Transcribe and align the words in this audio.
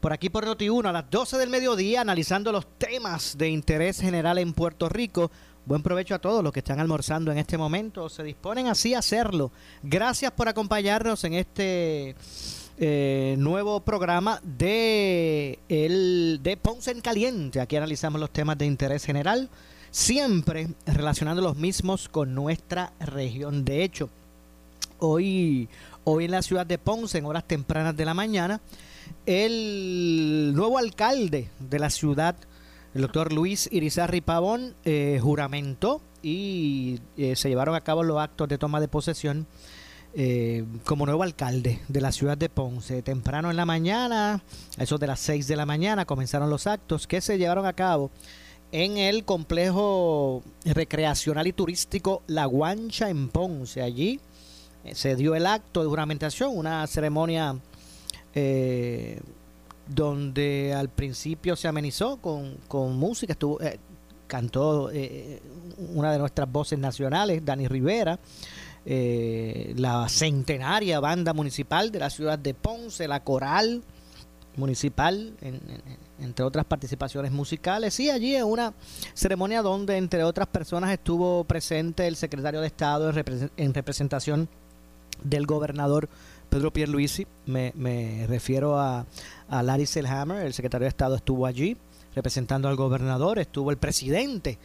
Por 0.00 0.14
aquí 0.14 0.30
por 0.30 0.46
Noti1 0.46 0.88
a 0.88 0.92
las 0.92 1.10
12 1.10 1.36
del 1.36 1.50
mediodía, 1.50 2.00
analizando 2.00 2.52
los 2.52 2.66
temas 2.78 3.36
de 3.36 3.50
interés 3.50 4.00
general 4.00 4.38
en 4.38 4.54
Puerto 4.54 4.88
Rico. 4.88 5.30
Buen 5.66 5.82
provecho 5.82 6.14
a 6.14 6.18
todos 6.18 6.42
los 6.42 6.54
que 6.54 6.60
están 6.60 6.80
almorzando 6.80 7.30
en 7.30 7.36
este 7.36 7.58
momento. 7.58 8.08
Se 8.08 8.22
disponen 8.22 8.68
así 8.68 8.94
a 8.94 9.00
hacerlo. 9.00 9.52
Gracias 9.82 10.32
por 10.32 10.48
acompañarnos 10.48 11.22
en 11.24 11.34
este 11.34 12.16
eh, 12.78 13.34
nuevo 13.38 13.80
programa 13.80 14.40
de, 14.42 15.58
el, 15.68 16.40
de 16.42 16.56
Ponce 16.56 16.92
en 16.92 17.02
Caliente. 17.02 17.60
Aquí 17.60 17.76
analizamos 17.76 18.18
los 18.22 18.30
temas 18.30 18.56
de 18.56 18.64
interés 18.64 19.04
general, 19.04 19.50
siempre 19.90 20.68
relacionando 20.86 21.42
los 21.42 21.56
mismos 21.56 22.08
con 22.08 22.34
nuestra 22.34 22.94
región. 23.00 23.66
De 23.66 23.84
hecho, 23.84 24.08
hoy, 24.98 25.68
hoy 26.04 26.24
en 26.24 26.30
la 26.30 26.40
ciudad 26.40 26.64
de 26.64 26.78
Ponce, 26.78 27.18
en 27.18 27.26
horas 27.26 27.44
tempranas 27.46 27.94
de 27.94 28.06
la 28.06 28.14
mañana, 28.14 28.62
el 29.26 30.52
nuevo 30.54 30.78
alcalde 30.78 31.48
de 31.58 31.78
la 31.78 31.90
ciudad, 31.90 32.36
el 32.94 33.02
doctor 33.02 33.32
Luis 33.32 33.68
Irizarri 33.70 34.20
Pavón, 34.20 34.74
eh, 34.84 35.18
juramentó 35.22 36.00
y 36.22 37.00
eh, 37.16 37.36
se 37.36 37.48
llevaron 37.48 37.74
a 37.74 37.80
cabo 37.80 38.02
los 38.02 38.18
actos 38.18 38.48
de 38.48 38.58
toma 38.58 38.80
de 38.80 38.88
posesión 38.88 39.46
eh, 40.12 40.64
como 40.84 41.06
nuevo 41.06 41.22
alcalde 41.22 41.80
de 41.88 42.00
la 42.00 42.10
ciudad 42.12 42.36
de 42.36 42.48
Ponce. 42.48 43.02
Temprano 43.02 43.50
en 43.50 43.56
la 43.56 43.64
mañana, 43.64 44.42
a 44.76 44.82
eso 44.82 44.98
de 44.98 45.06
las 45.06 45.20
6 45.20 45.46
de 45.46 45.56
la 45.56 45.66
mañana, 45.66 46.04
comenzaron 46.04 46.50
los 46.50 46.66
actos 46.66 47.06
que 47.06 47.20
se 47.20 47.38
llevaron 47.38 47.66
a 47.66 47.74
cabo 47.74 48.10
en 48.72 48.98
el 48.98 49.24
complejo 49.24 50.42
recreacional 50.64 51.46
y 51.46 51.52
turístico 51.52 52.22
La 52.26 52.46
Guancha 52.46 53.08
en 53.08 53.28
Ponce. 53.28 53.82
Allí 53.82 54.20
se 54.92 55.14
dio 55.14 55.34
el 55.34 55.46
acto 55.46 55.82
de 55.82 55.88
juramentación, 55.88 56.56
una 56.56 56.86
ceremonia 56.86 57.56
eh, 58.34 59.20
donde 59.86 60.72
al 60.74 60.88
principio 60.88 61.56
se 61.56 61.68
amenizó 61.68 62.18
con, 62.18 62.56
con 62.68 62.96
música, 62.96 63.32
estuvo, 63.32 63.60
eh, 63.60 63.78
cantó 64.26 64.90
eh, 64.92 65.42
una 65.94 66.12
de 66.12 66.18
nuestras 66.18 66.50
voces 66.50 66.78
nacionales, 66.78 67.44
Dani 67.44 67.66
Rivera, 67.66 68.18
eh, 68.86 69.74
la 69.76 70.08
centenaria 70.08 71.00
banda 71.00 71.34
municipal 71.34 71.90
de 71.90 71.98
la 71.98 72.08
ciudad 72.08 72.38
de 72.38 72.54
Ponce, 72.54 73.08
la 73.08 73.22
coral 73.22 73.82
municipal, 74.56 75.34
en, 75.40 75.54
en, 75.54 76.24
entre 76.24 76.44
otras 76.44 76.64
participaciones 76.64 77.32
musicales, 77.32 77.98
y 77.98 78.10
allí 78.10 78.36
en 78.36 78.44
una 78.44 78.72
ceremonia 79.14 79.62
donde 79.62 79.96
entre 79.96 80.22
otras 80.22 80.46
personas 80.46 80.92
estuvo 80.92 81.44
presente 81.44 82.06
el 82.06 82.14
secretario 82.14 82.60
de 82.60 82.68
Estado 82.68 83.12
en 83.56 83.74
representación 83.74 84.48
del 85.24 85.46
gobernador 85.46 86.08
Pedro 86.50 86.72
Pierluisi, 86.72 87.26
me, 87.46 88.26
refiero 88.28 88.78
a, 88.78 89.06
a 89.48 89.62
Larry 89.62 89.86
Selhammer, 89.86 90.44
el 90.44 90.52
secretario 90.52 90.84
de 90.84 90.90
Estado 90.90 91.14
estuvo 91.14 91.46
allí 91.46 91.76
representando 92.14 92.68
al 92.68 92.76
gobernador, 92.76 93.38
estuvo 93.38 93.70
el 93.70 93.76
presidente 93.76 94.58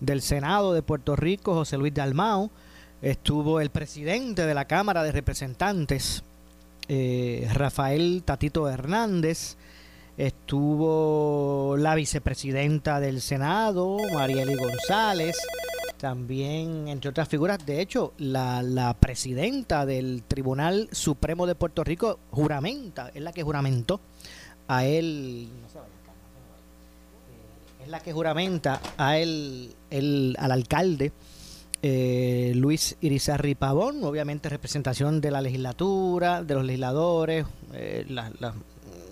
del 0.00 0.22
Senado 0.22 0.72
de 0.72 0.82
Puerto 0.82 1.16
Rico, 1.16 1.54
José 1.54 1.76
Luis 1.78 1.92
Dalmao, 1.92 2.50
estuvo 3.02 3.60
el 3.60 3.70
presidente 3.70 4.46
de 4.46 4.54
la 4.54 4.66
Cámara 4.66 5.02
de 5.02 5.12
Representantes, 5.12 6.22
eh, 6.88 7.48
Rafael 7.52 8.22
Tatito 8.24 8.68
Hernández, 8.68 9.56
estuvo 10.16 11.76
la 11.76 11.94
vicepresidenta 11.94 13.00
del 13.00 13.20
Senado, 13.20 13.96
Marieli 14.14 14.54
González, 14.54 15.36
también, 16.02 16.88
entre 16.88 17.10
otras 17.10 17.28
figuras, 17.28 17.64
de 17.64 17.80
hecho, 17.80 18.12
la, 18.18 18.60
la, 18.60 18.92
presidenta 18.92 19.86
del 19.86 20.24
Tribunal 20.26 20.88
Supremo 20.90 21.46
de 21.46 21.54
Puerto 21.54 21.84
Rico 21.84 22.18
juramenta, 22.32 23.12
es 23.14 23.22
la 23.22 23.32
que 23.32 23.44
juramentó 23.44 24.00
a 24.66 24.84
él, 24.84 25.48
vaya, 25.72 25.86
es 27.84 27.88
la 27.88 28.00
que 28.00 28.12
juramenta 28.12 28.80
a 28.96 29.16
él, 29.16 29.76
el, 29.90 30.34
al 30.40 30.50
alcalde 30.50 31.12
eh, 31.82 32.50
Luis 32.56 32.96
Irizarri 33.00 33.54
Pavón, 33.54 34.02
obviamente 34.02 34.48
representación 34.48 35.20
de 35.20 35.30
la 35.30 35.40
legislatura, 35.40 36.42
de 36.42 36.54
los 36.54 36.64
legisladores, 36.64 37.46
eh, 37.74 38.06
la, 38.08 38.32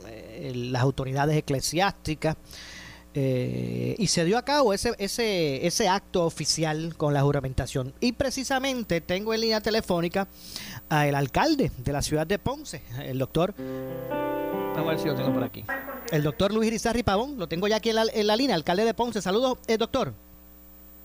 eh, 0.09 0.53
las 0.57 0.83
autoridades 0.83 1.37
eclesiásticas. 1.37 2.37
Eh, 3.13 3.97
y 3.99 4.07
se 4.07 4.25
dio 4.25 4.39
a 4.39 4.45
cabo 4.45 4.73
ese, 4.73 4.95
ese, 4.99 5.67
ese 5.67 5.89
acto 5.89 6.25
oficial 6.25 6.95
con 6.97 7.13
la 7.13 7.23
juramentación. 7.23 7.93
Y 8.01 8.13
precisamente 8.13 9.01
tengo 9.01 9.35
en 9.35 9.41
línea 9.41 9.61
telefónica 9.61 10.29
al 10.89 11.15
alcalde 11.15 11.73
de 11.77 11.93
la 11.93 12.03
ciudad 12.03 12.27
de 12.27 12.39
Ponce, 12.39 12.83
el 13.03 13.19
doctor. 13.19 13.55
Vamos 14.75 14.87
a 14.87 14.91
ver 14.91 14.99
si 15.01 15.09
lo 15.09 15.15
tengo 15.17 15.33
por 15.33 15.43
aquí. 15.43 15.65
El 16.13 16.23
doctor 16.23 16.53
Luis 16.53 16.69
Irizarri 16.69 17.03
Pavón, 17.03 17.39
lo 17.39 17.49
tengo 17.49 17.67
ya 17.67 17.77
aquí 17.77 17.91
en 17.91 17.97
la, 17.97 18.05
en 18.13 18.27
la 18.27 18.37
línea, 18.37 18.55
alcalde 18.55 18.85
de 18.85 18.95
Ponce. 18.95 19.21
Saludos, 19.21 19.59
eh, 19.67 19.77
doctor. 19.77 20.13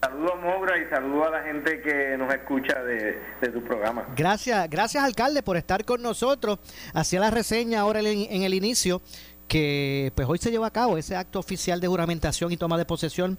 Saludos 0.02 0.34
Mogra 0.44 0.78
y 0.78 0.88
saludos 0.90 1.28
a 1.28 1.30
la 1.32 1.44
gente 1.44 1.82
que 1.82 2.16
nos 2.18 2.32
escucha 2.32 2.84
de, 2.84 3.20
de, 3.42 3.50
tu 3.50 3.64
programa. 3.64 4.06
Gracias, 4.16 4.70
gracias 4.70 5.04
alcalde 5.04 5.42
por 5.42 5.58
estar 5.58 5.84
con 5.84 6.04
nosotros. 6.04 6.60
Hacía 6.94 7.20
la 7.20 7.32
reseña 7.32 7.80
ahora 7.80 8.02
en, 8.02 8.28
en 8.30 8.44
el 8.44 8.54
inicio 8.54 9.02
que 9.48 10.12
pues 10.16 10.28
hoy 10.28 10.38
se 10.38 10.52
lleva 10.52 10.68
a 10.68 10.72
cabo 10.72 10.98
ese 10.98 11.16
acto 11.16 11.40
oficial 11.40 11.80
de 11.80 11.88
juramentación 11.88 12.52
y 12.52 12.58
toma 12.58 12.78
de 12.78 12.86
posesión. 12.86 13.38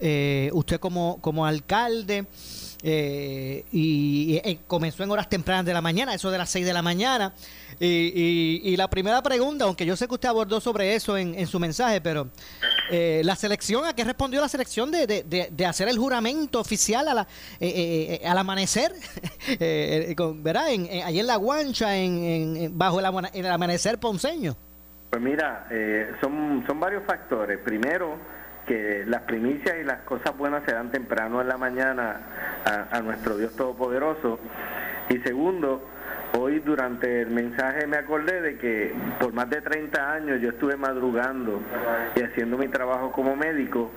Eh, 0.00 0.50
usted 0.52 0.80
como, 0.80 1.20
como 1.20 1.46
alcalde 1.46 2.26
eh, 2.82 3.64
y, 3.70 4.40
y, 4.44 4.56
comenzó 4.66 5.04
en 5.04 5.10
horas 5.10 5.28
tempranas 5.28 5.64
de 5.64 5.72
la 5.72 5.80
mañana, 5.80 6.12
eso 6.14 6.30
de 6.30 6.38
las 6.38 6.50
6 6.50 6.66
de 6.66 6.72
la 6.72 6.82
mañana. 6.82 7.32
Y, 7.80 8.60
y, 8.62 8.76
la 8.76 8.88
primera 8.88 9.22
pregunta, 9.22 9.64
aunque 9.64 9.86
yo 9.86 9.96
sé 9.96 10.06
que 10.06 10.14
usted 10.14 10.28
abordó 10.28 10.60
sobre 10.60 10.94
eso 10.94 11.16
en, 11.16 11.34
en 11.34 11.46
su 11.46 11.58
mensaje, 11.58 12.00
pero 12.00 12.28
eh, 12.90 13.22
la 13.24 13.36
selección, 13.36 13.84
¿a 13.84 13.94
qué 13.94 14.04
respondió 14.04 14.40
la 14.40 14.48
selección 14.48 14.90
de, 14.90 15.06
de, 15.06 15.48
de, 15.50 15.66
hacer 15.66 15.88
el 15.88 15.98
juramento 15.98 16.60
oficial 16.60 17.08
a 17.08 17.14
la, 17.14 17.28
eh, 17.58 18.20
eh, 18.22 18.26
al 18.26 18.38
amanecer? 18.38 18.92
con, 20.16 20.42
¿Verdad? 20.42 20.72
En, 20.72 21.02
allí 21.02 21.20
en 21.20 21.26
La 21.26 21.36
Guancha, 21.36 21.96
en, 21.96 22.76
bajo 22.76 23.00
el 23.00 23.46
amanecer 23.46 23.98
ponceño. 23.98 24.56
Pues 25.14 25.22
mira, 25.22 25.68
eh, 25.70 26.10
son, 26.20 26.64
son 26.66 26.80
varios 26.80 27.04
factores. 27.04 27.60
Primero, 27.60 28.16
que 28.66 29.04
las 29.06 29.22
primicias 29.22 29.76
y 29.80 29.84
las 29.84 30.00
cosas 30.00 30.36
buenas 30.36 30.64
se 30.64 30.72
dan 30.72 30.90
temprano 30.90 31.40
en 31.40 31.46
la 31.46 31.56
mañana 31.56 32.20
a, 32.64 32.96
a 32.96 33.00
nuestro 33.00 33.36
Dios 33.36 33.54
Todopoderoso. 33.54 34.40
Y 35.08 35.18
segundo, 35.18 35.88
hoy 36.38 36.60
durante 36.60 37.22
el 37.22 37.30
mensaje 37.30 37.86
me 37.86 37.96
acordé 37.96 38.40
de 38.40 38.58
que 38.58 38.92
por 39.20 39.32
más 39.32 39.48
de 39.50 39.60
30 39.60 40.12
años 40.12 40.40
yo 40.40 40.50
estuve 40.50 40.76
madrugando 40.76 41.62
y 42.14 42.22
haciendo 42.22 42.58
mi 42.58 42.68
trabajo 42.68 43.12
como 43.12 43.36
médico 43.36 43.90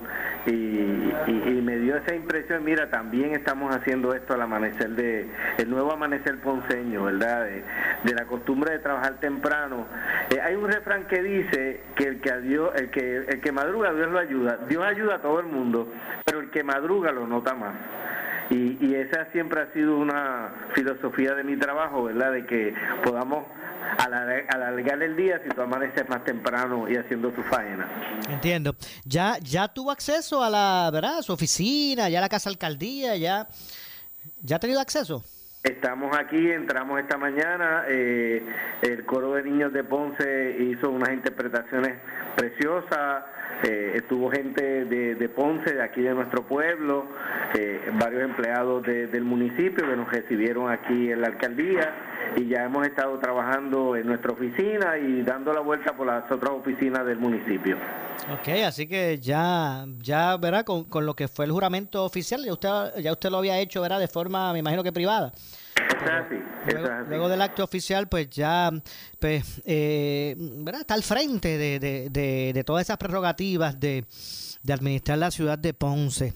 y, 0.46 1.60
me 1.68 1.76
dio 1.76 1.96
esa 1.96 2.14
impresión, 2.14 2.64
mira, 2.64 2.88
también 2.88 3.34
estamos 3.34 3.74
haciendo 3.74 4.14
esto 4.14 4.32
al 4.32 4.40
amanecer 4.40 4.90
de, 4.90 5.28
el 5.58 5.68
nuevo 5.68 5.92
amanecer 5.92 6.38
ponceño, 6.38 7.04
¿verdad? 7.04 7.44
De, 7.44 7.62
de 8.04 8.14
la 8.14 8.24
costumbre 8.24 8.72
de 8.72 8.78
trabajar 8.78 9.18
temprano. 9.20 9.86
Eh, 10.30 10.40
hay 10.40 10.54
un 10.54 10.66
refrán 10.66 11.06
que 11.06 11.22
dice 11.22 11.80
que 11.94 12.04
el 12.04 12.20
que, 12.20 12.30
a 12.30 12.38
Dios, 12.38 12.70
el, 12.76 12.90
que 12.90 13.16
el 13.16 13.40
que 13.40 13.52
madruga, 13.52 13.92
Dios 13.92 14.10
lo 14.10 14.18
ayuda. 14.18 14.58
Dios 14.68 14.82
ayuda 14.82 15.16
a 15.16 15.18
todo 15.18 15.40
el 15.40 15.46
mundo, 15.46 15.92
pero 16.24 16.40
el 16.40 16.50
que 16.50 16.62
madruga 16.62 17.12
lo 17.12 17.26
nota 17.26 17.54
más. 17.54 17.74
Y, 18.50 18.78
y, 18.80 18.94
esa 18.94 19.30
siempre 19.32 19.60
ha 19.60 19.72
sido 19.72 19.98
una 19.98 20.70
filosofía 20.74 21.34
de 21.34 21.44
mi 21.44 21.56
trabajo, 21.56 22.04
¿verdad? 22.04 22.32
De 22.32 22.46
que 22.46 22.74
podamos 23.04 23.44
alargar 23.98 25.02
el 25.02 25.16
día 25.16 25.40
si 25.44 25.50
tú 25.50 25.62
amaneces 25.62 26.08
más 26.08 26.24
temprano 26.24 26.88
y 26.88 26.96
haciendo 26.96 27.30
tu 27.30 27.42
faena. 27.42 27.88
Entiendo. 28.28 28.74
Ya 29.04 29.38
ya 29.42 29.68
tuvo 29.68 29.90
acceso 29.90 30.42
a 30.42 30.50
la, 30.50 30.90
¿verdad? 30.92 31.22
Su 31.22 31.32
oficina, 31.32 32.08
ya 32.08 32.20
la 32.20 32.28
casa 32.28 32.50
alcaldía, 32.50 33.16
ya 33.16 33.48
ya 34.42 34.56
ha 34.56 34.58
tenido 34.58 34.80
acceso. 34.80 35.22
Estamos 35.68 36.16
aquí, 36.16 36.50
entramos 36.50 36.98
esta 36.98 37.18
mañana, 37.18 37.84
eh, 37.88 38.42
el 38.80 39.04
coro 39.04 39.34
de 39.34 39.42
niños 39.42 39.70
de 39.70 39.84
Ponce 39.84 40.56
hizo 40.60 40.88
unas 40.90 41.12
interpretaciones 41.12 41.98
preciosas, 42.34 43.24
eh, 43.62 43.92
estuvo 43.96 44.30
gente 44.30 44.86
de, 44.86 45.28
Ponce, 45.28 45.74
de 45.74 45.82
aquí 45.82 46.00
de 46.00 46.14
nuestro 46.14 46.42
pueblo, 46.44 47.08
eh, 47.54 47.82
varios 48.00 48.22
empleados 48.22 48.82
del 48.82 49.24
municipio 49.24 49.86
que 49.86 49.94
nos 49.94 50.10
recibieron 50.10 50.70
aquí 50.70 51.12
en 51.12 51.20
la 51.20 51.26
alcaldía 51.26 51.92
y 52.36 52.46
ya 52.46 52.64
hemos 52.64 52.86
estado 52.86 53.18
trabajando 53.18 53.94
en 53.94 54.06
nuestra 54.06 54.32
oficina 54.32 54.96
y 54.96 55.20
dando 55.20 55.52
la 55.52 55.60
vuelta 55.60 55.92
por 55.92 56.06
las 56.06 56.30
otras 56.32 56.52
oficinas 56.52 57.04
del 57.04 57.18
municipio. 57.18 57.76
Ok, 58.26 58.48
así 58.66 58.86
que 58.86 59.18
ya, 59.20 59.86
ya 60.00 60.36
verá, 60.36 60.64
con, 60.64 60.84
con 60.84 61.06
lo 61.06 61.14
que 61.14 61.28
fue 61.28 61.46
el 61.46 61.52
juramento 61.52 62.04
oficial, 62.04 62.44
ya 62.44 62.52
usted, 62.52 63.00
ya 63.00 63.12
usted 63.12 63.30
lo 63.30 63.38
había 63.38 63.58
hecho, 63.58 63.80
verá, 63.80 63.98
de 63.98 64.08
forma, 64.08 64.52
me 64.52 64.58
imagino 64.58 64.82
que 64.82 64.92
privada. 64.92 65.32
luego, 67.08 67.28
del 67.28 67.40
acto 67.40 67.64
oficial, 67.64 68.08
pues 68.08 68.28
ya 68.28 68.70
pues, 69.18 69.62
eh, 69.64 70.36
está 70.78 70.94
al 70.94 71.02
frente 71.02 71.56
de, 71.56 71.78
de, 71.78 72.52
de, 72.52 72.64
todas 72.64 72.82
esas 72.86 72.98
prerrogativas 72.98 73.78
de, 73.80 74.04
administrar 74.70 75.18
la 75.18 75.30
ciudad 75.30 75.58
de 75.58 75.72
Ponce. 75.72 76.34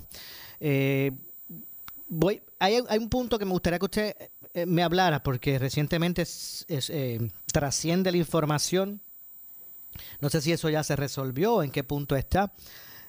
Eh, 0.60 1.12
voy, 2.08 2.40
hay, 2.58 2.78
hay, 2.88 2.98
un 2.98 3.10
punto 3.10 3.38
que 3.38 3.44
me 3.44 3.50
gustaría 3.50 3.78
que 3.78 3.84
usted 3.84 4.16
eh, 4.54 4.64
me 4.64 4.82
hablara, 4.82 5.22
porque 5.22 5.58
recientemente 5.58 6.24
trasciende 7.52 8.10
la 8.10 8.16
información, 8.16 9.00
no 10.22 10.30
sé 10.30 10.40
si 10.40 10.52
eso 10.52 10.70
ya 10.70 10.84
se 10.84 10.94
resolvió, 10.94 11.64
en 11.64 11.72
qué 11.72 11.82
punto 11.82 12.14
está, 12.14 12.52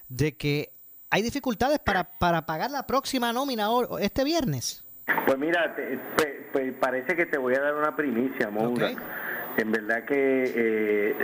de 0.08 0.36
que 0.36 0.74
hay 1.10 1.22
dificultades 1.22 1.78
para, 1.78 2.18
para 2.18 2.44
pagar 2.44 2.72
la 2.72 2.88
próxima 2.88 3.32
nómina 3.32 3.68
este 4.00 4.24
viernes. 4.24 4.84
Pues 5.24 5.38
mira, 5.38 5.76
pues, 6.52 6.74
parece 6.80 7.14
que 7.14 7.26
te 7.26 7.38
voy 7.38 7.54
a 7.54 7.60
dar 7.60 7.74
una 7.76 7.94
primicia, 7.94 8.50
Moura. 8.50 8.90
En 9.56 9.70
verdad 9.70 10.04
que 10.04 10.52
eh, 10.56 11.16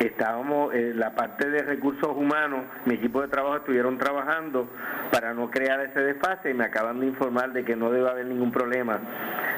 estábamos, 0.00 0.74
en 0.74 0.98
la 0.98 1.14
parte 1.14 1.48
de 1.48 1.62
recursos 1.62 2.16
humanos, 2.16 2.64
mi 2.84 2.94
equipo 2.94 3.22
de 3.22 3.28
trabajo 3.28 3.56
estuvieron 3.56 3.96
trabajando 3.96 4.68
para 5.12 5.34
no 5.34 5.50
crear 5.50 5.80
ese 5.80 6.00
desfase 6.00 6.50
y 6.50 6.54
me 6.54 6.64
acaban 6.64 6.98
de 6.98 7.06
informar 7.06 7.52
de 7.52 7.64
que 7.64 7.76
no 7.76 7.90
debe 7.90 8.08
haber 8.08 8.26
ningún 8.26 8.50
problema 8.50 8.98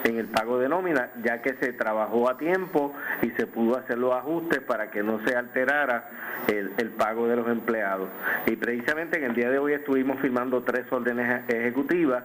en 0.04 0.19
el 0.19 0.26
pago 0.26 0.58
de 0.58 0.69
nómina, 0.69 1.10
ya 1.22 1.40
que 1.40 1.54
se 1.54 1.72
trabajó 1.72 2.28
a 2.28 2.36
tiempo 2.36 2.92
y 3.22 3.30
se 3.30 3.46
pudo 3.46 3.78
hacer 3.78 3.98
los 3.98 4.14
ajustes 4.14 4.60
para 4.60 4.90
que 4.90 5.02
no 5.02 5.20
se 5.26 5.34
alterara 5.34 6.08
el, 6.48 6.72
el 6.76 6.90
pago 6.90 7.26
de 7.28 7.36
los 7.36 7.48
empleados. 7.48 8.08
Y 8.46 8.56
precisamente 8.56 9.19
en 9.19 9.25
el 9.25 9.34
día 9.34 9.50
de 9.50 9.58
hoy 9.58 9.72
estuvimos 9.72 10.20
firmando 10.20 10.62
tres 10.62 10.84
órdenes 10.92 11.48
ejecutivas 11.48 12.25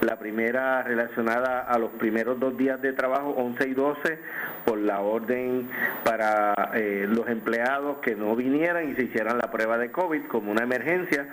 la 0.00 0.16
primera 0.16 0.82
relacionada 0.82 1.60
a 1.60 1.78
los 1.78 1.90
primeros 1.92 2.38
dos 2.38 2.56
días 2.56 2.80
de 2.82 2.92
trabajo, 2.92 3.30
11 3.30 3.68
y 3.68 3.74
12, 3.74 4.18
por 4.64 4.78
la 4.78 5.00
orden 5.00 5.68
para 6.04 6.54
eh, 6.74 7.06
los 7.08 7.28
empleados 7.28 7.98
que 7.98 8.14
no 8.14 8.34
vinieran 8.36 8.90
y 8.90 8.94
se 8.94 9.04
hicieran 9.04 9.38
la 9.38 9.50
prueba 9.50 9.78
de 9.78 9.90
COVID 9.90 10.26
como 10.26 10.50
una 10.50 10.62
emergencia 10.62 11.28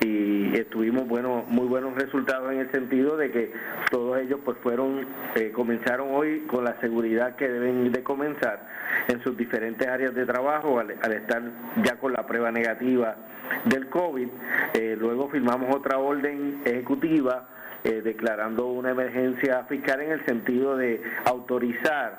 y 0.00 0.56
estuvimos 0.56 1.06
bueno, 1.06 1.44
muy 1.48 1.66
buenos 1.66 1.94
resultados 1.94 2.52
en 2.52 2.58
el 2.60 2.70
sentido 2.70 3.16
de 3.16 3.30
que 3.30 3.52
todos 3.90 4.18
ellos 4.18 4.40
pues 4.44 4.58
fueron 4.58 5.06
eh, 5.34 5.50
comenzaron 5.52 6.08
hoy 6.12 6.40
con 6.40 6.64
la 6.64 6.78
seguridad 6.80 7.36
que 7.36 7.48
deben 7.48 7.92
de 7.92 8.02
comenzar 8.02 8.68
en 9.08 9.22
sus 9.22 9.36
diferentes 9.36 9.86
áreas 9.86 10.14
de 10.14 10.26
trabajo 10.26 10.78
al, 10.78 10.90
estar 10.90 11.42
ya 11.82 11.96
con 11.96 12.12
la 12.12 12.26
prueba 12.26 12.50
negativa 12.50 13.16
del 13.64 13.88
COVID. 13.88 14.28
Eh, 14.74 14.96
luego 14.98 15.28
firmamos 15.28 15.74
otra 15.74 15.98
orden 15.98 16.60
ejecutiva 16.64 17.48
eh, 17.86 18.00
declarando 18.02 18.68
una 18.68 18.92
emergencia 18.92 19.62
fiscal 19.64 20.00
en 20.00 20.12
el 20.12 20.24
sentido 20.24 20.74
de 20.74 21.02
autorizar 21.26 22.16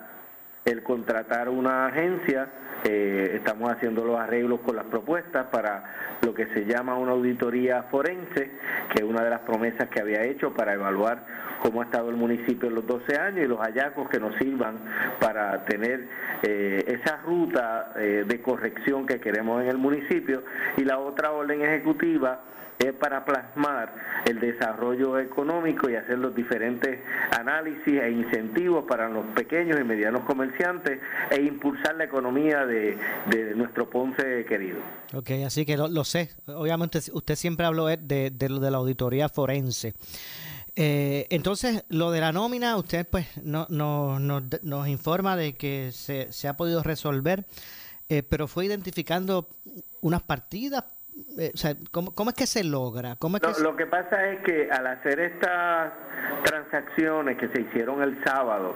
el 0.63 0.83
contratar 0.83 1.49
una 1.49 1.87
agencia. 1.87 2.49
Eh, 2.83 3.31
estamos 3.37 3.71
haciendo 3.71 4.05
los 4.05 4.19
arreglos 4.19 4.59
con 4.59 4.75
las 4.75 4.85
propuestas 4.85 5.47
para 5.47 6.17
lo 6.21 6.35
que 6.35 6.45
se 6.53 6.65
llama 6.65 6.99
una 6.99 7.13
auditoría 7.13 7.81
forense, 7.89 8.51
que 8.93 8.99
es 8.99 9.03
una 9.03 9.23
de 9.23 9.31
las 9.31 9.39
promesas 9.39 9.89
que 9.89 9.99
había 9.99 10.21
hecho 10.21 10.53
para 10.53 10.75
evaluar 10.75 11.25
cómo 11.63 11.81
ha 11.81 11.85
estado 11.85 12.11
el 12.11 12.15
municipio 12.15 12.69
en 12.69 12.75
los 12.75 12.85
12 12.85 13.17
años 13.17 13.45
y 13.45 13.47
los 13.47 13.57
hallazgos 13.57 14.07
que 14.07 14.19
nos 14.19 14.35
sirvan 14.35 14.75
para 15.19 15.65
tener 15.65 16.07
eh, 16.43 16.83
esa 16.85 17.17
ruta 17.25 17.91
de 17.95 18.41
corrección 18.43 19.07
que 19.07 19.19
queremos 19.19 19.63
en 19.63 19.69
el 19.69 19.79
municipio. 19.79 20.43
Y 20.77 20.83
la 20.83 20.99
otra 20.99 21.31
orden 21.31 21.63
ejecutiva 21.63 22.39
es 22.79 22.93
para 22.93 23.25
plasmar 23.25 23.93
el 24.25 24.39
desarrollo 24.39 25.19
económico 25.19 25.89
y 25.89 25.95
hacer 25.95 26.17
los 26.19 26.35
diferentes 26.35 26.99
análisis 27.37 28.01
e 28.01 28.11
incentivos 28.11 28.85
para 28.85 29.07
los 29.09 29.25
pequeños 29.27 29.79
y 29.79 29.83
medianos 29.83 30.23
comerciantes 30.25 30.99
e 31.29 31.41
impulsar 31.41 31.95
la 31.95 32.05
economía 32.05 32.65
de, 32.65 32.97
nuestro 33.55 33.89
Ponce 33.89 34.45
querido. 34.45 34.77
Ok, 35.13 35.31
así 35.45 35.65
que 35.65 35.77
lo, 35.77 36.03
sé. 36.03 36.31
Obviamente 36.47 36.99
usted 37.13 37.35
siempre 37.35 37.65
habló 37.65 37.85
de, 37.87 37.97
de 37.97 38.29
de 38.29 38.71
la 38.71 38.77
auditoría 38.77 39.29
forense. 39.29 39.93
Eh, 40.75 41.27
entonces, 41.29 41.85
lo 41.87 42.11
de 42.11 42.19
la 42.19 42.31
nómina, 42.31 42.75
usted 42.75 43.07
pues 43.07 43.27
no, 43.43 43.65
no, 43.69 44.19
nos 44.19 44.87
informa 44.87 45.37
de 45.37 45.53
que 45.53 45.91
se, 45.93 46.31
se 46.33 46.47
ha 46.47 46.57
podido 46.57 46.83
resolver, 46.83 47.45
eh, 48.09 48.23
pero 48.23 48.47
fue 48.47 48.65
identificando 48.65 49.47
unas 50.01 50.21
partidas 50.21 50.83
eh, 51.37 51.51
o 51.53 51.57
sea, 51.57 51.75
¿cómo, 51.91 52.13
¿cómo, 52.13 52.29
es 52.31 52.35
que 52.35 52.45
se 52.45 52.63
logra? 52.63 53.15
¿Cómo 53.15 53.37
lo, 53.61 53.75
que 53.75 53.85
pasa 53.85 54.27
es 54.29 54.41
que 54.41 54.69
al 54.69 54.85
hacer 54.87 55.19
estas 55.19 55.93
transacciones 56.43 57.37
que 57.37 57.47
se 57.49 57.61
hicieron 57.61 58.01
el 58.01 58.21
sábado, 58.23 58.75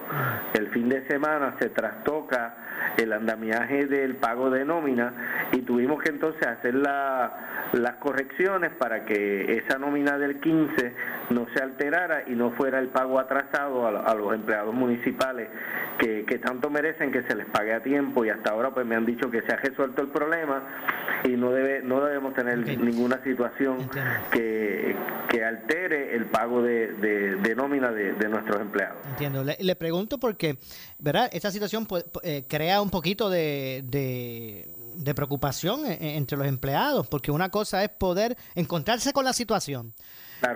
el 0.53 0.69
fin 0.69 0.87
de 0.87 1.05
semana 1.07 1.57
se 1.59 1.69
trastoca 1.69 2.55
el 2.97 3.13
andamiaje 3.13 3.85
del 3.85 4.15
pago 4.15 4.49
de 4.49 4.65
nómina 4.65 5.13
y 5.51 5.61
tuvimos 5.61 6.01
que 6.01 6.09
entonces 6.09 6.45
hacer 6.45 6.75
las 6.75 7.95
correcciones 7.99 8.71
para 8.77 9.05
que 9.05 9.57
esa 9.57 9.77
nómina 9.77 10.17
del 10.17 10.39
15 10.39 10.93
no 11.29 11.47
se 11.53 11.61
alterara 11.61 12.23
y 12.27 12.31
no 12.31 12.51
fuera 12.51 12.79
el 12.79 12.87
pago 12.87 13.19
atrasado 13.19 13.87
a, 13.87 14.13
los 14.15 14.33
empleados 14.33 14.73
municipales 14.73 15.49
que, 15.97 16.23
tanto 16.43 16.69
merecen 16.69 17.11
que 17.11 17.23
se 17.23 17.35
les 17.35 17.45
pague 17.47 17.73
a 17.73 17.83
tiempo 17.83 18.23
y 18.23 18.29
hasta 18.29 18.51
ahora 18.51 18.71
pues 18.71 18.85
me 18.85 18.95
han 18.95 19.05
dicho 19.05 19.29
que 19.29 19.41
se 19.41 19.51
ha 19.51 19.57
resuelto 19.57 20.01
el 20.01 20.07
problema 20.07 20.63
y 21.25 21.29
no 21.29 21.51
debe 21.51 21.81
no 21.83 22.03
debemos 22.03 22.33
tener 22.33 22.57
ninguna 22.57 23.21
situación 23.23 23.89
que, 24.31 24.95
altere 25.45 26.15
el 26.15 26.25
pago 26.25 26.61
de, 26.61 27.53
nómina 27.55 27.91
de, 27.91 28.29
nuestros 28.29 28.61
empleados. 28.61 28.97
Entiendo. 29.09 29.43
Le, 29.43 29.75
pregunto 29.75 30.19
porque, 30.19 30.57
¿verdad? 30.99 31.29
Esta 31.31 31.49
situación 31.49 31.85
pues, 31.85 32.05
eh, 32.23 32.43
crea 32.47 32.68
un 32.81 32.89
poquito 32.89 33.29
de, 33.29 33.83
de 34.99 35.15
preocupación 35.15 35.85
e, 35.85 35.93
e, 35.93 36.17
entre 36.17 36.37
los 36.37 36.47
empleados, 36.47 37.07
porque 37.07 37.31
una 37.31 37.49
cosa 37.49 37.83
es 37.83 37.89
poder 37.89 38.37
encontrarse 38.55 39.13
con 39.13 39.25
la 39.25 39.33
situación 39.33 39.93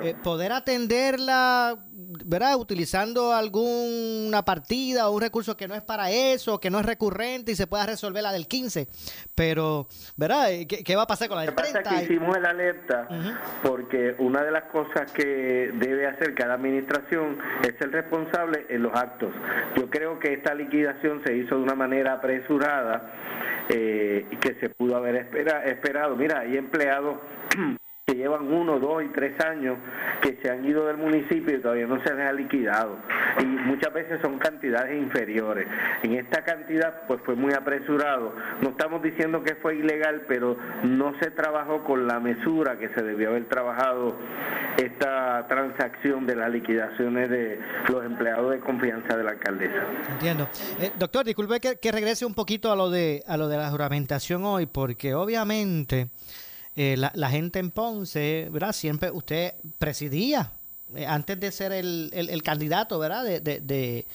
eh, 0.02 0.16
poder 0.24 0.52
atenderla, 0.52 1.78
¿verdad? 2.25 2.56
Utilizando 2.58 3.34
alguna 3.34 4.44
partida 4.46 5.10
o 5.10 5.16
un 5.16 5.22
recurso 5.22 5.58
que 5.58 5.68
no 5.68 5.75
es 5.75 5.82
para 5.82 6.12
eso, 6.12 6.60
que 6.60 6.70
no 6.70 6.80
es 6.80 6.86
recurrente 6.86 7.52
y 7.52 7.56
se 7.56 7.68
pueda 7.68 7.86
resolver 7.86 8.24
la 8.24 8.32
del 8.32 8.48
15. 8.48 8.88
Pero, 9.36 9.88
¿verdad? 10.16 10.52
Eh, 10.52 10.68
¿Qué, 10.68 10.96
va 10.96 11.04
a 11.04 11.08
pasar 11.08 11.28
con 11.28 11.38
la 11.38 11.44
del 11.44 11.56
30? 11.56 11.84
Pasa 11.84 11.98
que 11.98 12.04
hicimos 12.04 12.38
el 12.38 12.46
alerta 12.46 13.08
porque 13.62 14.16
una 14.20 14.44
de 14.44 14.52
las 14.52 14.63
cosas 14.66 15.12
que 15.12 15.72
debe 15.74 16.08
hacer 16.08 16.34
cada 16.34 16.54
administración 16.54 17.38
es 17.63 17.80
el 17.82 17.92
responsable 17.92 18.66
en 18.70 18.84
los 18.84 18.94
actos. 18.96 19.32
Yo 19.75 19.90
creo 19.90 20.20
que 20.20 20.34
esta 20.34 20.54
liquidación 20.54 21.22
se 21.25 21.36
hizo 21.36 21.56
de 21.56 21.63
una 21.63 21.75
manera 21.75 22.13
apresurada 22.13 23.12
eh, 23.70 24.25
y 24.32 24.36
que 24.38 24.56
se 24.56 24.70
pudo 24.70 24.98
haber 24.98 25.16
esperado. 25.66 26.16
Mira, 26.16 26.40
hay 26.40 26.58
empleados 26.58 27.18
que 28.05 28.15
llevan 28.15 28.51
uno, 28.51 28.79
dos 28.79 29.01
y 29.01 29.07
tres 29.13 29.39
años 29.45 29.77
que 30.22 30.38
se 30.41 30.51
han 30.51 30.65
ido 30.65 30.86
del 30.88 30.98
municipio 30.98 31.55
y 31.55 31.62
todavía 31.62 31.88
no 31.88 32.03
se 32.03 32.13
les 32.13 32.27
ha 32.27 32.33
liquidado. 32.33 32.98
Y 33.39 33.45
muchas 33.45 33.93
veces 33.93 34.19
son 34.22 34.39
cantidades 34.39 35.01
inferiores. 35.01 35.65
En 36.03 36.15
esta 36.15 36.43
cantidad 36.43 37.07
pues 37.07 37.22
fue 37.24 37.36
muy 37.36 37.53
apresurado. 37.53 38.36
No 38.62 38.72
estamos 38.72 39.01
diciendo 39.01 39.41
que 39.41 39.55
fue 39.55 39.77
ilegal, 39.77 40.24
pero 40.27 40.57
no 40.83 41.17
se 41.22 41.31
trabajó 41.31 41.86
con 41.86 42.05
la 42.05 42.19
mesura 42.19 42.77
que 42.77 42.89
se 42.89 43.01
debió 43.01 43.29
haber 43.29 43.45
trabajado 43.48 44.17
esta 44.75 45.48
transacción 45.48 46.25
de 46.25 46.36
las 46.36 46.51
liquidaciones 46.51 47.29
de 47.29 47.57
los 47.89 48.03
empleados 48.03 48.51
de 48.51 48.60
confianza 48.60 49.15
de 49.15 49.24
la 49.24 49.31
alcaldesa. 49.31 49.81
Entiendo. 50.12 50.50
Eh, 50.81 50.91
doctor, 51.00 51.24
disculpe 51.24 51.62
que, 51.62 51.77
que 51.77 51.91
regrese 51.93 52.25
un 52.25 52.33
poquito 52.33 52.69
a 52.69 52.75
lo 52.75 52.89
de 52.89 53.24
a 53.27 53.38
lo 53.38 53.48
de 53.48 53.55
la 53.55 53.69
juramentación 53.69 54.43
hoy, 54.43 54.65
porque 54.65 55.13
obviamente 55.13 56.10
eh, 56.75 56.96
la, 56.98 57.30
gente 57.30 57.60
en 57.60 57.72
Ponce, 57.72 58.48
¿verdad? 58.51 58.74
Siempre 58.74 59.12
usted 59.12 59.53
presidía, 59.77 60.51
eh, 60.96 61.06
antes 61.06 61.39
de 61.39 61.51
ser 61.51 61.72
el, 61.72 62.10
el, 62.13 62.44
candidato, 62.44 62.98
¿verdad? 63.00 63.24
De, 63.24 63.39
de, 63.39 64.06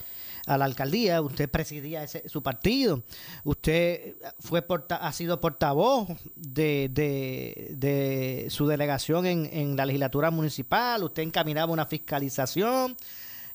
a 0.45 0.57
la 0.57 0.65
alcaldía, 0.65 1.21
usted 1.21 1.47
presidía 1.47 2.03
ese, 2.03 2.27
su 2.27 2.41
partido, 2.41 3.03
usted 3.43 4.15
fue 4.39 4.65
ha 4.89 5.13
sido 5.13 5.39
portavoz 5.39 6.09
de, 6.35 6.89
de, 6.89 8.47
su 8.49 8.65
delegación 8.65 9.27
en, 9.27 9.49
en 9.53 9.75
la 9.75 9.85
legislatura 9.85 10.31
municipal, 10.31 11.03
usted 11.03 11.23
encaminaba 11.23 11.71
una 11.71 11.85
fiscalización. 11.85 12.97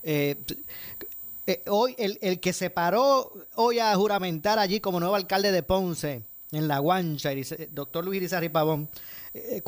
Eh, 0.04 0.36
eh, 1.46 1.62
hoy, 1.66 1.94
el, 1.98 2.18
el, 2.22 2.40
que 2.40 2.52
se 2.52 2.70
paró 2.70 3.32
hoy 3.56 3.78
a 3.78 3.94
juramentar 3.96 4.58
allí 4.58 4.80
como 4.80 5.00
nuevo 5.00 5.14
alcalde 5.14 5.50
de 5.50 5.62
Ponce, 5.62 6.22
en 6.54 6.68
La 6.68 6.78
Guancha, 6.78 7.30
doctor 7.70 8.04
Luis 8.04 8.18
Irizarry 8.18 8.48
Pavón, 8.48 8.88
eh, 9.32 9.62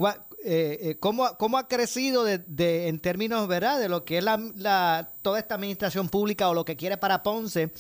¿cómo, 1.01 1.37
¿cómo, 1.39 1.59
ha 1.59 1.69
crecido 1.69 2.25
de, 2.25 2.89
en 2.89 3.01
términos 3.01 3.49
¿verdad? 3.49 3.81
de 3.81 3.89
lo 3.89 4.05
que 4.05 4.19
es 4.19 4.25
la, 4.25 4.39
la, 4.55 5.11
toda 5.23 5.39
esta 5.39 5.57
administración 5.57 6.09
pública 6.09 6.49
o 6.49 6.55
lo 6.55 6.65
que 6.65 6.77
quiere 6.77 6.97
para 6.97 7.23
Ponce 7.23 7.71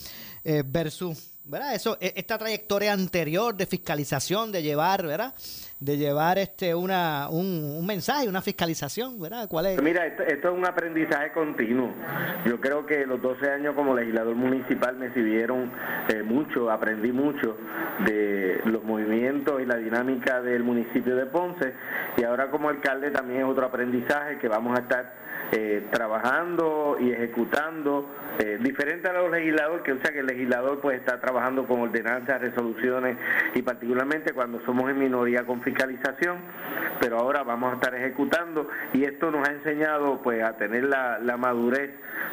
versus 0.64 1.35
¿verdad? 1.46 1.74
Eso, 1.74 1.96
e, 2.00 2.12
esta 2.16 2.38
trayectoria 2.38 2.92
anterior 2.92 3.56
de 3.56 3.66
fiscalización, 3.66 4.50
de 4.50 4.62
llevar, 4.62 5.06
¿verdad? 5.06 5.34
De 5.78 5.96
llevar 5.96 6.38
este 6.38 6.74
una, 6.74 7.28
un, 7.30 7.84
mensaje, 7.86 8.28
una 8.28 8.42
fiscalización, 8.42 9.20
¿verdad? 9.20 9.46
¿Cuál 9.48 9.66
es? 9.66 9.82
Mira, 9.82 10.06
esto, 10.06 10.22
es 10.22 10.44
un 10.44 10.66
aprendizaje 10.66 11.32
continuo. 11.32 11.92
Yo 12.44 12.60
creo 12.60 12.86
que 12.86 13.06
los 13.06 13.20
12 13.20 13.50
años 13.50 13.74
como 13.74 13.94
legislador 13.94 14.34
municipal 14.34 14.96
me 14.96 15.12
sirvieron 15.12 15.70
eh, 16.08 16.22
mucho, 16.22 16.70
aprendí 16.70 17.12
mucho 17.12 17.56
de 18.04 18.60
los 18.64 18.82
movimientos 18.82 19.60
y 19.62 19.66
la 19.66 19.76
dinámica 19.76 20.40
del 20.42 20.64
municipio 20.64 21.14
de 21.14 21.26
Ponce 21.26 21.74
y 22.16 22.24
ahora 22.24 22.50
como 22.50 22.68
alcalde 22.68 23.10
también 23.10 23.40
es 23.40 23.46
otro 23.46 23.66
aprendizaje 23.66 24.38
que 24.38 24.48
vamos 24.48 24.76
a 24.78 24.82
estar 24.82 25.25
eh, 25.52 25.86
trabajando 25.92 26.96
y 27.00 27.12
ejecutando, 27.12 28.08
eh, 28.38 28.58
diferente 28.60 29.08
a 29.08 29.12
los 29.12 29.30
legisladores, 29.30 29.82
que 29.84 29.92
o 29.92 30.00
sea 30.00 30.12
que 30.12 30.18
el 30.18 30.26
legislador 30.26 30.80
pues 30.80 30.98
está 30.98 31.20
trabajando 31.20 31.66
con 31.66 31.80
ordenanzas, 31.80 32.40
resoluciones 32.40 33.16
y 33.54 33.62
particularmente 33.62 34.32
cuando 34.32 34.60
somos 34.66 34.90
en 34.90 34.98
minoría 34.98 35.44
con 35.44 35.62
fiscalización, 35.62 36.38
pero 37.00 37.18
ahora 37.18 37.44
vamos 37.44 37.72
a 37.72 37.74
estar 37.76 37.94
ejecutando 37.94 38.68
y 38.92 39.04
esto 39.04 39.30
nos 39.30 39.48
ha 39.48 39.52
enseñado 39.52 40.20
pues 40.22 40.42
a 40.42 40.56
tener 40.56 40.84
la, 40.84 41.36
madurez 41.36 41.90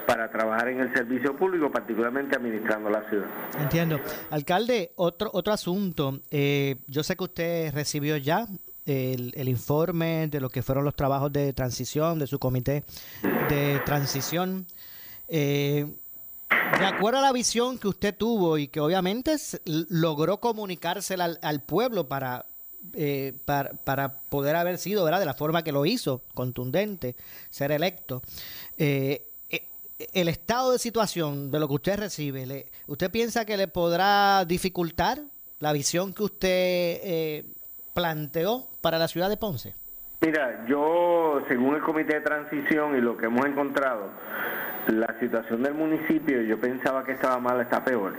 para 0.08 0.32
trabajar 0.32 0.70
en 0.70 0.80
el 0.80 0.94
servicio 0.94 1.36
público, 1.36 1.70
particularmente 1.72 2.36
administrando 2.36 2.90
la 2.90 3.08
ciudad. 3.10 3.28
Entiendo. 3.60 4.00
Alcalde, 4.32 4.92
otro, 4.96 5.30
otro 5.34 5.54
asunto. 5.54 6.22
Eh, 6.32 6.78
yo 6.88 7.04
sé 7.04 7.16
que 7.16 7.24
usted 7.26 7.74
recibió 7.74 8.18
ya 8.18 8.48
el, 8.86 9.50
informe 9.50 10.28
de 10.28 10.40
lo 10.40 10.50
que 10.50 10.62
fueron 10.62 10.84
los 10.84 10.96
trabajos 10.96 11.32
de 11.32 11.54
transición, 11.54 12.20
de 12.20 12.28
su 12.28 12.40
comité 12.40 12.84
de 13.50 13.82
transición. 13.86 14.66
Eh, 15.28 15.86
de 16.50 16.86
acuerdo 16.86 17.20
a 17.20 17.22
la 17.22 17.32
visión 17.32 17.78
que 17.78 17.88
usted 17.88 18.16
tuvo 18.16 18.58
y 18.58 18.68
que 18.68 18.80
obviamente 18.80 19.36
logró 19.66 20.40
comunicársela 20.40 21.38
al, 21.42 21.62
pueblo 21.62 22.08
para, 22.08 22.46
eh, 22.94 23.34
para, 23.46 23.72
para, 23.74 24.14
poder 24.30 24.56
haber 24.56 24.78
sido, 24.78 25.04
¿verdad? 25.04 25.20
De 25.20 25.26
la 25.26 25.34
forma 25.34 25.64
que 25.64 25.72
lo 25.72 25.86
hizo, 25.86 26.22
contundente, 26.34 27.16
ser 27.50 27.72
electo. 27.72 28.22
Eh, 28.78 29.24
el 30.14 30.28
estado 30.28 30.74
de 30.74 30.80
situación 30.80 31.50
de 31.50 31.60
lo 31.60 31.68
que 31.68 31.74
usted 31.76 31.98
recibe, 31.98 32.68
¿usted 32.88 33.10
piensa 33.10 33.46
que 33.46 33.56
le 33.56 33.68
podrá 33.68 34.44
dificultar 34.46 35.22
la 35.60 35.72
visión 35.72 36.14
que 36.14 36.24
usted 36.24 37.46
planteó 37.94 38.66
para 38.82 38.98
la 38.98 39.08
ciudad 39.08 39.30
de 39.30 39.38
Ponce? 39.38 39.74
Mira, 40.22 40.66
yo, 40.68 41.44
según 41.48 41.76
el 41.76 41.82
comité 41.82 42.16
de 42.16 42.22
transición 42.22 42.98
y 42.98 43.02
lo 43.02 43.18
que 43.18 43.26
hemos 43.26 43.46
encontrado, 43.46 44.10
la 44.88 45.20
situación 45.20 45.64
del 45.64 45.74
municipio, 45.74 46.42
yo 46.42 46.60
pensaba 46.60 47.04
que 47.04 47.12
estaba 47.14 47.40
mal, 47.40 47.60
está 47.62 47.84
peor. 47.84 48.14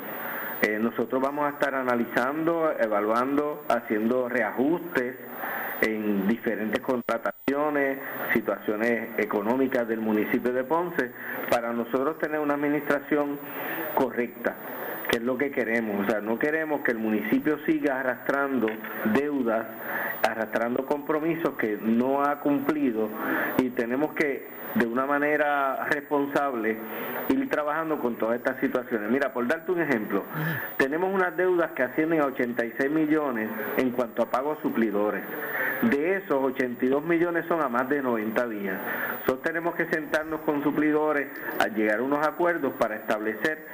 Eh, 0.63 0.79
nosotros 0.79 1.21
vamos 1.21 1.47
a 1.47 1.51
estar 1.51 1.75
analizando, 1.75 2.73
evaluando, 2.79 3.65
haciendo 3.69 4.29
reajustes 4.29 5.17
en 5.81 6.29
diferentes 6.29 6.81
contrataciones, 6.81 7.99
situaciones 8.33 9.19
económicas 9.19 9.89
del 9.89 10.01
municipio 10.01 10.53
de 10.53 10.65
Ponce, 10.65 11.11
para 11.51 11.73
nosotros 11.73 12.19
tener 12.19 12.39
una 12.39 12.55
administración 12.55 13.39
correcta 13.95 14.55
que 15.11 15.19
es 15.19 15.23
lo 15.23 15.37
que 15.37 15.51
queremos. 15.51 16.07
O 16.07 16.11
sea, 16.11 16.21
no 16.21 16.39
queremos 16.39 16.83
que 16.83 16.93
el 16.93 16.99
municipio 16.99 17.59
siga 17.67 18.01
arrastrando 18.01 18.69
deudas, 19.15 19.67
arrastrando 20.23 20.87
compromisos 20.87 21.57
que 21.57 21.79
no 21.81 22.23
ha 22.23 22.41
cumplido 22.41 23.09
y 23.59 23.71
tenemos 23.71 24.15
que 24.15 24.47
de 24.75 24.87
una 24.87 25.07
manera 25.07 25.87
responsable 25.91 26.77
ir 27.29 27.49
trabajando 27.49 27.99
con 27.99 28.17
todas 28.17 28.37
estas 28.37 28.59
situaciones. 28.61 29.11
Mira, 29.11 29.33
por 29.33 29.47
darte 29.47 29.73
un 29.73 29.81
ejemplo, 29.81 30.25
tenemos 30.77 31.13
unas 31.13 31.37
deudas 31.37 31.71
que 31.73 31.83
ascienden 31.83 32.21
a 32.21 32.27
86 32.27 32.91
millones 32.91 33.49
en 33.77 33.91
cuanto 33.91 34.23
a 34.23 34.31
pagos 34.31 34.59
suplidores. 34.63 35.23
De 35.83 36.17
esos 36.17 36.43
82 36.43 37.05
millones 37.05 37.45
son 37.47 37.63
a 37.63 37.69
más 37.69 37.89
de 37.89 38.03
90 38.03 38.49
días. 38.49 38.79
Nosotros 39.21 39.43
tenemos 39.43 39.75
que 39.75 39.87
sentarnos 39.87 40.41
con 40.41 40.63
suplidores 40.63 41.29
a 41.59 41.69
llegar 41.69 42.01
a 42.01 42.03
unos 42.03 42.27
acuerdos 42.27 42.73
para 42.79 42.97
establecer 42.97 43.67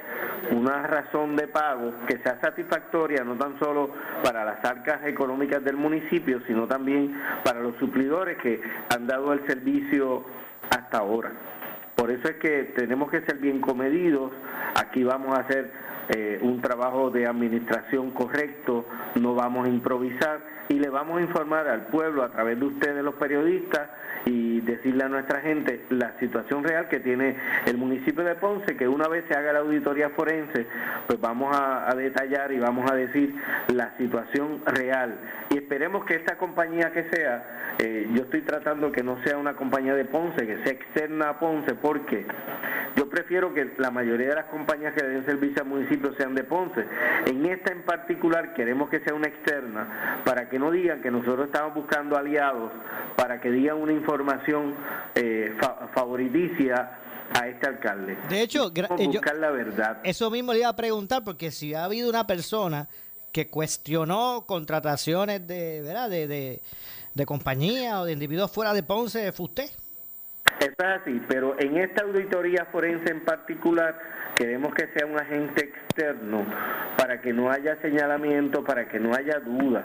una 0.51 0.87
razón 0.87 1.35
de 1.35 1.47
pago 1.47 1.93
que 2.07 2.17
sea 2.17 2.39
satisfactoria 2.41 3.23
no 3.23 3.35
tan 3.35 3.57
solo 3.59 3.91
para 4.23 4.43
las 4.43 4.63
arcas 4.65 5.05
económicas 5.05 5.63
del 5.63 5.77
municipio, 5.77 6.41
sino 6.47 6.67
también 6.67 7.19
para 7.43 7.61
los 7.61 7.75
suplidores 7.77 8.37
que 8.39 8.61
han 8.89 9.07
dado 9.07 9.33
el 9.33 9.45
servicio 9.45 10.25
hasta 10.69 10.99
ahora. 10.99 11.31
Por 11.95 12.11
eso 12.11 12.27
es 12.27 12.35
que 12.37 12.73
tenemos 12.75 13.11
que 13.11 13.21
ser 13.21 13.37
bien 13.37 13.61
comedidos, 13.61 14.31
aquí 14.75 15.03
vamos 15.03 15.37
a 15.37 15.41
hacer 15.41 15.71
eh, 16.09 16.39
un 16.41 16.61
trabajo 16.61 17.11
de 17.11 17.27
administración 17.27 18.11
correcto, 18.11 18.85
no 19.19 19.35
vamos 19.35 19.67
a 19.67 19.69
improvisar 19.69 20.39
y 20.71 20.79
le 20.79 20.89
vamos 20.89 21.19
a 21.19 21.21
informar 21.21 21.67
al 21.67 21.87
pueblo 21.87 22.23
a 22.23 22.29
través 22.29 22.57
de 22.57 22.65
ustedes 22.65 23.03
los 23.03 23.15
periodistas 23.15 23.89
y 24.25 24.61
decirle 24.61 25.03
a 25.03 25.09
nuestra 25.09 25.41
gente 25.41 25.81
la 25.89 26.17
situación 26.19 26.63
real 26.63 26.87
que 26.87 26.99
tiene 26.99 27.35
el 27.65 27.77
municipio 27.77 28.23
de 28.23 28.35
Ponce, 28.35 28.77
que 28.77 28.87
una 28.87 29.07
vez 29.09 29.25
se 29.27 29.35
haga 29.35 29.51
la 29.51 29.59
auditoría 29.59 30.11
forense, 30.11 30.67
pues 31.07 31.19
vamos 31.19 31.55
a, 31.57 31.93
detallar 31.95 32.51
y 32.53 32.59
vamos 32.59 32.89
a 32.89 32.95
decir 32.95 33.35
la 33.67 33.95
situación 33.97 34.61
real. 34.65 35.19
Y 35.49 35.57
esperemos 35.57 36.05
que 36.05 36.15
esta 36.15 36.37
compañía 36.37 36.91
que 36.91 37.09
sea, 37.09 37.75
eh, 37.79 38.07
yo 38.13 38.23
estoy 38.23 38.41
tratando 38.41 38.91
que 38.91 39.03
no 39.03 39.21
sea 39.23 39.37
una 39.37 39.55
compañía 39.55 39.93
de 39.93 40.05
Ponce, 40.05 40.47
que 40.47 40.63
sea 40.63 40.71
externa 40.71 41.29
a 41.29 41.39
Ponce, 41.39 41.75
porque 41.75 42.25
yo 42.95 43.09
prefiero 43.09 43.53
que 43.53 43.71
la 43.77 43.91
mayoría 43.91 44.29
de 44.29 44.35
las 44.35 44.45
compañías 44.45 44.93
que 44.93 45.03
den 45.03 45.25
servicio 45.25 45.63
al 45.63 45.67
municipio 45.67 46.13
sean 46.15 46.33
de 46.33 46.43
Ponce. 46.43 46.85
En 47.25 47.45
esta 47.45 47.71
en 47.71 47.81
particular 47.83 48.53
queremos 48.53 48.89
que 48.89 48.99
sea 49.01 49.13
una 49.13 49.27
externa 49.27 50.21
para 50.25 50.49
que 50.49 50.59
no 50.61 50.71
digan 50.71 51.01
que 51.01 51.09
nosotros 51.09 51.47
estamos 51.47 51.73
buscando 51.73 52.15
aliados, 52.15 52.71
para 53.17 53.41
que 53.41 53.49
digan 53.51 53.77
una 53.77 53.91
información 53.91 54.75
eh, 55.15 55.57
favoriticia 55.93 56.99
a 57.33 57.47
este 57.47 57.67
alcalde. 57.67 58.15
De 58.29 58.41
hecho, 58.41 58.71
eh, 58.73 59.07
buscar 59.07 59.35
la 59.35 59.49
verdad. 59.49 59.97
Eso 60.03 60.29
mismo 60.29 60.53
le 60.53 60.59
iba 60.59 60.69
a 60.69 60.75
preguntar 60.75 61.23
porque 61.23 61.49
si 61.49 61.73
ha 61.73 61.85
habido 61.85 62.09
una 62.09 62.27
persona 62.27 62.87
que 63.31 63.47
cuestionó 63.47 64.43
contrataciones 64.45 65.47
de, 65.47 65.81
¿verdad? 65.81 66.09
de, 66.09 66.27
de, 66.27 66.61
de 67.15 67.25
compañía 67.25 68.01
o 68.01 68.05
de 68.05 68.13
individuos 68.13 68.51
fuera 68.51 68.73
de 68.73 68.83
Ponce, 68.83 69.31
fue 69.31 69.45
usted. 69.45 69.69
Es 70.59 70.73
así, 70.79 71.21
pero 71.27 71.55
en 71.59 71.77
esta 71.77 72.03
auditoría 72.03 72.65
forense 72.65 73.11
en 73.11 73.21
particular 73.21 73.97
queremos 74.35 74.73
que 74.73 74.87
sea 74.87 75.05
un 75.05 75.19
agente 75.19 75.65
externo 75.65 76.45
para 76.97 77.21
que 77.21 77.33
no 77.33 77.51
haya 77.51 77.75
señalamiento, 77.81 78.63
para 78.63 78.87
que 78.87 78.99
no 78.99 79.13
haya 79.13 79.39
duda. 79.39 79.83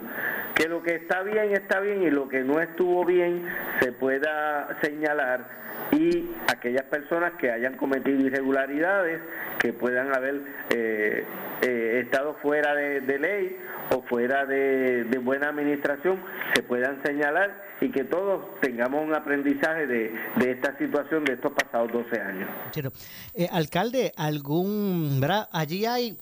Que 0.55 0.67
lo 0.67 0.83
que 0.83 0.95
está 0.95 1.23
bien 1.23 1.53
está 1.53 1.79
bien 1.79 2.03
y 2.03 2.09
lo 2.09 2.27
que 2.27 2.43
no 2.43 2.59
estuvo 2.61 3.05
bien 3.05 3.43
se 3.79 3.91
pueda 3.91 4.77
señalar 4.81 5.57
y 5.91 6.29
aquellas 6.51 6.83
personas 6.83 7.33
que 7.33 7.51
hayan 7.51 7.77
cometido 7.77 8.19
irregularidades, 8.19 9.21
que 9.59 9.73
puedan 9.73 10.13
haber 10.13 10.41
eh, 10.69 11.23
eh, 11.61 12.01
estado 12.03 12.35
fuera 12.41 12.75
de, 12.75 13.19
ley 13.19 13.57
o 13.91 14.01
fuera 14.03 14.45
de, 14.45 15.05
buena 15.21 15.49
administración, 15.49 16.19
se 16.53 16.63
puedan 16.63 17.01
señalar 17.03 17.66
y 17.81 17.91
que 17.91 18.03
todos 18.03 18.59
tengamos 18.61 19.05
un 19.05 19.13
aprendizaje 19.13 19.85
de, 19.87 20.13
esta 20.45 20.77
situación 20.77 21.23
de 21.25 21.33
estos 21.33 21.51
pasados 21.53 21.91
12 21.91 22.21
años. 22.21 22.49
Eh, 23.35 23.47
alcalde, 23.51 24.13
algún, 24.15 25.19
¿verdad? 25.19 25.47
Allí 25.51 25.85
hay 25.85 26.17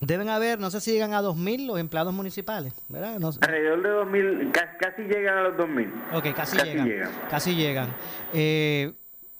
Deben 0.00 0.28
haber, 0.28 0.60
no 0.60 0.70
sé 0.70 0.80
si 0.80 0.92
llegan 0.92 1.12
a 1.12 1.20
2.000 1.22 1.66
los 1.66 1.80
empleados 1.80 2.14
municipales, 2.14 2.72
¿verdad? 2.88 3.16
Alrededor 3.40 3.82
de 3.82 3.88
2.000, 3.88 4.52
casi, 4.78 5.02
llegan 5.02 5.38
a 5.38 5.42
los 5.42 5.54
2.000. 5.54 5.90
Ok, 6.14 6.36
casi, 6.36 6.56
llegan, 6.56 7.10
Casi 7.28 7.56
llegan. 7.56 7.92
Eh, 8.32 8.92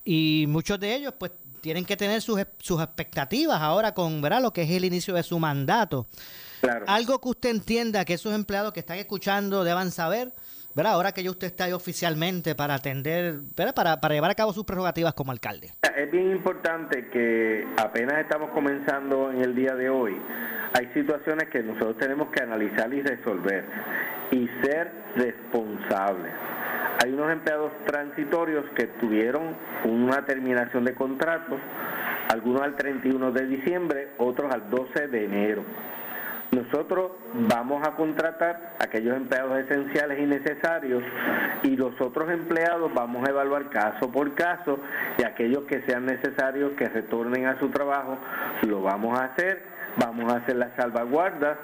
y 0.05 0.47
muchos 0.49 0.81
de 0.81 0.97
ellos, 0.97 1.15
pues, 1.17 1.31
tienen 1.61 1.85
que 1.85 1.97
tener 1.97 2.21
sus, 2.23 2.41
sus 2.59 2.83
expectativas 2.83 3.61
ahora 3.61 3.95
con, 3.95 4.21
¿verdad? 4.21 4.43
Lo 4.43 4.53
que 4.53 4.63
es 4.63 4.71
el 4.71 4.85
inicio 4.85 5.15
de 5.15 5.23
su 5.23 5.39
mandato. 5.39 6.09
Claro. 6.61 6.85
Algo 6.89 7.21
que 7.21 7.29
usted 7.29 7.51
entienda 7.51 8.05
que 8.05 8.15
esos 8.15 8.35
empleados 8.35 8.73
que 8.73 8.81
están 8.81 8.99
escuchando 8.99 9.63
deban 9.63 9.93
saber, 9.93 10.33
¿verdad? 10.79 10.93
Ahora 10.93 11.11
que 11.11 11.25
ya 11.25 11.31
usted 11.31 11.49
está 11.49 11.65
ahí 11.65 11.73
oficialmente 11.73 12.55
para 12.55 12.75
atender. 12.75 13.41
Para, 13.75 14.01
para 14.01 14.15
llevar 14.15 14.31
a 14.31 14.35
cabo 14.37 14.53
sus 14.53 14.65
prerrogativas 14.65 15.13
como 15.13 15.33
alcalde. 15.33 15.73
Es 15.97 16.11
bien 16.13 16.31
importante 16.31 17.09
que 17.09 17.67
apenas 17.77 18.21
estamos 18.21 18.51
comenzando 18.51 19.33
en 19.33 19.43
el 19.43 19.57
día 19.57 19.75
de 19.75 19.91
hoy, 19.91 20.17
hay 20.79 20.87
situaciones 20.95 21.49
que 21.49 21.65
nosotros 21.65 21.99
tenemos 21.99 22.29
que 22.29 22.43
analizar 22.43 22.95
y 22.95 23.03
resolver 23.03 23.65
y 24.31 24.49
ser 24.63 24.93
responsables. 25.17 26.33
Hay 27.03 27.13
unos 27.13 27.33
empleados 27.33 27.73
transitorios 27.85 28.65
que 28.77 28.87
tuvieron 29.01 29.57
una 29.85 30.25
terminación 30.27 30.85
de 30.85 30.95
contrato 30.95 31.59
algunos 32.29 32.63
al 32.63 32.77
31 32.77 33.33
de 33.33 33.47
diciembre, 33.47 34.09
otros 34.19 34.53
al 34.53 34.71
12 34.71 35.09
de 35.09 35.25
enero. 35.25 35.65
Nosotros 36.51 37.13
vamos 37.35 37.87
a 37.87 37.93
contratar 37.93 38.77
aquellos 38.79 39.17
empleados 39.17 39.59
esenciales 39.59 40.19
y 40.19 40.27
necesarios 40.27 41.03
y 41.63 41.77
los 41.77 42.01
otros 42.01 42.31
empleados 42.31 42.93
vamos 42.95 43.27
a 43.27 43.31
evaluar 43.31 43.69
caso 43.69 44.11
por 44.11 44.35
caso 44.35 44.79
y 45.19 45.25
aquellos 45.25 45.65
que 45.65 45.83
sean 45.83 46.07
necesarios 46.07 46.73
que 46.73 46.89
retornen 46.89 47.47
a 47.47 47.59
su 47.59 47.69
trabajo 47.69 48.19
lo 48.67 48.83
vamos 48.83 49.19
a 49.19 49.25
hacer, 49.25 49.63
vamos 49.99 50.33
a 50.33 50.39
hacer 50.39 50.57
las 50.57 50.75
salvaguardas 50.77 51.59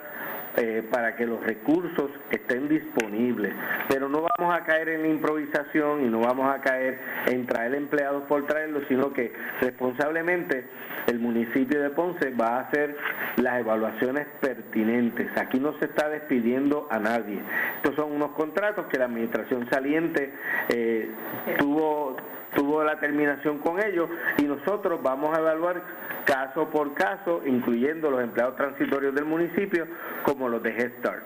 eh, 0.56 0.82
para 0.90 1.16
que 1.16 1.26
los 1.26 1.42
recursos 1.44 2.10
estén 2.30 2.68
disponibles. 2.68 3.52
Pero 3.88 4.08
no 4.08 4.26
vamos 4.38 4.54
a 4.54 4.64
caer 4.64 4.88
en 4.88 5.02
la 5.02 5.08
improvisación 5.08 6.04
y 6.04 6.08
no 6.08 6.20
vamos 6.20 6.54
a 6.54 6.60
caer 6.60 6.98
en 7.26 7.46
traer 7.46 7.74
empleados 7.74 8.24
por 8.24 8.46
traerlos, 8.46 8.84
sino 8.88 9.12
que 9.12 9.32
responsablemente 9.60 10.64
el 11.06 11.18
municipio 11.18 11.82
de 11.82 11.90
Ponce 11.90 12.30
va 12.30 12.56
a 12.56 12.60
hacer 12.60 12.96
las 13.36 13.60
evaluaciones 13.60 14.26
pertinentes. 14.40 15.28
Aquí 15.36 15.58
no 15.58 15.78
se 15.78 15.86
está 15.86 16.08
despidiendo 16.08 16.86
a 16.90 16.98
nadie. 16.98 17.40
Estos 17.76 17.96
son 17.96 18.12
unos 18.12 18.30
contratos 18.32 18.86
que 18.86 18.98
la 18.98 19.06
administración 19.06 19.68
saliente 19.70 20.32
eh, 20.68 21.10
tuvo 21.58 22.16
tuvo 22.54 22.82
la 22.84 22.98
terminación 22.98 23.58
con 23.58 23.82
ellos 23.82 24.08
y 24.38 24.42
nosotros 24.42 25.02
vamos 25.02 25.36
a 25.36 25.40
evaluar 25.40 25.82
caso 26.24 26.68
por 26.70 26.94
caso, 26.94 27.42
incluyendo 27.46 28.10
los 28.10 28.22
empleados 28.22 28.56
transitorios 28.56 29.14
del 29.14 29.24
municipio, 29.24 29.86
como 30.24 30.48
los 30.48 30.62
de 30.62 30.70
Head 30.70 30.92
Start. 30.98 31.24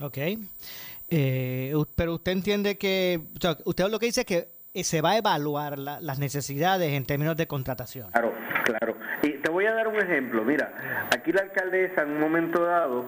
Ok. 0.00 0.18
Eh, 1.08 1.72
pero 1.94 2.14
usted 2.14 2.32
entiende 2.32 2.76
que, 2.76 3.20
usted 3.64 3.88
lo 3.88 3.98
que 3.98 4.06
dice 4.06 4.22
es 4.22 4.26
que 4.26 4.48
eh, 4.74 4.84
se 4.84 5.00
va 5.00 5.12
a 5.12 5.16
evaluar 5.18 5.78
las 5.78 6.18
necesidades 6.18 6.92
en 6.92 7.06
términos 7.06 7.36
de 7.36 7.46
contratación. 7.46 8.10
Claro, 8.10 8.34
claro. 8.64 8.96
Y 9.22 9.30
te 9.38 9.50
voy 9.50 9.66
a 9.66 9.72
dar 9.72 9.88
un 9.88 9.96
ejemplo. 9.96 10.44
Mira, 10.44 11.08
aquí 11.16 11.32
la 11.32 11.42
alcaldesa 11.42 12.02
en 12.02 12.10
un 12.10 12.20
momento 12.20 12.62
dado 12.62 13.04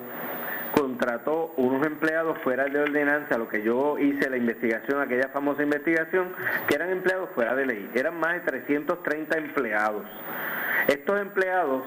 contrató 0.75 1.53
unos 1.57 1.87
empleados 1.87 2.39
fuera 2.39 2.65
de 2.65 2.81
ordenanza, 2.81 3.39
lo 3.39 3.49
que 3.49 3.63
yo 3.63 3.99
hice 3.99 4.29
la 4.31 4.37
investigación, 4.37 5.01
aquella 5.01 5.29
famosa 5.29 5.63
investigación, 5.63 6.33
que 6.67 6.75
eran 6.75 6.91
empleados 6.91 7.31
fuera 7.35 7.55
de 7.55 7.67
ley. 7.67 7.91
Eran 7.95 8.19
más 8.19 8.35
de 8.35 8.41
330 8.41 9.39
empleados. 9.39 10.05
Estos 10.87 11.21
empleados, 11.21 11.83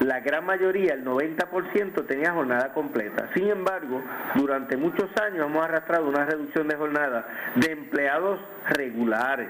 la 0.00 0.20
gran 0.20 0.44
mayoría, 0.44 0.94
el 0.94 1.04
90%, 1.04 2.06
tenía 2.06 2.32
jornada 2.32 2.72
completa. 2.72 3.28
Sin 3.34 3.48
embargo, 3.48 4.02
durante 4.34 4.76
muchos 4.76 5.08
años 5.22 5.46
hemos 5.46 5.64
arrastrado 5.64 6.08
una 6.08 6.24
reducción 6.24 6.68
de 6.68 6.76
jornada 6.76 7.26
de 7.54 7.72
empleados 7.72 8.40
regulares, 8.70 9.48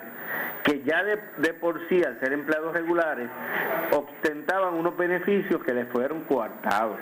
que 0.62 0.83
ya 0.83 1.02
de, 1.02 1.54
por 1.54 1.80
sí, 1.88 2.02
al 2.04 2.21
ser 2.21 2.33
empleados 2.33 2.75
regulares, 2.75 3.28
ostentaban 3.92 4.75
unos 4.75 4.97
beneficios 4.97 5.62
que 5.62 5.73
les 5.73 5.88
fueron 5.88 6.25
coartados. 6.25 6.99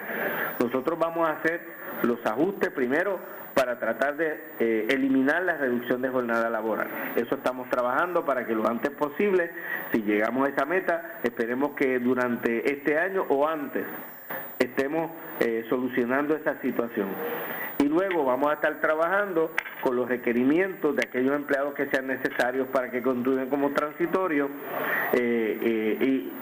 Nosotros 0.59 0.99
vamos 0.99 1.29
a 1.29 1.33
hacer 1.33 1.61
los 2.03 2.25
ajustes 2.25 2.71
primero 2.71 3.19
para 3.55 3.79
tratar 3.79 4.17
de 4.17 4.41
eh, 4.59 4.87
eliminar 4.91 5.43
la 5.43 5.57
reducción 5.57 6.03
de 6.03 6.09
jornada 6.09 6.51
laboral. 6.51 6.89
Eso 7.17 7.37
estamos 7.37 7.69
trabajando 7.71 8.25
para 8.25 8.47
que 8.47 8.55
lo 8.55 8.69
antes 8.69 8.91
posible, 8.91 9.51
si 9.93 10.03
llegamos 10.03 10.47
a 10.47 10.51
esa 10.51 10.65
meta, 10.65 11.19
esperemos 11.23 11.73
que 11.73 11.99
durante 11.99 12.73
este 12.73 12.99
año 12.99 13.25
o 13.29 13.47
antes 13.47 13.85
estemos 14.59 15.11
eh, 15.41 15.65
solucionando 15.69 16.37
esa 16.37 16.61
situación. 16.61 17.09
Y 17.79 17.85
luego 17.85 18.25
vamos 18.25 18.51
a 18.51 18.55
estar 18.55 18.81
trabajando 18.81 19.51
con 19.81 19.97
los 19.97 20.09
requerimientos 20.09 20.97
de 20.97 21.03
aquellos 21.07 21.35
empleados 21.35 21.75
que 21.75 21.87
sean 21.87 22.07
necesarios 22.07 22.69
para 22.69 22.91
que 22.91 23.03
continúen 23.03 23.49
como 23.49 23.71
transitorios 23.71 24.49
eh, 25.13 25.99
y 26.01 26.33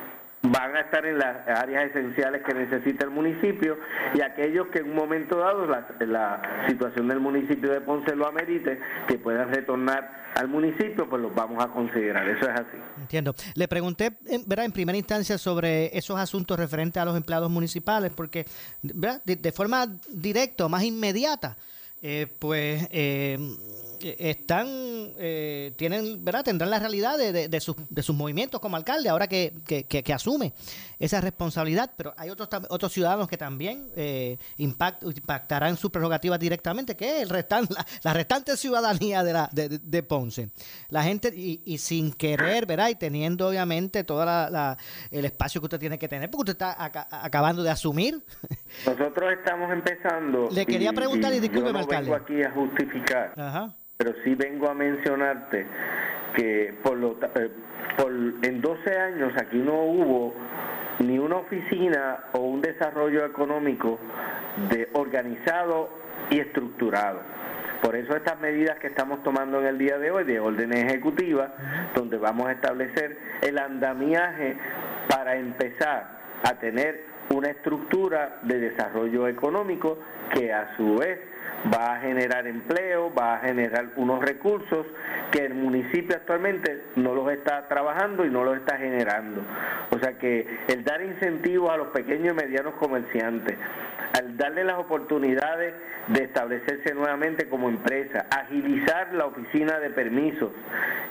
van 0.43 0.75
a 0.75 0.81
estar 0.81 1.07
en 1.07 1.19
las 1.19 1.47
áreas 1.47 1.91
esenciales 1.91 2.43
que 2.43 2.53
necesita 2.53 3.05
el 3.05 3.11
municipio 3.11 3.79
y 4.15 4.21
aquellos 4.21 4.67
que 4.69 4.81
en 4.81 4.91
un 4.91 4.97
momento 4.97 5.37
dado 5.39 5.67
la, 5.67 6.67
situación 6.69 7.09
del 7.09 7.21
municipio 7.21 7.71
de 7.71 7.81
Ponce 7.81 8.17
lo 8.17 8.27
amerite, 8.27 8.81
que 9.07 9.19
puedan 9.19 9.53
retornar 9.53 10.23
al 10.35 10.49
municipio, 10.49 11.09
pues 11.09 11.23
los 11.23 11.35
vamos 11.35 11.63
a 11.63 11.69
considerar. 11.69 12.29
Eso 12.29 12.51
es 12.51 12.61
así. 12.61 12.77
Entiendo. 13.01 13.35
Le 13.55 13.69
pregunté, 13.69 14.13
¿verdad? 14.47 14.65
en 14.65 14.73
primera 14.73 14.99
instancia 14.99 15.39
sobre 15.39 15.97
esos 15.97 16.19
asuntos 16.19 16.59
referentes 16.59 17.01
a 17.01 17.05
los 17.05 17.17
empleados 17.17 17.51
municipales, 17.51 18.13
porque 18.15 18.47
De, 18.83 19.53
forma 19.53 19.87
directa, 20.09 20.69
más 20.69 20.83
inmediata, 20.83 21.57
eh, 22.03 22.27
pues... 22.39 22.89
Eh, 22.91 23.39
están, 24.03 24.67
eh, 25.19 25.73
tienen, 25.77 26.25
¿verdad? 26.25 26.45
Tendrán 26.45 26.71
la 26.71 26.79
realidad 26.79 27.19
de, 27.19 27.49
de, 27.49 27.61
sus, 27.61 27.77
de 27.89 28.03
sus 28.03 28.15
movimientos 28.15 28.61
como 28.61 28.77
alcalde 28.77 29.09
ahora 29.09 29.27
que, 29.27 29.53
que, 29.67 30.13
asume 30.13 30.53
esa 30.99 31.21
responsabilidad, 31.21 31.91
pero 31.97 32.15
hay 32.17 32.31
otros 32.31 32.49
otros 32.69 32.93
ciudadanos 32.93 33.29
que 33.29 33.37
también 33.37 33.89
eh, 33.97 34.39
impact, 34.59 35.03
impactarán 35.03 35.77
sus 35.77 35.91
prerrogativas 35.91 36.39
directamente, 36.39 36.97
que 36.97 37.17
es 37.17 37.23
el 37.23 37.29
restante, 37.29 37.75
la, 38.03 38.13
restante 38.13 38.57
ciudadanía 38.57 39.25
de, 39.25 39.33
la, 39.33 39.49
de, 39.53 40.03
Ponce. 40.03 40.51
La 40.91 41.03
gente, 41.03 41.33
y, 41.35 41.79
sin 41.79 42.13
querer, 42.13 42.67
¿verdad? 42.67 42.89
Y 42.89 42.95
teniendo 42.95 43.49
obviamente 43.49 44.05
todo 44.05 44.25
la, 44.25 44.77
el 45.11 45.25
espacio 45.25 45.61
que 45.61 45.67
usted 45.67 45.81
tiene 45.81 45.99
que 45.99 46.09
tener, 46.09 46.31
porque 46.31 46.53
usted 46.53 46.65
está 46.65 46.77
acabando 47.11 47.63
de 47.63 47.71
asumir. 47.71 48.23
Nosotros 48.87 49.33
estamos 49.33 49.73
empezando. 49.73 50.49
Le 50.51 50.67
quería 50.67 50.93
preguntar, 50.93 51.33
y, 51.35 51.41
disculpe, 51.41 51.73
no 51.73 51.87
vengo 51.87 52.15
aquí 52.15 52.43
a 52.43 52.51
justificar. 52.51 53.33
Ajá 53.37 53.75
pero 53.97 54.15
sí 54.25 54.35
vengo 54.35 54.69
a 54.69 54.75
mencionarte 54.75 55.67
que 56.35 56.75
por, 56.83 56.97
lo, 56.97 57.19
eh, 57.35 57.51
por 57.97 58.13
en 58.13 58.61
12 58.61 58.99
años 58.99 59.33
aquí 59.37 59.59
no 59.59 59.83
hubo 59.83 60.35
ni 61.01 61.19
una 61.19 61.37
oficina 61.37 62.25
o 62.33 62.41
un 62.41 62.61
desarrollo 62.61 63.25
económico 63.25 63.99
de 64.71 64.89
organizado 64.93 65.91
y 66.31 66.41
estructurado. 66.41 67.21
Por 67.83 67.97
eso 67.97 68.15
estas 68.15 68.39
medidas 68.41 68.79
que 68.79 68.87
estamos 68.87 69.23
tomando 69.25 69.61
en 69.61 69.67
el 69.67 69.79
día 69.79 69.99
de 69.99 70.11
hoy 70.13 70.25
de 70.25 70.39
orden 70.39 70.73
ejecutiva, 70.73 71.53
donde 71.95 72.17
vamos 72.17 72.47
a 72.47 72.53
establecer 72.53 73.19
el 73.41 73.59
andamiaje 73.59 74.57
para 75.09 75.35
empezar 75.35 76.21
a 76.45 76.55
tener 76.61 77.05
una 77.31 77.51
estructura 77.51 78.39
de 78.43 78.59
desarrollo 78.59 79.27
económico 79.27 79.99
que 80.33 80.53
a 80.53 80.77
su 80.77 80.97
vez 80.99 81.19
va 81.73 81.95
a 81.95 82.01
generar 82.01 82.47
empleo, 82.47 83.13
va 83.15 83.35
a 83.35 83.39
generar 83.41 83.91
unos 83.97 84.21
recursos 84.21 84.87
que 85.31 85.47
el 85.47 85.55
municipio 85.55 86.17
actualmente 86.17 86.83
no 86.97 87.15
los 87.15 87.31
está 87.33 87.69
trabajando 87.69 88.25
y 88.25 88.31
no 88.31 88.45
los 88.45 88.57
está 88.57 88.77
generando. 88.79 89.43
O 89.91 89.99
sea 89.99 90.19
que 90.19 90.47
el 90.69 90.85
dar 90.85 91.03
incentivos 91.03 91.71
a 91.71 91.77
los 91.77 91.89
pequeños 91.89 92.35
y 92.35 92.37
medianos 92.37 92.75
comerciantes, 92.75 93.57
al 94.19 94.37
darle 94.37 94.65
las 94.65 94.79
oportunidades 94.79 95.75
de 96.09 96.25
establecerse 96.25 96.95
nuevamente 96.95 97.49
como 97.49 97.69
empresa, 97.69 98.27
agilizar 98.31 99.15
la 99.15 99.27
oficina 99.27 99.79
de 99.79 99.91
permisos 99.91 100.51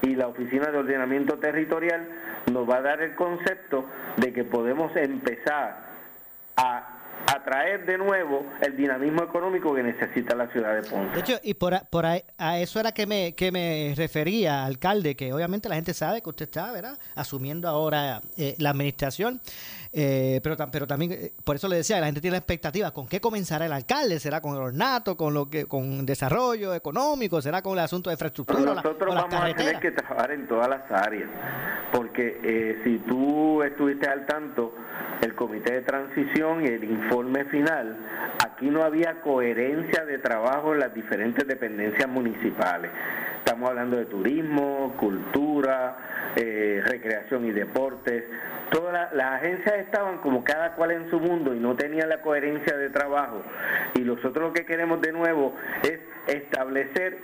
y 0.01 0.15
la 0.15 0.27
oficina 0.27 0.69
de 0.69 0.77
ordenamiento 0.77 1.39
territorial, 1.39 2.07
nos 2.51 2.69
va 2.69 2.77
a 2.77 2.81
dar 2.81 3.01
el 3.01 3.15
concepto 3.15 3.85
de 4.17 4.33
que 4.33 4.43
podemos 4.43 4.95
empezar 4.95 5.91
a 6.57 7.00
atraer 7.27 7.85
de 7.85 7.97
nuevo 7.97 8.45
el 8.61 8.75
dinamismo 8.75 9.23
económico 9.23 9.73
que 9.73 9.83
necesita 9.83 10.35
la 10.35 10.47
ciudad 10.47 10.75
de 10.75 10.89
Ponce. 10.89 11.13
De 11.13 11.19
hecho, 11.19 11.39
y 11.43 11.53
por, 11.53 11.79
por 11.89 12.05
ahí, 12.05 12.23
a 12.37 12.59
eso 12.59 12.79
era 12.79 12.91
que 12.91 13.05
me, 13.05 13.33
que 13.33 13.51
me 13.51 13.93
refería, 13.95 14.65
alcalde, 14.65 15.15
que 15.15 15.33
obviamente 15.33 15.69
la 15.69 15.75
gente 15.75 15.93
sabe 15.93 16.21
que 16.21 16.29
usted 16.29 16.45
está, 16.45 16.71
¿verdad?, 16.71 16.97
asumiendo 17.15 17.67
ahora 17.67 18.21
eh, 18.37 18.55
la 18.57 18.71
administración, 18.71 19.41
eh, 19.93 20.39
pero, 20.43 20.55
pero 20.71 20.87
también, 20.87 21.11
eh, 21.11 21.31
por 21.43 21.55
eso 21.55 21.67
le 21.67 21.77
decía, 21.77 21.99
la 21.99 22.05
gente 22.05 22.21
tiene 22.21 22.33
la 22.33 22.39
expectativa, 22.39 22.91
¿con 22.91 23.07
qué 23.07 23.19
comenzará 23.19 23.65
el 23.65 23.73
alcalde? 23.73 24.19
¿Será 24.19 24.41
con 24.41 24.55
el 24.55 24.61
ornato, 24.61 25.17
con 25.17 25.33
lo 25.33 25.49
que 25.49 25.65
con 25.65 26.05
desarrollo 26.05 26.73
económico? 26.73 27.41
¿Será 27.41 27.61
con 27.61 27.73
el 27.73 27.79
asunto 27.79 28.09
de 28.09 28.15
infraestructura? 28.15 28.75
nosotros 28.75 29.13
vamos 29.13 29.33
a 29.33 29.53
tener 29.53 29.79
que 29.79 29.91
trabajar 29.91 30.31
en 30.31 30.47
todas 30.47 30.69
las 30.69 30.89
áreas, 30.91 31.29
porque 31.91 32.79
si 32.83 32.97
tú 32.99 33.63
estuviste 33.63 34.07
al 34.07 34.25
tanto, 34.25 34.73
el 35.21 35.35
comité 35.35 35.73
de 35.73 35.81
transición 35.81 36.65
y 36.65 36.67
el 36.67 36.83
informe 36.83 37.45
final, 37.45 37.97
aquí 38.43 38.69
no 38.69 38.83
había 38.83 39.21
coherencia 39.21 40.05
de 40.05 40.17
trabajo 40.17 40.73
en 40.73 40.79
las 40.79 40.93
diferentes 40.93 41.47
dependencias 41.47 42.07
municipales. 42.09 42.91
Estamos 43.37 43.69
hablando 43.69 43.97
de 43.97 44.05
turismo, 44.05 44.93
cultura, 44.97 45.97
eh, 46.35 46.81
recreación 46.85 47.45
y 47.45 47.51
deportes. 47.51 48.23
Todas 48.69 49.11
las 49.13 49.33
agencias 49.33 49.79
estaban 49.81 50.17
como 50.19 50.43
cada 50.43 50.75
cual 50.75 50.91
en 50.91 51.09
su 51.09 51.19
mundo 51.19 51.53
y 51.53 51.59
no 51.59 51.75
tenían 51.75 52.09
la 52.09 52.21
coherencia 52.21 52.75
de 52.77 52.89
trabajo. 52.89 53.43
Y 53.95 54.01
nosotros 54.01 54.49
lo 54.49 54.53
que 54.53 54.65
queremos 54.65 55.01
de 55.01 55.11
nuevo 55.11 55.55
es 55.83 55.99
establecer 56.27 57.17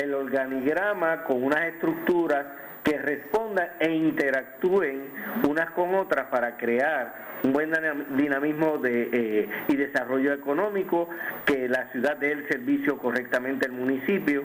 el 0.00 0.14
organigrama 0.14 1.24
con 1.24 1.42
unas 1.42 1.64
estructuras 1.66 2.46
que 2.84 2.98
respondan 2.98 3.70
e 3.80 3.90
interactúen 3.90 5.08
unas 5.48 5.70
con 5.70 5.94
otras 5.94 6.26
para 6.26 6.56
crear 6.56 7.24
un 7.42 7.52
buen 7.52 7.70
dinamismo 8.16 8.78
de, 8.78 9.10
eh, 9.12 9.48
y 9.68 9.76
desarrollo 9.76 10.32
económico, 10.32 11.08
que 11.44 11.68
la 11.68 11.90
ciudad 11.92 12.16
dé 12.16 12.32
el 12.32 12.48
servicio 12.48 12.98
correctamente 12.98 13.66
al 13.66 13.72
municipio 13.72 14.44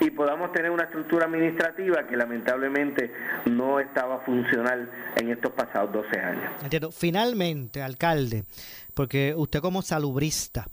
y 0.00 0.10
podamos 0.10 0.52
tener 0.52 0.70
una 0.70 0.84
estructura 0.84 1.24
administrativa 1.26 2.06
que 2.06 2.16
lamentablemente 2.16 3.10
no 3.46 3.80
estaba 3.80 4.20
funcional 4.20 4.90
en 5.16 5.30
estos 5.30 5.52
pasados 5.52 5.92
12 5.92 6.20
años. 6.20 6.52
Entiendo. 6.62 6.92
Finalmente, 6.92 7.82
alcalde, 7.82 8.44
porque 8.92 9.34
usted 9.34 9.60
como 9.60 9.80
salubrista, 9.80 10.66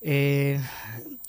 eh, 0.00 0.60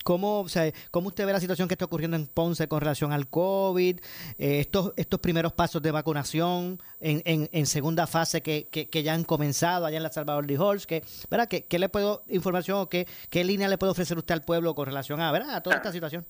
¿cómo, 0.08 0.46
¿Cómo 0.90 1.08
usted 1.08 1.26
ve 1.26 1.32
la 1.32 1.40
situación 1.40 1.68
que 1.68 1.74
está 1.74 1.84
ocurriendo 1.84 2.16
en 2.16 2.26
Ponce 2.26 2.66
con 2.66 2.80
relación 2.80 3.12
al 3.12 3.26
COVID? 3.28 4.00
Eh, 4.38 4.60
estos, 4.60 4.94
estos 4.96 5.20
primeros 5.20 5.52
pasos 5.52 5.82
de 5.82 5.90
vacunación 5.90 6.78
en, 6.98 7.20
en, 7.52 7.66
segunda 7.66 8.06
fase 8.06 8.40
que, 8.40 8.68
que, 8.70 9.02
ya 9.02 9.12
han 9.12 9.24
comenzado 9.24 9.84
allá 9.84 9.98
en 9.98 10.02
la 10.02 10.08
Salvador 10.08 10.46
de 10.46 10.56
Halls. 10.56 10.86
Que, 10.86 11.02
¿verdad? 11.30 11.46
¿Qué, 11.46 11.66
¿Qué, 11.66 11.78
le 11.78 11.90
puedo, 11.90 12.22
información 12.28 12.78
o 12.78 12.88
qué, 12.88 13.06
qué 13.28 13.44
línea 13.44 13.68
le 13.68 13.76
puede 13.76 13.92
ofrecer 13.92 14.16
usted 14.16 14.32
al 14.32 14.44
pueblo 14.44 14.74
con 14.74 14.86
relación 14.86 15.20
a, 15.20 15.30
¿verdad? 15.30 15.56
a 15.56 15.62
toda 15.62 15.76
esta 15.76 15.92
situación? 15.92 16.24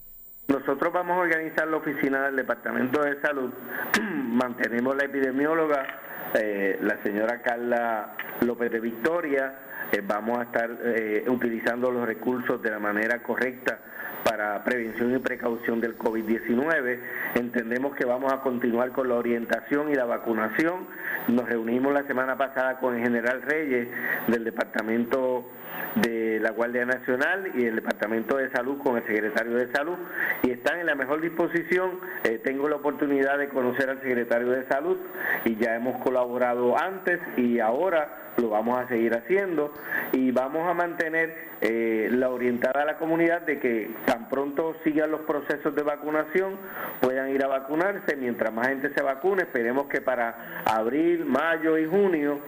Nosotros 0.49 0.93
vamos 0.93 1.17
a 1.17 1.21
organizar 1.21 1.69
la 1.69 1.77
oficina 1.77 2.25
del 2.25 2.35
Departamento 2.35 3.01
de 3.01 3.21
Salud. 3.21 3.53
Mantenemos 4.03 4.97
la 4.97 5.05
epidemióloga, 5.05 5.87
eh, 6.35 6.81
la 6.83 7.01
señora 7.05 7.43
Carla 7.43 8.17
López 8.41 8.73
de 8.73 8.81
Victoria 8.81 9.68
eh, 9.93 10.03
vamos 10.07 10.39
a 10.39 10.43
estar 10.43 10.71
eh, 10.85 11.25
utilizando 11.29 11.91
los 11.91 12.07
recursos 12.07 12.61
de 12.63 12.71
la 12.71 12.79
manera 12.79 13.23
correcta 13.23 13.79
para 14.25 14.63
prevención 14.63 15.15
y 15.15 15.19
precaución 15.19 15.81
del 15.81 15.97
COVID-19. 15.97 16.99
Entendemos 17.35 17.95
que 17.97 18.05
vamos 18.05 18.33
a 18.33 18.41
continuar 18.41 18.93
con 18.93 19.09
la 19.09 19.15
orientación 19.15 19.91
y 19.91 19.95
la 19.95 20.05
vacunación. 20.05 20.87
Nos 21.29 21.49
reunimos 21.49 21.93
la 21.95 22.03
semana 22.03 22.37
pasada 22.37 22.79
con 22.79 22.97
el 22.97 23.03
general 23.03 23.43
Reyes 23.43 23.89
del 24.27 24.45
Departamento 24.45 25.49
de 25.95 26.39
la 26.41 26.51
Guardia 26.51 26.85
Nacional 26.85 27.53
y 27.55 27.65
el 27.65 27.77
Departamento 27.77 28.37
de 28.37 28.51
Salud 28.51 28.79
con 28.79 28.97
el 28.97 29.07
secretario 29.07 29.55
de 29.55 29.73
Salud 29.73 29.97
y 30.43 30.51
están 30.51 30.79
en 30.81 30.87
la 30.87 30.95
mejor 30.95 31.21
disposición. 31.21 32.01
Eh, 32.25 32.41
tengo 32.45 32.69
la 32.69 32.77
oportunidad 32.77 33.39
de 33.39 33.49
conocer 33.49 33.89
al 33.89 34.01
secretario 34.03 34.51
de 34.51 34.67
Salud 34.67 34.99
y 35.45 35.57
ya 35.57 35.75
hemos 35.75 36.03
colaborado 36.03 36.79
antes 36.79 37.21
y 37.37 37.61
ahora 37.61 38.28
lo 38.39 38.51
vamos 38.51 38.79
a 38.81 38.89
seguir 38.89 39.15
haciendo 39.15 39.73
y 40.13 40.31
vamos 40.31 40.69
a 40.69 40.75
mantener 40.75 41.49
eh, 41.61 42.09
la 42.11 42.31
orientada 42.31 42.83
a 42.83 42.85
la 42.85 42.99
comunidad 42.99 43.43
de 43.43 43.59
que 43.59 43.91
tan 44.07 44.29
pronto 44.29 44.77
sigan 44.85 45.11
los 45.11 45.23
procesos 45.23 45.75
de 45.75 45.83
vacunación 45.83 46.57
puedan 47.01 47.31
ir 47.31 47.45
a 47.45 47.49
vacunarse, 47.49 48.17
mientras 48.17 48.53
más 48.53 48.69
gente 48.69 48.93
se 48.95 49.03
vacune, 49.03 49.43
esperemos 49.43 49.87
que 49.87 50.01
para 50.01 50.63
abril, 50.65 51.25
mayo 51.25 51.77
y 51.79 51.87
junio 51.87 52.39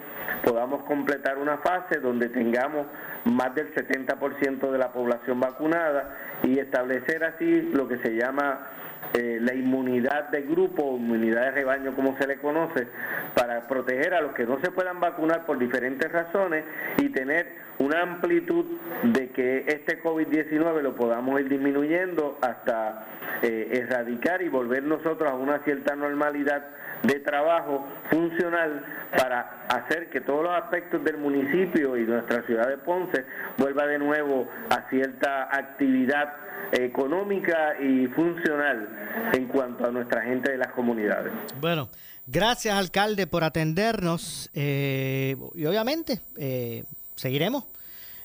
podamos 0.44 0.84
completar 0.84 1.38
una 1.38 1.58
fase 1.58 1.98
donde 1.98 2.28
tengamos 2.28 2.86
más 3.24 3.54
del 3.54 3.74
70% 3.74 4.70
de 4.70 4.78
la 4.78 4.92
población 4.92 5.40
vacunada 5.40 6.16
y 6.42 6.58
establecer 6.58 7.24
así 7.24 7.70
lo 7.72 7.88
que 7.88 7.98
se 7.98 8.14
llama 8.14 8.68
eh, 9.14 9.38
la 9.40 9.54
inmunidad 9.54 10.28
de 10.28 10.42
grupo, 10.42 10.96
inmunidad 10.96 11.46
de 11.46 11.50
rebaño 11.50 11.94
como 11.94 12.16
se 12.16 12.26
le 12.26 12.36
conoce, 12.36 12.86
para 13.34 13.66
proteger 13.66 14.14
a 14.14 14.20
los 14.20 14.32
que 14.34 14.44
no 14.44 14.60
se 14.60 14.70
puedan 14.70 15.00
vacunar 15.00 15.46
por 15.46 15.58
diferentes 15.58 16.10
razones 16.10 16.64
y 16.98 17.08
tener 17.08 17.70
una 17.78 18.02
amplitud 18.02 18.64
de 19.02 19.30
que 19.30 19.64
este 19.66 20.02
COVID-19 20.02 20.82
lo 20.82 20.94
podamos 20.94 21.40
ir 21.40 21.48
disminuyendo 21.48 22.38
hasta 22.42 23.06
eh, 23.42 23.82
erradicar 23.82 24.42
y 24.42 24.48
volver 24.48 24.82
nosotros 24.82 25.30
a 25.30 25.34
una 25.34 25.58
cierta 25.60 25.96
normalidad 25.96 26.62
de 27.02 27.20
trabajo 27.20 27.88
funcional 28.10 28.84
para 29.16 29.64
hacer 29.68 30.10
que 30.10 30.20
todos 30.20 30.44
los 30.44 30.52
aspectos 30.52 31.02
del 31.02 31.16
municipio 31.16 31.96
y 31.96 32.02
nuestra 32.02 32.42
ciudad 32.42 32.68
de 32.68 32.78
Ponce 32.78 33.24
vuelva 33.56 33.86
de 33.86 33.98
nuevo 33.98 34.48
a 34.68 34.88
cierta 34.90 35.48
actividad 35.50 36.34
económica 36.72 37.74
y 37.80 38.06
funcional 38.08 38.88
en 39.32 39.46
cuanto 39.46 39.86
a 39.86 39.90
nuestra 39.90 40.22
gente 40.22 40.52
de 40.52 40.58
las 40.58 40.72
comunidades. 40.72 41.32
Bueno, 41.60 41.88
gracias 42.26 42.74
alcalde 42.76 43.26
por 43.26 43.44
atendernos 43.44 44.50
eh, 44.54 45.36
y 45.54 45.64
obviamente 45.66 46.20
eh, 46.36 46.84
seguiremos. 47.14 47.64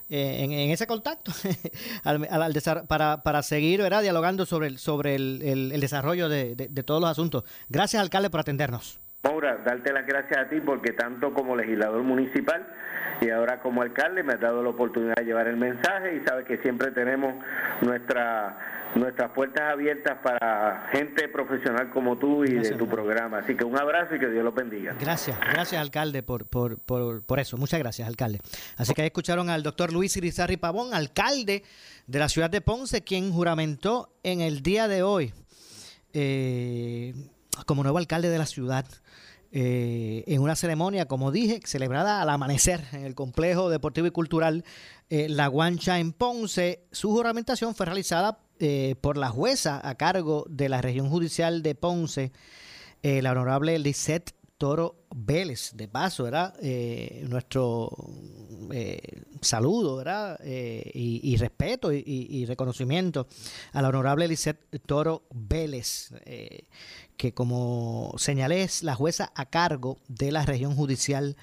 Eh, 0.08 0.44
en, 0.44 0.70
ese 0.70 0.86
contacto 0.86 1.32
para, 2.88 3.24
para 3.24 3.42
seguir 3.42 3.82
¿verdad? 3.82 4.04
dialogando 4.04 4.46
sobre 4.46 4.68
el, 4.68 5.42
el, 5.42 5.80
desarrollo 5.80 6.30
de, 6.30 6.54
de, 6.54 6.84
todos 6.84 7.02
los 7.02 7.10
asuntos. 7.10 7.44
Gracias, 7.70 8.04
alcalde, 8.04 8.30
por 8.30 8.40
atendernos. 8.40 9.00
Maura, 9.26 9.58
darte 9.66 9.92
las 9.92 10.06
gracias 10.06 10.38
a 10.38 10.50
ti 10.50 10.62
porque 10.62 10.94
tanto 10.94 11.34
como 11.34 11.56
legislador 11.56 12.04
municipal 12.04 12.64
y 13.22 13.32
ahora 13.32 13.60
como 13.60 13.82
alcalde 13.82 14.22
me 14.22 14.34
has 14.34 14.40
dado 14.40 14.62
la 14.62 14.70
oportunidad 14.70 15.16
de 15.16 15.26
llevar 15.26 15.48
el 15.48 15.58
mensaje 15.58 16.16
y 16.16 16.28
sabes 16.28 16.46
que 16.46 16.58
siempre 16.60 16.92
tenemos 16.92 17.34
nuestra 17.82 18.58
nuestras 18.94 19.32
puertas 19.32 19.64
abiertas 19.74 20.20
para 20.24 20.88
gente 20.92 21.28
profesional 21.28 21.90
como 21.90 22.18
tú 22.18 22.46
y 22.46 22.54
de 22.54 22.76
tu 22.76 22.88
programa. 22.88 23.40
Así 23.40 23.56
que 23.56 23.66
un 23.66 23.78
abrazo 23.78 24.16
y 24.16 24.20
que 24.20 24.30
Dios 24.30 24.44
lo 24.44 24.54
bendiga. 24.54 24.96
Gracias, 25.00 25.38
gracias 25.40 25.82
alcalde 25.82 26.24
por, 26.24 26.46
por, 26.46 26.78
por, 26.86 27.40
eso. 27.40 27.58
Muchas 27.58 27.80
gracias 27.80 28.08
alcalde. 28.08 28.40
Así 28.78 28.94
que 28.94 29.02
ahí 29.02 29.08
escucharon 29.08 29.50
al 29.50 29.64
doctor 29.64 29.92
Luis 29.92 30.16
Irizarri 30.16 30.58
Pavón, 30.58 30.94
alcalde 30.94 31.64
de 32.08 32.20
la 32.20 32.30
ciudad 32.30 32.50
de 32.50 32.62
Ponce, 32.62 33.04
quien 33.04 33.32
juramentó 33.32 34.14
en 34.24 34.40
el 34.40 34.62
día 34.62 34.88
de 34.88 35.04
hoy 35.04 35.34
eh, 36.14 37.14
como 37.66 37.84
nuevo 37.84 37.98
alcalde 37.98 38.30
de 38.30 38.38
la 38.38 38.46
ciudad. 38.46 38.86
Eh, 39.52 40.26
en 40.28 40.42
una 40.42 40.56
ceremonia, 40.56 41.08
como 41.08 41.32
dije, 41.32 41.62
celebrada 41.64 42.22
al 42.22 42.30
amanecer 42.30 42.84
en 42.92 43.06
el 43.06 43.16
complejo 43.16 43.70
deportivo 43.70 44.08
y 44.08 44.12
cultural 44.12 44.66
eh, 45.10 45.30
La 45.30 45.48
Guancha 45.48 46.00
en 46.00 46.12
Ponce. 46.12 46.86
Su 46.92 47.12
juramentación 47.12 47.74
fue 47.74 47.86
realizada 47.86 48.40
eh, 48.60 48.96
por 49.00 49.18
la 49.18 49.30
jueza 49.30 49.80
a 49.88 49.96
cargo 49.96 50.46
de 50.50 50.68
la 50.68 50.82
región 50.82 51.10
judicial 51.10 51.62
de 51.64 51.76
Ponce, 51.76 52.32
la 53.02 53.32
honorable 53.32 53.78
Lisette 53.78 54.34
Toro 54.58 55.05
Vélez. 55.18 55.72
De 55.74 55.88
paso, 55.88 56.26
¿verdad? 56.26 56.54
nuestro 57.24 57.90
saludo, 59.42 59.98
¿verdad? 59.98 60.40
Y, 60.44 61.36
respeto 61.38 61.92
y, 61.94 62.46
reconocimiento 62.46 63.28
a 63.72 63.82
la 63.82 63.90
honorable 63.90 64.28
Lisette 64.28 64.82
Toro 64.86 65.24
Vélez, 65.32 66.12
que 67.18 67.34
como 67.34 68.14
señalé 68.18 68.64
es 68.64 68.84
la 68.84 68.96
jueza 68.96 69.32
a 69.36 69.46
cargo 69.46 69.98
de 70.08 70.32
la 70.32 70.46
región 70.46 70.76
judicial 70.76 71.38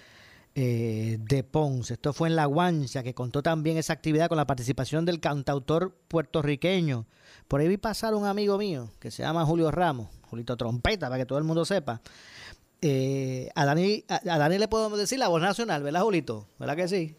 eh, 0.54 1.16
de 1.18 1.44
Ponce. 1.44 1.94
Esto 1.94 2.12
fue 2.12 2.28
en 2.28 2.36
La 2.36 2.44
Guancha, 2.44 3.02
que 3.02 3.14
contó 3.14 3.42
también 3.42 3.78
esa 3.78 3.94
actividad 3.94 4.28
con 4.28 4.36
la 4.36 4.46
participación 4.46 5.06
del 5.06 5.18
cantautor 5.18 5.96
puertorriqueño. 6.08 7.06
Por 7.48 7.60
ahí 7.60 7.68
vi 7.68 7.78
pasar 7.78 8.14
un 8.14 8.26
amigo 8.26 8.58
mío 8.58 8.90
que 9.00 9.10
se 9.10 9.22
llama 9.22 9.46
Julio 9.46 9.70
Ramos, 9.70 10.08
Julito 10.28 10.54
Trompeta, 10.58 11.08
para 11.08 11.22
que 11.22 11.26
todo 11.26 11.38
el 11.38 11.44
mundo 11.44 11.64
sepa. 11.64 12.02
Eh, 12.82 13.48
a, 13.54 13.64
Dani, 13.64 14.04
a, 14.08 14.16
a 14.16 14.38
Dani 14.38 14.58
le 14.58 14.68
podemos 14.68 14.98
decir 14.98 15.18
la 15.18 15.28
voz 15.28 15.40
nacional, 15.40 15.82
¿verdad, 15.82 16.02
Julito? 16.02 16.48
¿Verdad 16.58 16.76
que 16.76 16.88
sí? 16.88 17.16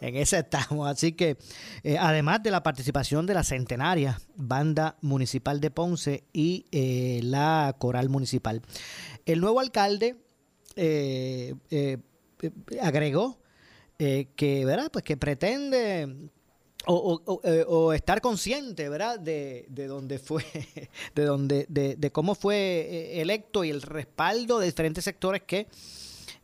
En 0.00 0.16
ese 0.16 0.38
estamos. 0.38 0.88
Así 0.88 1.12
que, 1.12 1.36
eh, 1.82 1.96
además 1.98 2.42
de 2.42 2.50
la 2.50 2.62
participación 2.62 3.26
de 3.26 3.34
la 3.34 3.44
centenaria 3.44 4.20
banda 4.36 4.96
municipal 5.00 5.60
de 5.60 5.70
Ponce 5.70 6.24
y 6.32 6.66
eh, 6.72 7.20
la 7.22 7.74
coral 7.78 8.08
municipal, 8.08 8.62
el 9.26 9.40
nuevo 9.40 9.60
alcalde 9.60 10.16
eh, 10.76 11.54
agregó 12.80 13.38
que, 13.98 14.62
¿verdad? 14.64 14.90
Pues 14.90 15.04
que 15.04 15.18
pretende 15.18 16.30
o, 16.86 17.92
estar 17.92 18.20
consciente, 18.20 18.88
¿verdad? 18.88 19.18
De, 19.20 19.66
de 19.68 19.86
dónde 19.86 20.18
fue, 20.18 20.44
de 21.14 21.24
dónde, 21.24 21.66
de, 21.68 21.96
de 21.96 22.10
cómo 22.10 22.34
fue 22.34 23.20
electo 23.20 23.64
y 23.64 23.70
el 23.70 23.82
respaldo 23.82 24.58
de 24.58 24.66
diferentes 24.66 25.04
sectores 25.04 25.42
que 25.42 25.68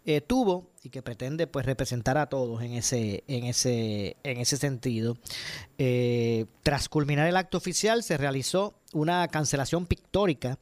eh, 0.08 0.20
tuvo 0.20 0.70
y 0.84 0.90
que 0.90 1.02
pretende 1.02 1.48
pues 1.48 1.66
representar 1.66 2.16
a 2.16 2.26
todos 2.26 2.62
en 2.62 2.74
ese, 2.74 3.24
en 3.26 3.44
ese, 3.44 4.16
en 4.22 4.38
ese 4.38 4.56
sentido. 4.56 5.18
Eh, 5.78 6.46
tras 6.62 6.88
culminar 6.88 7.26
el 7.26 7.36
acto 7.36 7.58
oficial 7.58 8.04
se 8.04 8.16
realizó 8.16 8.78
una 8.92 9.26
cancelación 9.26 9.84
pictórica 9.86 10.60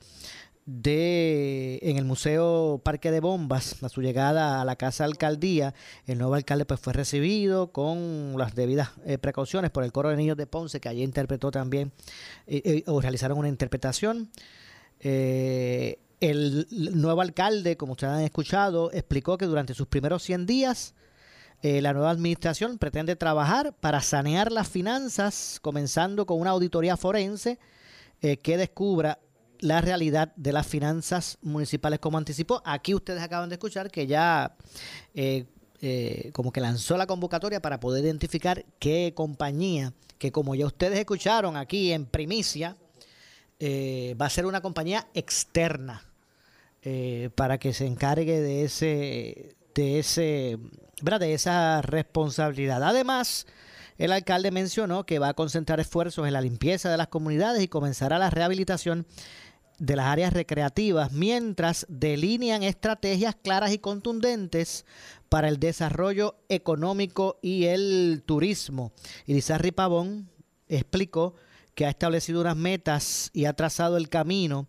de 0.67 1.79
en 1.83 1.99
el 1.99 2.05
Museo 2.05 2.81
Parque 2.83 3.11
de 3.11 3.21
Bombas 3.21 3.83
a 3.83 3.89
su 3.89 4.01
llegada 4.03 4.61
a 4.61 4.65
la 4.65 4.77
Casa 4.77 5.05
Alcaldía. 5.05 5.75
El 6.07 6.19
nuevo 6.19 6.35
alcalde 6.35 6.65
pues 6.65 6.81
fue 6.81 6.93
recibido 6.93 7.73
con 7.73 8.35
las 8.39 8.55
debidas 8.55 8.91
eh, 9.05 9.19
precauciones 9.19 9.71
por 9.71 9.85
el 9.85 9.93
coro 9.93 10.09
de 10.09 10.17
niños 10.17 10.37
de 10.37 10.47
Ponce 10.47 10.81
que 10.81 10.89
allí 10.89 11.03
interpretó 11.03 11.51
también 11.51 11.93
o 12.87 13.01
realizaron 13.01 13.39
una 13.39 13.49
interpretación. 13.49 14.31
Eh, 15.01 15.99
el 16.21 16.67
nuevo 16.71 17.21
alcalde, 17.21 17.77
como 17.77 17.93
ustedes 17.93 18.15
han 18.15 18.21
escuchado, 18.23 18.91
explicó 18.93 19.37
que 19.37 19.45
durante 19.47 19.75
sus 19.75 19.87
primeros 19.87 20.23
100 20.23 20.47
días 20.47 20.95
eh, 21.63 21.83
la 21.83 21.93
nueva 21.93 22.11
administración 22.11 22.79
pretende 22.79 23.17
trabajar 23.17 23.75
para 23.75 24.01
sanear 24.01 24.53
las 24.53 24.69
finanzas, 24.69 25.59
comenzando 25.61 26.25
con 26.25 26.41
una 26.41 26.51
auditoría 26.51 26.97
forense 26.97 27.59
eh, 28.23 28.39
que 28.39 28.57
descubra 28.57 29.19
la 29.65 29.81
realidad 29.81 30.31
de 30.37 30.53
las 30.53 30.67
finanzas 30.67 31.39
municipales 31.41 31.99
como 31.99 32.19
anticipó. 32.19 32.63
Aquí 32.67 32.95
ustedes 32.95 33.23
acaban 33.23 33.49
de 33.49 33.55
escuchar 33.55 33.91
que 33.91 34.07
ya 34.07 34.55
eh, 35.15 35.47
eh, 35.81 36.31
como 36.35 36.53
que 36.53 36.61
lanzó 36.61 36.99
la 36.99 37.07
convocatoria 37.07 37.61
para 37.63 37.81
poder 37.81 38.05
identificar 38.05 38.67
qué 38.79 39.15
compañía, 39.17 39.95
que 40.19 40.31
como 40.33 40.55
ya 40.55 40.67
ustedes 40.67 40.99
escucharon 40.99 41.57
aquí 41.57 41.93
en 41.93 42.05
primicia, 42.05 42.77
eh, 43.59 44.15
va 44.21 44.27
a 44.27 44.31
ser 44.31 44.45
una 44.45 44.61
compañía 44.61 45.09
externa 45.15 46.05
para 47.35 47.57
que 47.57 47.73
se 47.73 47.87
encargue 47.87 48.43
de 48.43 48.65
ese, 48.65 49.57
de 49.75 49.99
ese, 49.99 50.59
de 51.01 51.33
esa 51.33 51.81
responsabilidad. 51.81 52.83
Además, 52.83 53.47
el 53.97 54.13
alcalde 54.13 54.51
mencionó 54.51 55.07
que 55.07 55.19
va 55.19 55.29
a 55.29 55.35
concentrar 55.35 55.81
esfuerzos 55.81 56.27
en 56.27 56.35
la 56.35 56.43
limpieza 56.43 56.91
de 56.91 56.99
las 56.99 57.09
comunidades 57.09 57.63
y 57.63 57.69
comenzará 57.69 58.19
la 58.19 58.29
rehabilitación 58.29 59.07
de 59.79 59.97
las 59.97 60.07
áreas 60.07 60.33
recreativas 60.33 61.13
mientras 61.13 61.87
delinean 61.89 62.63
estrategias 62.63 63.35
claras 63.35 63.73
y 63.73 63.79
contundentes 63.79 64.85
para 65.29 65.49
el 65.49 65.59
desarrollo 65.59 66.37
económico 66.49 67.39
y 67.43 67.65
el 67.65 68.23
turismo. 68.25 68.93
Irizarry 69.27 69.73
Pavón 69.73 70.31
explicó 70.69 71.35
que 71.75 71.87
ha 71.87 71.91
establecido 71.91 72.41
unas 72.41 72.57
metas 72.57 73.31
y 73.33 73.47
ha 73.47 73.53
trazado 73.55 73.97
el 73.97 74.09
camino 74.09 74.69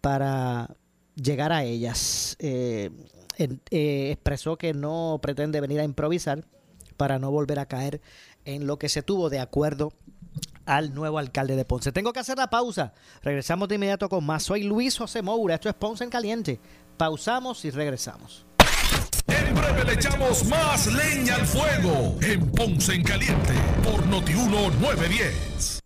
para 0.00 0.76
llegar 1.14 1.52
a 1.52 1.64
ellas. 1.64 2.36
Eh, 2.40 2.90
eh, 3.38 4.10
expresó 4.12 4.58
que 4.58 4.74
no 4.74 5.18
pretende 5.22 5.60
venir 5.60 5.80
a 5.80 5.84
improvisar 5.84 6.44
para 6.96 7.18
no 7.18 7.30
volver 7.30 7.58
a 7.58 7.66
caer 7.66 8.00
en 8.44 8.66
lo 8.66 8.78
que 8.78 8.88
se 8.88 9.02
tuvo 9.02 9.30
de 9.30 9.38
acuerdo 9.38 9.92
al 10.66 10.94
nuevo 10.94 11.18
alcalde 11.18 11.56
de 11.56 11.64
Ponce. 11.64 11.92
Tengo 11.92 12.12
que 12.12 12.20
hacer 12.20 12.38
la 12.38 12.48
pausa. 12.48 12.92
Regresamos 13.22 13.68
de 13.68 13.74
inmediato 13.74 14.08
con 14.08 14.24
más. 14.24 14.44
Soy 14.44 14.62
Luis 14.62 14.96
José 14.96 15.22
Moura. 15.22 15.54
Esto 15.54 15.68
es 15.68 15.74
Ponce 15.74 16.04
en 16.04 16.10
Caliente. 16.10 16.60
Pausamos 16.96 17.64
y 17.64 17.70
regresamos. 17.70 18.46
En 19.26 19.54
breve 19.54 19.84
le 19.84 19.94
echamos 19.94 20.44
más 20.46 20.86
leña 20.86 21.36
al 21.36 21.46
fuego 21.46 22.16
en 22.22 22.50
Ponce 22.52 22.94
en 22.94 23.02
Caliente 23.02 23.54
por 23.82 24.06
Notiuno 24.06 24.70
910. 24.80 25.80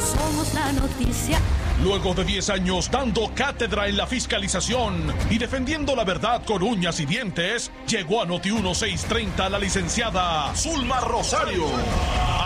Somos 0.00 0.54
la 0.54 0.72
noticia 0.72 1.38
Luego 1.84 2.14
de 2.14 2.24
10 2.24 2.48
años 2.48 2.90
dando 2.90 3.30
cátedra 3.34 3.86
en 3.88 3.98
la 3.98 4.06
fiscalización 4.06 5.12
y 5.28 5.36
defendiendo 5.36 5.94
la 5.94 6.02
verdad 6.02 6.42
con 6.42 6.62
uñas 6.62 6.98
y 6.98 7.04
dientes, 7.04 7.70
llegó 7.86 8.22
a 8.22 8.24
Noti 8.24 8.50
1630 8.50 9.50
la 9.50 9.58
licenciada 9.58 10.54
Zulma 10.54 11.00
Rosario, 11.00 11.66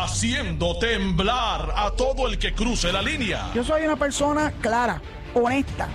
haciendo 0.02 0.76
temblar 0.80 1.72
a 1.76 1.92
todo 1.92 2.26
el 2.26 2.36
que 2.36 2.52
cruce 2.52 2.92
la 2.92 3.00
línea. 3.00 3.52
Yo 3.54 3.62
soy 3.62 3.84
una 3.84 3.94
persona 3.94 4.52
clara, 4.60 5.00
honesta, 5.34 5.86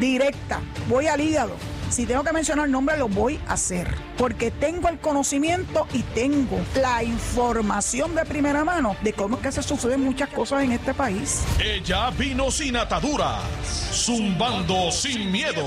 directa, 0.00 0.60
voy 0.88 1.06
al 1.06 1.20
hígado 1.20 1.75
si 1.90 2.06
tengo 2.06 2.24
que 2.24 2.32
mencionar 2.32 2.66
el 2.66 2.72
nombre, 2.72 2.96
lo 2.96 3.08
voy 3.08 3.38
a 3.46 3.54
hacer. 3.54 3.88
Porque 4.16 4.50
tengo 4.50 4.88
el 4.88 4.98
conocimiento 4.98 5.86
y 5.92 6.02
tengo 6.02 6.58
la 6.80 7.02
información 7.02 8.14
de 8.14 8.24
primera 8.24 8.64
mano 8.64 8.96
de 9.02 9.12
cómo 9.12 9.36
es 9.36 9.42
que 9.42 9.52
se 9.52 9.62
suceden 9.62 10.02
muchas 10.02 10.28
cosas 10.30 10.64
en 10.64 10.72
este 10.72 10.94
país. 10.94 11.42
Ella 11.58 12.10
vino 12.10 12.50
sin 12.50 12.76
ataduras, 12.76 13.42
zumbando 13.92 14.90
sin 14.90 15.30
miedo 15.30 15.64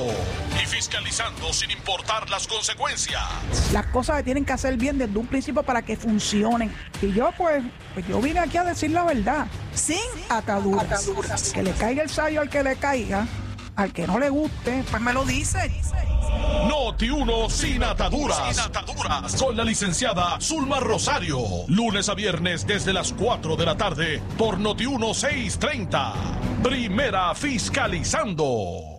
y 0.61 0.65
fiscalizando 0.65 1.53
sin 1.53 1.71
importar 1.71 2.29
las 2.29 2.47
consecuencias. 2.47 3.23
Las 3.71 3.85
cosas 3.87 4.17
se 4.17 4.23
tienen 4.23 4.45
que 4.45 4.53
hacer 4.53 4.77
bien 4.77 4.97
desde 4.97 5.17
un 5.17 5.27
principio 5.27 5.63
para 5.63 5.81
que 5.81 5.95
funcionen. 5.95 6.73
Y 7.01 7.13
yo, 7.13 7.31
pues, 7.37 7.63
pues 7.93 8.07
yo 8.07 8.19
vine 8.21 8.39
aquí 8.39 8.57
a 8.57 8.63
decir 8.63 8.91
la 8.91 9.03
verdad, 9.03 9.47
sin 9.73 9.97
ataduras. 10.29 11.07
Que 11.53 11.63
le 11.63 11.71
caiga 11.71 12.03
el 12.03 12.09
sallo 12.09 12.41
al 12.41 12.49
que 12.49 12.63
le 12.63 12.75
caiga 12.75 13.25
al 13.79 13.93
que 13.93 14.05
no 14.05 14.19
le 14.19 14.29
guste, 14.29 14.83
pues 14.89 15.01
me 15.01 15.13
lo 15.13 15.23
dice. 15.23 15.71
Noti 16.67 17.09
1 17.09 17.49
sin 17.49 17.83
ataduras. 17.83 18.55
Sin 18.55 18.65
ataduras. 18.65 19.41
Con 19.41 19.55
la 19.55 19.63
licenciada 19.63 20.37
Zulma 20.41 20.81
Rosario. 20.81 21.39
Lunes 21.67 22.09
a 22.09 22.13
viernes 22.13 22.67
desde 22.67 22.91
las 22.91 23.13
4 23.13 23.55
de 23.55 23.65
la 23.65 23.77
tarde 23.77 24.21
por 24.37 24.59
Noti 24.59 24.85
1 24.85 25.13
630. 25.13 26.13
Primera 26.61 27.33
fiscalizando. 27.33 28.98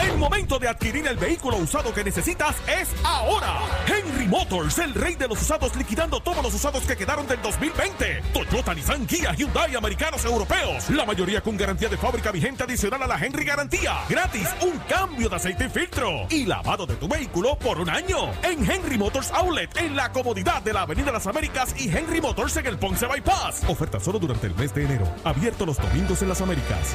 El 0.00 0.18
momento 0.18 0.58
de 0.58 0.68
adquirir 0.68 1.06
el 1.06 1.16
vehículo 1.16 1.56
usado 1.56 1.92
que 1.92 2.04
necesitas 2.04 2.56
es 2.68 2.88
ahora. 3.02 3.58
Henry 3.86 4.26
Motors, 4.28 4.78
el 4.78 4.94
rey 4.94 5.16
de 5.16 5.26
los 5.26 5.42
usados, 5.42 5.74
liquidando 5.76 6.20
todos 6.20 6.42
los 6.42 6.54
usados 6.54 6.84
que 6.84 6.96
quedaron 6.96 7.26
del 7.26 7.42
2020. 7.42 8.22
Toyota, 8.32 8.74
Nissan, 8.74 9.06
Kia, 9.06 9.32
Hyundai, 9.34 9.74
americanos, 9.74 10.24
europeos. 10.24 10.88
La 10.90 11.04
mayoría 11.04 11.40
con 11.40 11.56
garantía 11.56 11.88
de 11.88 11.96
fábrica 11.96 12.30
vigente 12.30 12.62
adicional 12.62 13.02
a 13.02 13.06
la 13.06 13.18
Henry 13.18 13.44
Garantía. 13.44 13.96
Gratis, 14.08 14.48
un 14.62 14.78
cambio 14.88 15.28
de 15.28 15.36
aceite 15.36 15.64
y 15.64 15.68
filtro. 15.68 16.26
Y 16.30 16.44
lavado 16.46 16.86
de 16.86 16.96
tu 16.96 17.08
vehículo 17.08 17.58
por 17.58 17.80
un 17.80 17.90
año. 17.90 18.30
En 18.42 18.70
Henry 18.70 18.96
Motors 18.96 19.30
Outlet, 19.32 19.76
en 19.76 19.96
la 19.96 20.12
comodidad 20.12 20.62
de 20.62 20.72
la 20.72 20.82
Avenida 20.82 21.12
Las 21.12 21.26
Américas 21.26 21.74
y 21.78 21.88
Henry 21.88 22.20
Motors 22.20 22.56
en 22.56 22.66
el 22.66 22.78
Ponce 22.78 23.06
Bypass. 23.06 23.64
Oferta 23.68 23.98
solo 23.98 24.18
durante 24.18 24.46
el 24.46 24.54
mes 24.54 24.74
de 24.74 24.84
enero. 24.84 25.08
Abierto 25.24 25.66
los 25.66 25.76
domingos 25.76 26.22
en 26.22 26.28
las 26.28 26.40
Américas. 26.40 26.94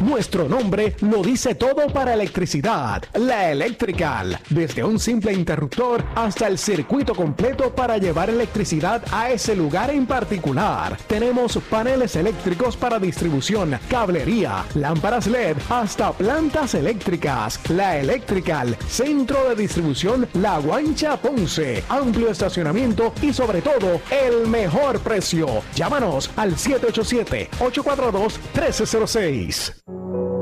Nuestro 0.00 0.46
nombre 0.46 0.94
lo 1.00 1.22
dice 1.22 1.54
todo 1.54 1.86
para 1.88 2.12
electricidad. 2.12 3.02
La 3.14 3.50
Electrical. 3.50 4.38
Desde 4.50 4.84
un 4.84 4.98
simple 5.00 5.32
interruptor 5.32 6.04
hasta 6.14 6.46
el 6.48 6.58
circuito 6.58 7.14
completo 7.14 7.74
para 7.74 7.96
llevar 7.96 8.28
electricidad 8.28 9.02
a 9.10 9.30
ese 9.30 9.56
lugar 9.56 9.90
en 9.90 10.06
particular. 10.06 10.98
Tenemos 11.06 11.56
paneles 11.70 12.14
eléctricos 12.14 12.76
para 12.76 12.98
distribución, 12.98 13.78
cablería, 13.88 14.66
lámparas 14.74 15.26
LED, 15.26 15.56
hasta 15.70 16.12
plantas 16.12 16.74
eléctricas. 16.74 17.58
La 17.70 17.96
Electrical. 17.98 18.76
Centro 18.88 19.48
de 19.48 19.56
distribución 19.56 20.28
La 20.34 20.58
Guancha 20.58 21.16
Ponce. 21.16 21.82
Amplio 21.88 22.30
estacionamiento 22.30 23.14
y 23.22 23.32
sobre 23.32 23.62
todo 23.62 24.00
el 24.10 24.46
mejor 24.46 25.00
precio. 25.00 25.62
Llámanos 25.74 26.30
al 26.36 26.58
787 26.58 27.48
842 27.60 28.38
1306. 28.54 29.85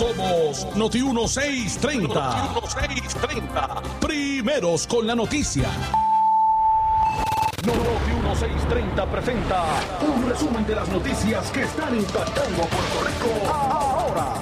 Somos 0.00 0.66
Noti 0.76 1.02
1630. 1.02 2.08
Noti 2.54 2.64
1630. 2.64 3.82
Primeros 4.00 4.86
con 4.86 5.06
la 5.06 5.14
noticia. 5.14 5.68
Noti 7.66 8.10
1630 8.10 9.06
presenta 9.10 9.62
un 10.00 10.26
resumen 10.26 10.66
de 10.66 10.74
las 10.74 10.88
noticias 10.88 11.50
que 11.50 11.64
están 11.64 11.94
impactando 11.94 12.62
a 12.62 12.66
Puerto 12.66 12.98
Rico 13.04 13.52
ahora. 13.52 14.32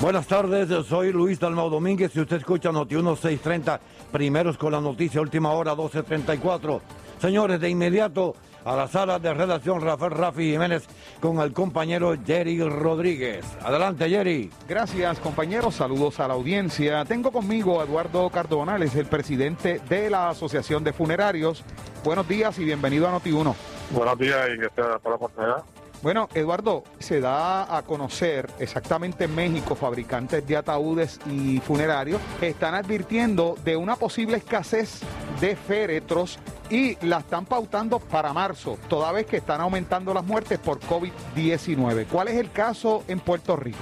Buenas 0.00 0.26
tardes, 0.26 0.68
yo 0.68 0.82
soy 0.82 1.12
Luis 1.12 1.38
Dalmau 1.38 1.70
Domínguez 1.70 2.10
y 2.16 2.20
usted 2.22 2.38
escucha 2.38 2.72
Noti 2.72 2.96
1630, 2.96 3.80
primeros 4.10 4.58
con 4.58 4.72
la 4.72 4.80
noticia, 4.80 5.20
última 5.20 5.52
hora 5.52 5.76
1234. 5.76 6.82
Señores, 7.20 7.60
de 7.60 7.70
inmediato 7.70 8.34
a 8.64 8.76
la 8.76 8.88
sala 8.88 9.18
de 9.18 9.34
redacción 9.34 9.80
Rafael 9.80 10.12
Rafi 10.12 10.52
Jiménez 10.52 10.86
con 11.20 11.40
el 11.40 11.52
compañero 11.52 12.14
Jerry 12.24 12.62
Rodríguez. 12.62 13.44
Adelante, 13.62 14.08
Jerry. 14.08 14.50
Gracias, 14.68 15.18
compañeros. 15.18 15.74
Saludos 15.74 16.20
a 16.20 16.28
la 16.28 16.34
audiencia. 16.34 17.04
Tengo 17.04 17.30
conmigo 17.30 17.80
a 17.80 17.84
Eduardo 17.84 18.30
Cardona, 18.30 18.76
él 18.76 18.84
es 18.84 18.94
el 18.96 19.06
presidente 19.06 19.80
de 19.88 20.10
la 20.10 20.30
Asociación 20.30 20.82
de 20.84 20.92
Funerarios. 20.92 21.62
Buenos 22.04 22.26
días 22.26 22.58
y 22.58 22.64
bienvenido 22.64 23.08
a 23.08 23.18
Noti1. 23.18 23.54
Buenos 23.90 24.18
días 24.18 24.48
y 24.48 24.74
sea 24.74 24.98
por 24.98 25.10
la 25.10 25.16
oportunidad. 25.16 25.64
Bueno, 26.04 26.28
Eduardo, 26.34 26.84
se 26.98 27.18
da 27.18 27.74
a 27.74 27.80
conocer 27.80 28.50
exactamente 28.58 29.24
en 29.24 29.34
México, 29.34 29.74
fabricantes 29.74 30.46
de 30.46 30.54
ataúdes 30.54 31.18
y 31.24 31.60
funerarios 31.60 32.20
están 32.42 32.74
advirtiendo 32.74 33.56
de 33.64 33.74
una 33.74 33.96
posible 33.96 34.36
escasez 34.36 35.00
de 35.40 35.56
féretros 35.56 36.38
y 36.68 37.02
la 37.06 37.20
están 37.20 37.46
pautando 37.46 38.00
para 38.00 38.34
marzo, 38.34 38.76
toda 38.86 39.12
vez 39.12 39.24
que 39.24 39.38
están 39.38 39.62
aumentando 39.62 40.12
las 40.12 40.26
muertes 40.26 40.58
por 40.58 40.78
COVID-19. 40.80 42.06
¿Cuál 42.08 42.28
es 42.28 42.34
el 42.36 42.52
caso 42.52 43.02
en 43.08 43.20
Puerto 43.20 43.56
Rico? 43.56 43.78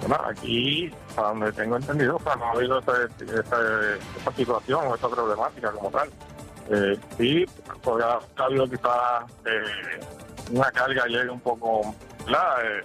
Bueno, 0.00 0.24
aquí, 0.30 0.90
a 1.18 1.20
donde 1.20 1.52
tengo 1.52 1.76
entendido, 1.76 2.16
pues, 2.24 2.38
no 2.38 2.44
ha 2.46 2.52
habido 2.52 2.78
esa 2.78 4.32
situación 4.34 4.86
o 4.86 4.94
esa 4.94 5.10
problemática 5.10 5.70
como 5.72 5.90
tal. 5.90 6.08
Eh, 6.70 6.98
sí, 7.18 7.44
porque 7.82 8.02
ha 8.02 8.44
habido 8.44 8.66
quizás 8.66 9.24
eh, 9.44 10.00
una 10.50 10.70
carga 10.70 11.06
llegue 11.06 11.30
un 11.30 11.40
poco. 11.40 11.94
Eh, 12.28 12.84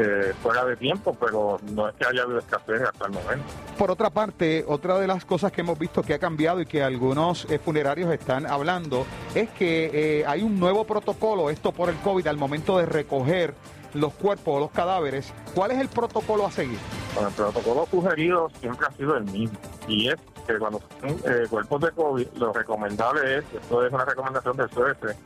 eh, 0.00 0.32
fuera 0.40 0.64
de 0.64 0.76
tiempo, 0.76 1.16
pero 1.18 1.58
no 1.72 1.88
es 1.88 1.94
que 1.96 2.06
haya 2.06 2.22
habido 2.22 2.38
escasez 2.38 2.82
hasta 2.82 3.06
el 3.06 3.12
momento. 3.12 3.44
Por 3.76 3.90
otra 3.90 4.10
parte, 4.10 4.64
otra 4.68 4.96
de 4.96 5.08
las 5.08 5.24
cosas 5.24 5.50
que 5.50 5.62
hemos 5.62 5.76
visto 5.76 6.02
que 6.04 6.14
ha 6.14 6.20
cambiado 6.20 6.60
y 6.60 6.66
que 6.66 6.84
algunos 6.84 7.46
eh, 7.50 7.58
funerarios 7.58 8.12
están 8.12 8.46
hablando 8.46 9.06
es 9.34 9.50
que 9.50 10.24
hay 10.24 10.42
un 10.42 10.60
nuevo 10.60 10.84
protocolo, 10.84 11.50
esto 11.50 11.72
por 11.72 11.88
el 11.88 11.96
COVID, 11.96 12.28
al 12.28 12.36
momento 12.36 12.78
de 12.78 12.86
recoger 12.86 13.54
los 13.92 14.14
cuerpos 14.14 14.58
o 14.58 14.60
los 14.60 14.70
cadáveres. 14.70 15.32
¿Cuál 15.52 15.72
es 15.72 15.80
el 15.80 15.88
protocolo 15.88 16.46
a 16.46 16.52
seguir? 16.52 16.78
Bueno, 17.14 17.30
el 17.30 17.34
protocolo 17.34 17.88
sugerido 17.90 18.50
siempre 18.60 18.86
ha 18.86 18.92
sido 18.92 19.16
el 19.16 19.24
mismo 19.24 19.58
y 19.88 20.10
es 20.10 20.16
que 20.46 20.58
cuando 20.58 20.80
son 21.00 21.18
cuerpos 21.48 21.80
de 21.80 21.90
COVID, 21.90 22.26
lo 22.36 22.52
recomendable 22.52 23.38
es, 23.38 23.44
esto 23.52 23.84
es 23.84 23.92
una 23.92 24.04
recomendación 24.04 24.56
del 24.56 24.68
CDC, 24.68 25.16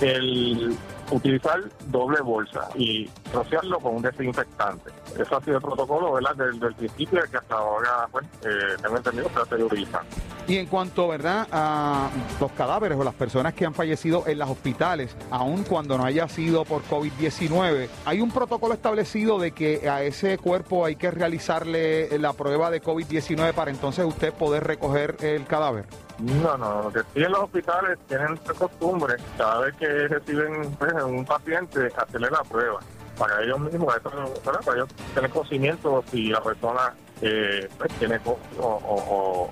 el 0.00 0.76
utilizar 1.10 1.60
doble 1.86 2.20
bolsa 2.20 2.68
y 2.74 3.08
rociarlo 3.32 3.78
con 3.78 3.96
un 3.96 4.02
desinfectante. 4.02 4.90
Eso 5.18 5.36
ha 5.36 5.40
sido 5.42 5.56
el 5.56 5.62
protocolo, 5.62 6.12
¿verdad? 6.14 6.34
Desde 6.36 6.66
el 6.66 6.74
principio 6.74 7.22
que 7.30 7.36
hasta 7.36 7.54
ahora, 7.54 8.08
pues, 8.10 8.24
eh, 8.42 8.76
tengo 8.82 8.96
entendido 8.96 9.28
se 9.32 9.40
ha 9.40 9.44
seguido 9.44 9.66
utilizando. 9.66 10.08
Y 10.48 10.58
en 10.58 10.66
cuanto, 10.66 11.08
¿verdad?, 11.08 11.48
a 11.50 12.08
los 12.40 12.52
cadáveres 12.52 12.98
o 12.98 13.04
las 13.04 13.14
personas 13.14 13.54
que 13.54 13.66
han 13.66 13.74
fallecido 13.74 14.24
en 14.26 14.38
los 14.38 14.48
hospitales, 14.48 15.16
aun 15.30 15.64
cuando 15.64 15.98
no 15.98 16.04
haya 16.04 16.28
sido 16.28 16.64
por 16.64 16.82
COVID-19, 16.84 17.88
hay 18.04 18.20
un 18.20 18.30
protocolo 18.30 18.74
establecido 18.74 19.38
de 19.38 19.50
que 19.52 19.88
a 19.88 20.02
ese 20.02 20.38
cuerpo 20.38 20.84
hay 20.84 20.96
que 20.96 21.10
realizarle 21.10 22.16
la 22.18 22.32
prueba 22.32 22.70
de 22.70 22.82
COVID-19 22.82 23.54
para 23.54 23.70
entonces 23.70 24.04
usted 24.04 24.32
poder 24.32 24.64
recoger 24.64 25.16
el 25.20 25.46
cadáver. 25.46 25.86
No, 26.18 26.56
no, 26.56 26.84
lo 26.84 26.92
que 26.92 27.00
sí 27.00 27.22
en 27.22 27.30
los 27.30 27.42
hospitales 27.42 27.98
tienen 28.08 28.34
esta 28.34 28.54
costumbre, 28.54 29.16
cada 29.36 29.60
vez 29.60 29.76
que 29.76 29.86
reciben 29.86 30.74
pues, 30.78 30.92
un 31.04 31.24
paciente, 31.24 31.90
hacerle 31.96 32.30
la 32.30 32.42
prueba. 32.42 32.80
Para 33.18 33.42
ellos 33.42 33.58
mismos, 33.60 33.94
¿verdad? 33.94 34.60
para 34.64 34.76
ellos 34.76 34.88
tener 35.14 35.30
conocimiento 35.30 36.04
si 36.10 36.28
la 36.28 36.42
persona 36.42 36.92
eh, 37.22 37.66
pues, 37.78 37.90
tiene 37.98 38.20
o, 38.26 38.38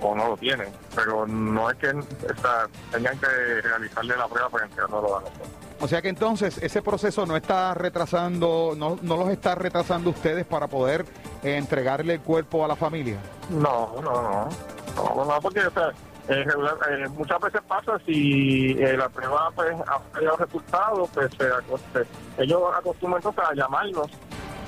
o- 0.01 0.15
no 0.15 0.27
lo 0.29 0.37
tiene. 0.37 0.65
Pero 0.95 1.25
no 1.25 1.69
es 1.71 1.77
que 1.77 1.87
o 1.89 2.01
sea, 2.41 2.67
tengan 2.91 3.17
que 3.19 3.27
realizarle 3.63 4.15
la 4.17 4.27
prueba 4.27 4.49
para 4.49 4.65
entregándolo 4.65 5.17
a 5.17 5.21
nosotros. 5.21 5.47
O 5.81 5.87
sea 5.87 6.01
que 6.01 6.09
entonces 6.09 6.57
ese 6.59 6.81
proceso 6.83 7.25
no 7.25 7.35
está 7.35 7.73
retrasando, 7.73 8.73
no, 8.77 8.97
no 9.01 9.17
los 9.17 9.29
está 9.29 9.55
retrasando 9.55 10.11
ustedes 10.11 10.45
para 10.45 10.67
poder 10.67 11.05
eh, 11.43 11.57
entregarle 11.57 12.13
el 12.13 12.21
cuerpo 12.21 12.63
a 12.63 12.67
la 12.67 12.75
familia. 12.75 13.17
No, 13.49 13.93
no, 14.01 14.21
no. 14.21 14.49
No, 14.95 15.25
no, 15.25 15.41
porque 15.41 15.59
o 15.65 15.71
sea, 15.71 15.91
eh, 16.29 17.07
muchas 17.09 17.39
veces 17.39 17.61
pasa 17.67 17.99
si 18.05 18.71
eh, 18.79 18.97
la 18.97 19.09
prueba 19.09 19.51
pues, 19.55 19.75
ha 19.87 20.19
dado 20.21 20.37
resultados, 20.37 21.09
pues 21.13 21.29
se- 21.37 22.41
ellos 22.43 22.61
acostumbran 22.75 23.19
entonces 23.19 23.43
a 23.47 23.53
llamarnos 23.53 24.09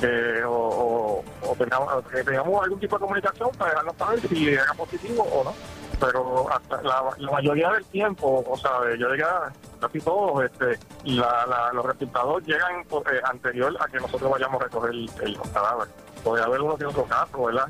eh, 0.02 0.44
o, 0.46 0.52
o, 0.52 1.24
o 1.50 1.56
tengamos, 1.56 1.92
o 1.94 2.02
tengamos 2.04 2.64
algún 2.64 2.80
tipo 2.80 2.96
de 2.98 3.02
comunicación 3.02 3.50
para 3.58 3.72
dejarnos 3.72 3.96
saber 3.98 4.20
si 4.28 4.50
era 4.50 4.74
positivo 4.74 5.24
o 5.24 5.44
no. 5.44 5.54
Pero 6.00 6.46
hasta 6.54 6.80
la, 6.84 7.04
la 7.18 7.32
mayoría 7.32 7.72
del 7.72 7.84
tiempo, 7.86 8.44
o 8.48 8.56
sea, 8.56 8.72
yo 9.00 9.10
diría 9.10 9.52
casi 9.82 10.00
todos, 10.00 10.44
este, 10.46 10.78
la, 11.06 11.44
la- 11.48 11.72
los 11.74 11.84
resultados 11.84 12.44
llegan 12.46 12.82
eh, 12.82 13.20
anterior 13.24 13.76
a 13.80 13.88
que 13.88 13.98
nosotros 14.00 14.30
vayamos 14.30 14.62
a 14.62 14.66
recoger 14.66 14.92
el, 14.92 15.10
el 15.24 15.40
cadáver. 15.52 15.88
Puede 16.24 16.44
haber 16.44 16.62
uno 16.62 16.78
que 16.78 16.86
otro 16.86 17.04
caso, 17.06 17.46
¿verdad? 17.46 17.66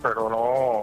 Pero 0.00 0.28
no, 0.30 0.82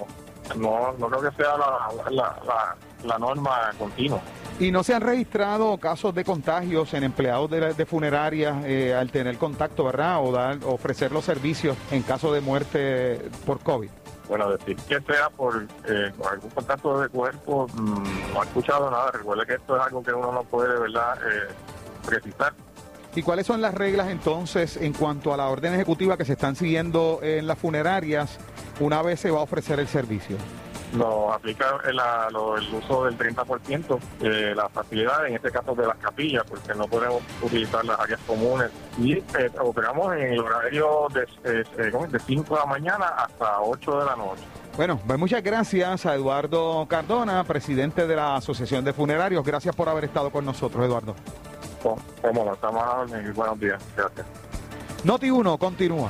no, 0.55 0.93
no 0.97 1.07
creo 1.07 1.29
que 1.29 1.35
sea 1.43 1.57
la, 1.57 2.11
la, 2.11 2.39
la, 2.45 2.75
la 3.03 3.19
norma 3.19 3.71
continua. 3.77 4.21
¿Y 4.59 4.71
no 4.71 4.83
se 4.83 4.93
han 4.93 5.01
registrado 5.01 5.77
casos 5.77 6.13
de 6.13 6.25
contagios 6.25 6.93
en 6.93 7.05
empleados 7.05 7.49
de, 7.49 7.85
funerarias 7.85 8.57
eh, 8.65 8.93
al 8.93 9.09
tener 9.09 9.37
contacto, 9.37 9.85
verdad? 9.85 10.21
O 10.21 10.33
dar, 10.33 10.57
ofrecer 10.65 11.13
los 11.13 11.23
servicios 11.23 11.77
en 11.91 12.03
caso 12.03 12.33
de 12.33 12.41
muerte 12.41 13.29
por 13.45 13.61
COVID. 13.61 13.89
Bueno, 14.27 14.51
decir 14.51 14.75
que 14.75 14.99
sea 14.99 15.29
por, 15.29 15.65
eh, 15.87 16.11
algún 16.29 16.49
contacto 16.49 16.99
de 16.99 17.07
cuerpo, 17.07 17.67
mm, 17.73 18.33
no 18.33 18.43
he 18.43 18.45
escuchado 18.45 18.91
nada. 18.91 19.11
Recuerde 19.11 19.45
que 19.45 19.53
esto 19.53 19.77
es 19.77 19.81
algo 19.81 20.03
que 20.03 20.11
uno 20.11 20.31
no 20.33 20.43
puede, 20.43 20.77
¿verdad?, 20.77 21.17
eh, 21.25 21.47
precisar. 22.05 22.53
¿Y 23.15 23.23
cuáles 23.23 23.47
son 23.47 23.61
las 23.61 23.73
reglas 23.73 24.09
entonces 24.09 24.77
en 24.77 24.93
cuanto 24.93 25.33
a 25.33 25.37
la 25.37 25.47
orden 25.47 25.73
ejecutiva 25.73 26.15
que 26.15 26.25
se 26.25 26.33
están 26.33 26.55
siguiendo 26.55 27.21
en 27.23 27.47
las 27.47 27.57
funerarias 27.57 28.37
una 28.79 29.01
vez 29.01 29.19
se 29.19 29.31
va 29.31 29.39
a 29.39 29.43
ofrecer 29.43 29.79
el 29.79 29.87
servicio? 29.87 30.37
Nos 30.93 31.35
aplica 31.35 31.77
el, 31.87 31.97
lo- 32.33 32.57
el 32.57 32.73
uso 32.73 33.05
del 33.05 33.15
30% 33.15 33.99
de 34.21 34.55
las 34.55 34.71
facilidades, 34.71 35.29
en 35.29 35.35
este 35.35 35.51
caso 35.51 35.75
de 35.75 35.85
las 35.85 35.97
capillas, 35.97 36.43
porque 36.49 36.73
no 36.73 36.87
podemos 36.87 37.21
utilizar 37.43 37.85
las 37.85 37.99
áreas 37.99 38.19
comunes. 38.25 38.71
Y 38.97 39.13
eh, 39.13 39.23
operamos 39.61 40.13
en 40.15 40.33
el 40.33 40.39
horario 40.39 41.07
de, 41.13 41.21
eh, 41.43 41.63
eh, 41.77 41.91
de 42.09 42.19
5 42.19 42.55
de 42.55 42.59
la 42.59 42.65
mañana 42.65 43.05
hasta 43.05 43.61
8 43.61 43.99
de 43.99 44.05
la 44.05 44.15
noche. 44.15 44.41
Bueno, 44.77 44.99
pues 45.05 45.19
muchas 45.19 45.43
gracias 45.43 46.05
a 46.07 46.15
Eduardo 46.15 46.87
Cardona, 46.89 47.43
presidente 47.43 48.07
de 48.07 48.15
la 48.15 48.37
Asociación 48.37 48.83
de 48.83 48.93
Funerarios. 48.93 49.43
Gracias 49.45 49.75
por 49.75 49.89
haber 49.89 50.05
estado 50.05 50.31
con 50.31 50.43
nosotros, 50.43 50.83
Eduardo. 50.83 51.13
Cómo 51.83 52.45
no, 52.45 52.53
estamos 52.53 52.83
a 52.83 53.05
buenos 53.33 53.59
días. 53.59 53.81
Gracias. 53.95 54.25
Noti 55.03 55.29
1, 55.29 55.57
continúa. 55.57 56.09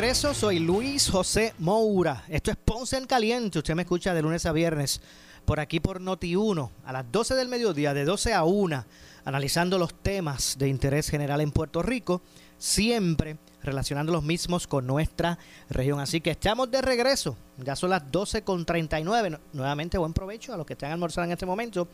Regreso. 0.00 0.32
Soy 0.32 0.60
Luis 0.60 1.10
José 1.10 1.54
Moura. 1.58 2.22
Esto 2.28 2.52
es 2.52 2.56
Ponce 2.56 2.96
en 2.96 3.06
Caliente. 3.06 3.58
Usted 3.58 3.74
me 3.74 3.82
escucha 3.82 4.14
de 4.14 4.22
lunes 4.22 4.46
a 4.46 4.52
viernes 4.52 5.00
por 5.44 5.58
aquí 5.58 5.80
por 5.80 6.00
Noti1 6.00 6.70
a 6.84 6.92
las 6.92 7.10
12 7.10 7.34
del 7.34 7.48
mediodía, 7.48 7.92
de 7.94 8.04
12 8.04 8.32
a 8.32 8.44
1, 8.44 8.84
analizando 9.24 9.76
los 9.76 9.92
temas 9.94 10.56
de 10.56 10.68
interés 10.68 11.08
general 11.08 11.40
en 11.40 11.50
Puerto 11.50 11.82
Rico, 11.82 12.22
siempre 12.58 13.38
relacionando 13.60 14.12
los 14.12 14.22
mismos 14.22 14.68
con 14.68 14.86
nuestra 14.86 15.36
región. 15.68 15.98
Así 15.98 16.20
que 16.20 16.30
estamos 16.30 16.70
de 16.70 16.80
regreso. 16.80 17.36
Ya 17.56 17.74
son 17.74 17.90
las 17.90 18.08
12 18.12 18.42
con 18.44 18.64
39. 18.64 19.30
Nu- 19.30 19.38
Nuevamente, 19.52 19.98
buen 19.98 20.12
provecho 20.12 20.54
a 20.54 20.56
los 20.56 20.64
que 20.64 20.74
están 20.74 20.92
almorzando 20.92 21.24
en 21.24 21.32
este 21.32 21.44
momento 21.46 21.88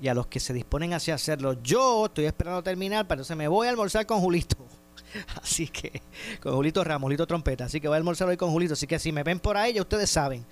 y 0.00 0.08
a 0.08 0.14
los 0.14 0.26
que 0.26 0.40
se 0.40 0.54
disponen 0.54 0.94
hacia 0.94 1.16
hacerlo. 1.16 1.62
Yo 1.62 2.06
estoy 2.06 2.24
esperando 2.24 2.62
terminar, 2.62 3.06
pero 3.06 3.16
entonces 3.18 3.36
me 3.36 3.46
voy 3.48 3.66
a 3.66 3.70
almorzar 3.70 4.06
con 4.06 4.20
Julito. 4.20 4.56
Así 5.42 5.68
que, 5.68 6.02
con 6.40 6.54
Julito 6.54 6.82
Ramos, 6.84 7.06
Julito 7.06 7.26
Trompeta. 7.26 7.64
Así 7.64 7.80
que 7.80 7.88
voy 7.88 7.94
a 7.94 7.98
almorzar 7.98 8.28
hoy 8.28 8.36
con 8.36 8.50
Julito. 8.50 8.74
Así 8.74 8.86
que 8.86 8.98
si 8.98 9.12
me 9.12 9.22
ven 9.22 9.40
por 9.40 9.56
ahí, 9.56 9.74
ya 9.74 9.82
ustedes 9.82 10.10
saben. 10.10 10.44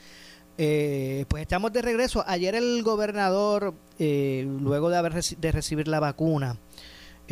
Eh, 0.58 1.24
pues 1.28 1.42
estamos 1.42 1.72
de 1.72 1.82
regreso. 1.82 2.24
Ayer 2.26 2.54
el 2.54 2.82
gobernador, 2.82 3.74
eh, 3.98 4.46
luego 4.60 4.90
de 4.90 4.96
haber 4.96 5.14
de 5.14 5.52
recibir 5.52 5.88
la 5.88 6.00
vacuna, 6.00 6.58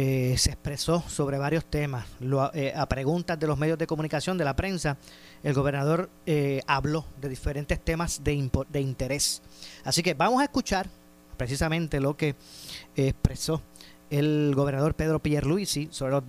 eh, 0.00 0.36
se 0.38 0.50
expresó 0.50 1.02
sobre 1.08 1.38
varios 1.38 1.64
temas. 1.64 2.06
Eh, 2.54 2.72
a 2.74 2.86
preguntas 2.86 3.36
de 3.36 3.48
los 3.48 3.58
medios 3.58 3.76
de 3.78 3.86
comunicación, 3.88 4.38
de 4.38 4.44
la 4.44 4.54
prensa, 4.54 4.96
el 5.42 5.54
gobernador 5.54 6.08
eh, 6.24 6.60
habló 6.68 7.04
de 7.20 7.28
diferentes 7.28 7.80
temas 7.80 8.22
de, 8.22 8.48
de 8.68 8.80
interés. 8.80 9.42
Así 9.82 10.04
que 10.04 10.14
vamos 10.14 10.40
a 10.40 10.44
escuchar 10.44 10.88
precisamente 11.36 11.98
lo 11.98 12.16
que 12.16 12.28
eh, 12.28 13.08
expresó 13.08 13.60
el 14.08 14.52
gobernador 14.54 14.94
Pedro 14.94 15.18
Pierluisi 15.20 15.88
sobre 15.90 16.12
los, 16.12 16.22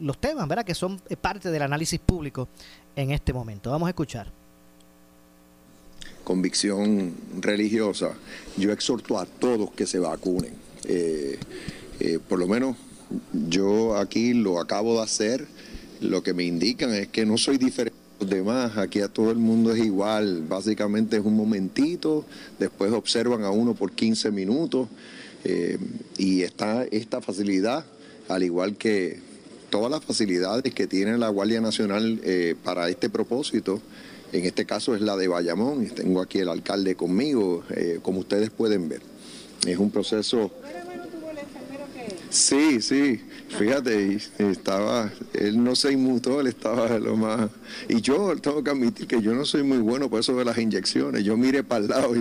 los- 0.00 0.18
temas, 0.20 0.46
¿verdad? 0.48 0.64
Que 0.64 0.74
son 0.74 1.00
eh, 1.08 1.16
parte 1.16 1.50
del 1.50 1.62
análisis 1.62 1.98
público 2.00 2.48
en 2.96 3.10
este 3.10 3.32
momento. 3.32 3.70
Vamos 3.70 3.86
a 3.86 3.90
escuchar. 3.90 4.30
convicción 6.24 7.14
religiosa, 7.40 8.12
yo 8.56 8.70
exhorto 8.72 9.18
a 9.18 9.26
todos 9.26 9.72
que 9.72 9.86
se 9.86 9.98
vacunen. 9.98 10.54
Eh, 10.84 11.36
eh, 12.00 12.18
por 12.28 12.38
lo 12.38 12.46
menos 12.46 12.76
yo 13.48 13.96
aquí 13.96 14.32
lo 14.32 14.60
acabo 14.60 14.96
de 14.98 15.02
hacer, 15.02 15.46
lo 16.00 16.22
que 16.22 16.32
me 16.32 16.44
indican 16.44 16.94
es 16.94 17.08
que 17.08 17.26
no 17.26 17.36
soy 17.38 17.58
diferente 17.58 17.98
a 18.20 18.22
los 18.22 18.30
demás, 18.30 18.76
aquí 18.76 19.00
a 19.00 19.08
todo 19.08 19.32
el 19.32 19.38
mundo 19.38 19.72
es 19.74 19.84
igual, 19.84 20.42
básicamente 20.48 21.16
es 21.16 21.24
un 21.24 21.36
momentito, 21.36 22.24
después 22.58 22.92
observan 22.92 23.42
a 23.42 23.50
uno 23.50 23.74
por 23.74 23.90
15 23.92 24.30
minutos 24.30 24.88
y 26.18 26.42
está 26.42 26.84
esta 26.84 27.20
facilidad, 27.20 27.84
al 28.28 28.44
igual 28.44 28.76
que 28.76 29.20
todas 29.72 29.90
las 29.90 30.04
facilidades 30.04 30.74
que 30.74 30.86
tiene 30.86 31.16
la 31.16 31.30
Guardia 31.30 31.62
Nacional 31.62 32.20
eh, 32.24 32.54
para 32.62 32.90
este 32.90 33.08
propósito, 33.08 33.80
en 34.30 34.44
este 34.44 34.66
caso 34.66 34.94
es 34.94 35.00
la 35.00 35.16
de 35.16 35.28
Bayamón, 35.28 35.86
tengo 35.86 36.20
aquí 36.20 36.40
el 36.40 36.50
alcalde 36.50 36.94
conmigo, 36.94 37.64
eh, 37.70 37.98
como 38.02 38.20
ustedes 38.20 38.50
pueden 38.50 38.90
ver. 38.90 39.00
Es 39.66 39.78
un 39.78 39.90
proceso... 39.90 40.52
Sí, 42.28 42.80
sí, 42.82 43.20
fíjate, 43.58 44.18
estaba, 44.38 45.10
él 45.32 45.62
no 45.62 45.74
se 45.74 45.92
inmutó, 45.92 46.40
él 46.40 46.48
estaba 46.48 46.98
lo 46.98 47.16
más... 47.16 47.50
Y 47.88 48.02
yo 48.02 48.36
tengo 48.36 48.62
que 48.62 48.70
admitir 48.70 49.06
que 49.06 49.22
yo 49.22 49.34
no 49.34 49.46
soy 49.46 49.62
muy 49.62 49.78
bueno 49.78 50.10
por 50.10 50.20
eso 50.20 50.36
de 50.36 50.44
las 50.44 50.58
inyecciones, 50.58 51.24
yo 51.24 51.36
miré 51.38 51.62
para 51.62 51.84
el 51.84 51.88
lado, 51.88 52.12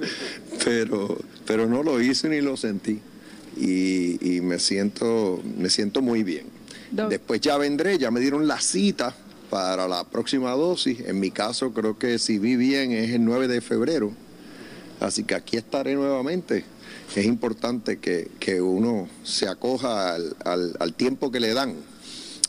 pero, 0.64 1.16
pero 1.46 1.66
no 1.66 1.84
lo 1.84 2.00
hice 2.00 2.28
ni 2.28 2.40
lo 2.40 2.56
sentí. 2.56 3.00
y, 3.56 4.36
y 4.36 4.40
me, 4.40 4.58
siento, 4.58 5.40
me 5.56 5.70
siento 5.70 6.02
muy 6.02 6.24
bien. 6.24 6.57
Después 6.90 7.40
ya 7.40 7.56
vendré, 7.58 7.98
ya 7.98 8.10
me 8.10 8.20
dieron 8.20 8.46
la 8.46 8.60
cita 8.60 9.14
para 9.50 9.88
la 9.88 10.04
próxima 10.04 10.52
dosis. 10.52 11.00
En 11.00 11.20
mi 11.20 11.30
caso 11.30 11.72
creo 11.72 11.98
que 11.98 12.18
si 12.18 12.38
vi 12.38 12.56
bien 12.56 12.92
es 12.92 13.10
el 13.10 13.24
9 13.24 13.48
de 13.48 13.60
febrero. 13.60 14.12
Así 15.00 15.24
que 15.24 15.34
aquí 15.34 15.56
estaré 15.56 15.94
nuevamente. 15.94 16.64
Es 17.14 17.24
importante 17.24 17.98
que, 17.98 18.30
que 18.38 18.60
uno 18.60 19.08
se 19.22 19.48
acoja 19.48 20.14
al, 20.14 20.34
al, 20.78 20.94
tiempo 20.94 21.30
que 21.30 21.40
le 21.40 21.54
dan. 21.54 21.74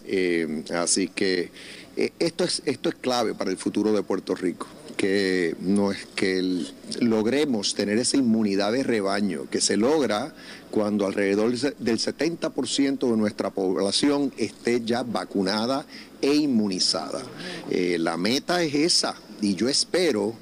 Eh, 0.06 0.64
así 0.74 1.08
que 1.08 1.52
eh, 1.96 2.12
esto, 2.20 2.44
es, 2.44 2.62
esto 2.66 2.90
es 2.90 2.96
clave 2.96 3.34
para 3.36 3.52
el 3.52 3.58
futuro 3.58 3.94
de 3.94 4.04
Puerto 4.04 4.36
Rico 4.36 4.68
que 5.00 5.56
no 5.62 5.94
es 5.94 6.06
que 6.14 6.66
logremos 7.00 7.74
tener 7.74 7.98
esa 8.00 8.18
inmunidad 8.18 8.74
de 8.74 8.84
rebaño 8.84 9.50
que 9.50 9.62
se 9.62 9.78
logra 9.78 10.36
cuando 10.72 11.08
alrededor 11.08 11.58
del 11.58 12.00
70% 12.00 13.10
de 13.10 13.16
nuestra 13.16 13.50
población 13.50 14.34
esté 14.36 14.82
ya 14.84 15.04
vacunada 15.04 15.86
e 16.22 16.36
inmunizada. 16.36 17.24
Eh, 17.70 17.96
la 17.98 18.18
meta 18.18 18.62
es 18.62 18.76
esa 18.76 19.16
y 19.42 19.56
yo 19.56 19.70
espero, 19.70 20.34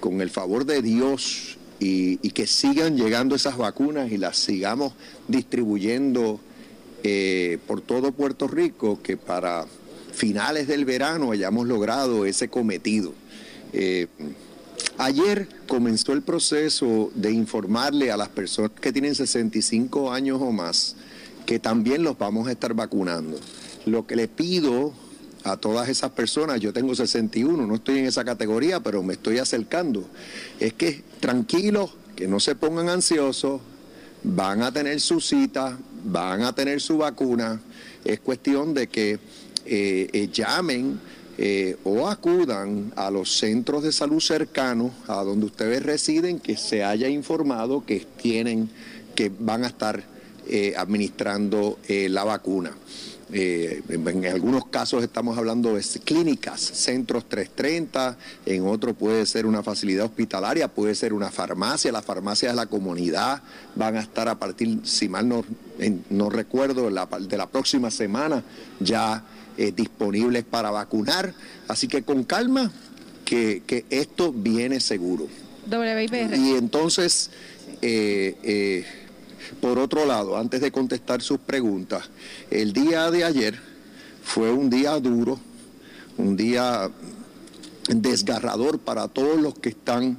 con 0.00 0.22
el 0.22 0.30
favor 0.30 0.64
de 0.64 0.80
Dios, 0.80 1.58
y, 1.78 2.18
y 2.26 2.30
que 2.30 2.46
sigan 2.46 2.96
llegando 2.96 3.34
esas 3.34 3.58
vacunas 3.58 4.10
y 4.10 4.16
las 4.16 4.38
sigamos 4.38 4.94
distribuyendo 5.28 6.40
eh, 7.02 7.58
por 7.66 7.82
todo 7.82 8.12
Puerto 8.12 8.48
Rico, 8.48 9.02
que 9.02 9.18
para 9.18 9.66
finales 10.14 10.66
del 10.66 10.86
verano 10.86 11.30
hayamos 11.30 11.68
logrado 11.68 12.24
ese 12.24 12.48
cometido. 12.48 13.12
Eh, 13.72 14.06
ayer 14.96 15.48
comenzó 15.66 16.12
el 16.12 16.22
proceso 16.22 17.10
de 17.14 17.32
informarle 17.32 18.10
a 18.10 18.16
las 18.16 18.28
personas 18.28 18.72
que 18.80 18.92
tienen 18.92 19.14
65 19.14 20.12
años 20.12 20.38
o 20.40 20.52
más 20.52 20.96
que 21.48 21.58
también 21.58 22.02
los 22.02 22.18
vamos 22.18 22.46
a 22.46 22.52
estar 22.52 22.74
vacunando. 22.74 23.40
Lo 23.86 24.06
que 24.06 24.16
le 24.16 24.28
pido 24.28 24.92
a 25.44 25.56
todas 25.56 25.88
esas 25.88 26.10
personas, 26.10 26.60
yo 26.60 26.74
tengo 26.74 26.94
61, 26.94 27.66
no 27.66 27.74
estoy 27.76 28.00
en 28.00 28.04
esa 28.04 28.22
categoría, 28.22 28.80
pero 28.80 29.02
me 29.02 29.14
estoy 29.14 29.38
acercando, 29.38 30.06
es 30.60 30.74
que 30.74 31.02
tranquilos, 31.20 31.92
que 32.14 32.28
no 32.28 32.38
se 32.38 32.54
pongan 32.54 32.90
ansiosos, 32.90 33.62
van 34.22 34.60
a 34.60 34.70
tener 34.70 35.00
su 35.00 35.22
cita, 35.22 35.78
van 36.04 36.42
a 36.42 36.54
tener 36.54 36.82
su 36.82 36.98
vacuna, 36.98 37.62
es 38.04 38.20
cuestión 38.20 38.74
de 38.74 38.88
que 38.88 39.12
eh, 39.64 40.10
eh, 40.12 40.28
llamen 40.30 41.00
eh, 41.40 41.76
o 41.84 42.08
acudan 42.08 42.92
a 42.96 43.12
los 43.12 43.38
centros 43.38 43.84
de 43.84 43.92
salud 43.92 44.18
cercanos 44.18 44.90
a 45.06 45.22
donde 45.22 45.46
ustedes 45.46 45.84
residen, 45.84 46.40
que 46.40 46.56
se 46.56 46.82
haya 46.82 47.08
informado 47.08 47.86
que 47.86 48.04
tienen, 48.20 48.68
que 49.14 49.30
van 49.38 49.62
a 49.62 49.68
estar 49.68 50.02
eh, 50.48 50.74
administrando 50.76 51.78
eh, 51.86 52.08
la 52.08 52.24
vacuna. 52.24 52.72
en 53.30 54.26
algunos 54.26 54.66
casos 54.66 55.04
estamos 55.04 55.38
hablando 55.38 55.76
de 55.76 55.82
clínicas, 56.04 56.60
centros 56.60 57.28
330, 57.28 58.16
en 58.44 58.66
otro 58.66 58.94
puede 58.94 59.24
ser 59.24 59.46
una 59.46 59.62
facilidad 59.62 60.06
hospitalaria, 60.06 60.66
puede 60.66 60.96
ser 60.96 61.12
una 61.12 61.30
farmacia, 61.30 61.92
las 61.92 62.04
farmacias 62.04 62.50
de 62.50 62.56
la 62.56 62.66
comunidad 62.66 63.42
van 63.76 63.96
a 63.96 64.00
estar 64.00 64.28
a 64.28 64.40
partir, 64.40 64.80
si 64.82 65.08
mal 65.08 65.28
no, 65.28 65.44
no 66.10 66.30
recuerdo, 66.30 66.86
de 66.86 67.36
la 67.36 67.46
próxima 67.46 67.92
semana 67.92 68.42
ya 68.80 69.22
eh, 69.60 69.72
disponibles 69.74 70.44
para 70.44 70.70
vacunar. 70.70 71.34
Así 71.66 71.88
que 71.88 72.04
con 72.04 72.22
calma, 72.22 72.70
que, 73.24 73.64
que 73.66 73.84
esto 73.90 74.32
viene 74.32 74.78
seguro. 74.78 75.26
Y 76.36 76.52
entonces, 76.52 77.30
eh, 77.82 78.36
eh, 78.44 78.86
por 79.60 79.80
otro 79.80 80.06
lado, 80.06 80.36
antes 80.36 80.60
de 80.60 80.70
contestar 80.70 81.22
sus 81.22 81.40
preguntas, 81.40 82.08
el 82.52 82.72
día 82.72 83.10
de 83.10 83.24
ayer 83.24 83.58
fue 84.22 84.52
un 84.52 84.70
día 84.70 84.92
duro, 85.00 85.40
un 86.18 86.36
día 86.36 86.88
desgarrador 87.88 88.78
para 88.78 89.08
todos 89.08 89.40
los 89.40 89.58
que 89.58 89.70
están 89.70 90.18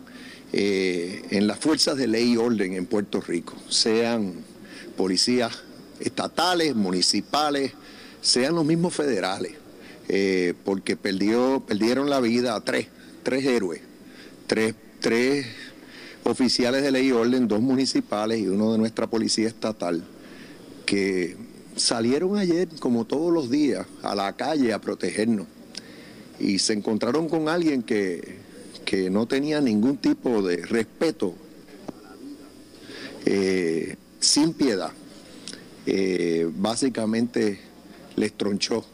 en 0.52 1.48
las 1.48 1.60
fuerzas 1.60 1.96
de 1.96 2.08
ley 2.08 2.34
y 2.34 2.38
orden 2.38 2.74
en 2.74 2.88
Puerto 2.88 3.22
Rico, 3.22 3.56
sean 3.70 4.34
policías 4.98 5.60
estatales, 6.02 6.76
municipales, 6.76 7.72
sean 8.22 8.56
los 8.56 8.66
mismos 8.66 8.94
federales, 8.94 9.54
eh, 10.08 10.54
porque 10.66 10.96
perdió, 10.96 11.64
perdieron 11.66 12.10
la 12.10 12.20
vida 12.20 12.56
a 12.56 12.62
tres, 12.62 12.88
tres 13.24 13.46
héroes, 13.46 13.82
tres, 14.48 14.76
tres 15.00 15.46
oficiales 16.24 16.84
de 16.84 16.92
ley 16.92 17.08
y 17.08 17.12
orden, 17.12 17.48
dos 17.48 17.62
municipales 17.62 18.40
y 18.40 18.48
uno 18.48 18.72
de 18.74 18.78
nuestra 18.78 19.08
policía 19.08 19.48
estatal, 19.48 20.04
que 20.86 21.38
salieron 21.76 22.38
ayer, 22.38 22.68
como 22.80 23.06
todos 23.06 23.32
los 23.32 23.50
días, 23.50 23.86
a 24.02 24.16
la 24.16 24.36
calle 24.36 24.74
a 24.74 24.82
protegernos 24.82 25.48
y 26.40 26.60
se 26.60 26.74
encontraron 26.74 27.28
con 27.28 27.50
alguien 27.50 27.84
que, 27.84 28.38
que 28.86 29.10
no 29.10 29.28
tenía 29.28 29.60
ningún 29.62 29.98
tipo 29.98 30.42
de 30.42 30.58
respeto, 30.66 31.36
eh, 33.26 33.96
sin 34.20 34.54
piedad. 34.54 34.92
Eh, 35.86 36.50
básicamente 36.56 37.60
les 38.20 38.34
tronchó 38.34 38.86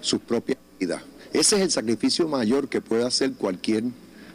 sus 0.00 0.20
propias 0.20 0.58
vidas. 0.78 1.02
Ese 1.32 1.56
es 1.56 1.62
el 1.62 1.70
sacrificio 1.70 2.26
mayor 2.26 2.68
que 2.68 2.80
puede 2.80 3.06
hacer 3.06 3.34
cualquier 3.34 3.84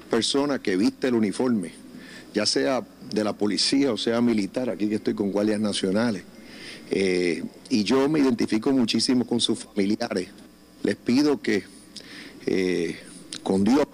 persona 0.10 0.60
que 0.60 0.78
viste 0.78 1.08
el 1.08 1.16
uniforme, 1.16 1.72
ya 2.34 2.46
sea 2.46 2.86
de 3.12 3.24
la 3.24 3.34
policía 3.34 3.92
o 3.92 3.98
sea 3.98 4.22
militar, 4.22 4.70
aquí 4.70 4.88
que 4.88 4.96
estoy 4.96 5.16
con 5.16 5.32
guardias 5.32 5.60
nacionales. 5.60 6.24
Eh, 6.92 7.44
y 7.70 7.84
yo 7.84 8.08
me 8.08 8.20
identifico 8.20 8.72
muchísimo 8.72 9.26
con 9.26 9.42
sus 9.42 9.60
familiares. 9.60 10.30
Les 10.84 10.96
pido 10.96 11.42
que 11.42 11.64
eh, 12.46 12.96
con 13.42 13.64
Dios 13.64 13.86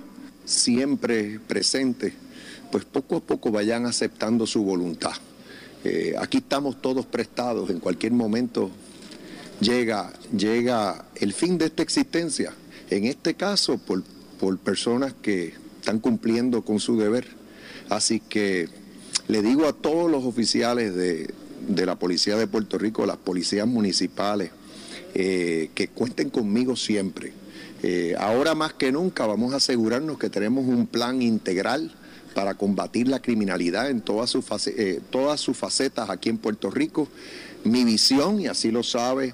siempre 0.44 1.40
presente, 1.48 2.14
pues 2.72 2.84
poco 2.84 3.18
a 3.18 3.20
poco 3.22 3.52
vayan 3.52 3.86
aceptando 3.86 4.46
su 4.46 4.64
voluntad. 4.64 5.14
Eh, 5.84 6.14
aquí 6.20 6.40
estamos 6.40 6.82
todos 6.82 7.06
prestados, 7.06 7.70
en 7.70 7.80
cualquier 7.80 8.12
momento 8.12 8.70
llega, 9.62 10.12
llega 10.36 11.06
el 11.16 11.34
fin 11.34 11.58
de 11.58 11.66
esta 11.66 11.84
existencia, 11.84 12.54
en 12.90 13.06
este 13.06 13.36
caso 13.36 13.78
por, 13.78 14.04
por 14.40 14.58
personas 14.58 15.14
que 15.22 15.54
están 15.80 16.00
cumpliendo 16.00 16.64
con 16.64 16.80
su 16.80 16.98
deber. 16.98 17.28
Así 17.90 18.20
que 18.20 18.68
le 19.28 19.42
digo 19.42 19.68
a 19.68 19.74
todos 19.74 20.12
los 20.12 20.26
oficiales 20.26 20.96
de, 20.96 21.34
de 21.68 21.86
la 21.86 21.96
Policía 21.96 22.36
de 22.36 22.48
Puerto 22.48 22.78
Rico, 22.78 23.06
las 23.06 23.18
policías 23.18 23.68
municipales, 23.68 24.52
eh, 25.14 25.70
que 25.76 25.88
cuenten 25.88 26.30
conmigo 26.30 26.76
siempre. 26.76 27.34
Eh, 27.84 28.16
ahora 28.20 28.56
más 28.56 28.74
que 28.74 28.92
nunca 28.92 29.26
vamos 29.26 29.54
a 29.54 29.58
asegurarnos 29.58 30.18
que 30.20 30.30
tenemos 30.30 30.66
un 30.68 30.88
plan 30.88 31.22
integral 31.22 31.96
para 32.36 32.54
combatir 32.54 33.08
la 33.08 33.22
criminalidad 33.22 33.90
en 33.90 34.02
todas 34.02 34.30
sus, 34.30 34.46
eh, 34.68 35.02
todas 35.10 35.42
sus 35.42 35.58
facetas 35.58 36.10
aquí 36.10 36.30
en 36.30 36.38
Puerto 36.38 36.70
Rico. 36.70 37.08
Mi 37.64 37.84
visión, 37.84 38.40
y 38.40 38.48
así 38.48 38.72
lo 38.72 38.84
sabe 38.84 39.34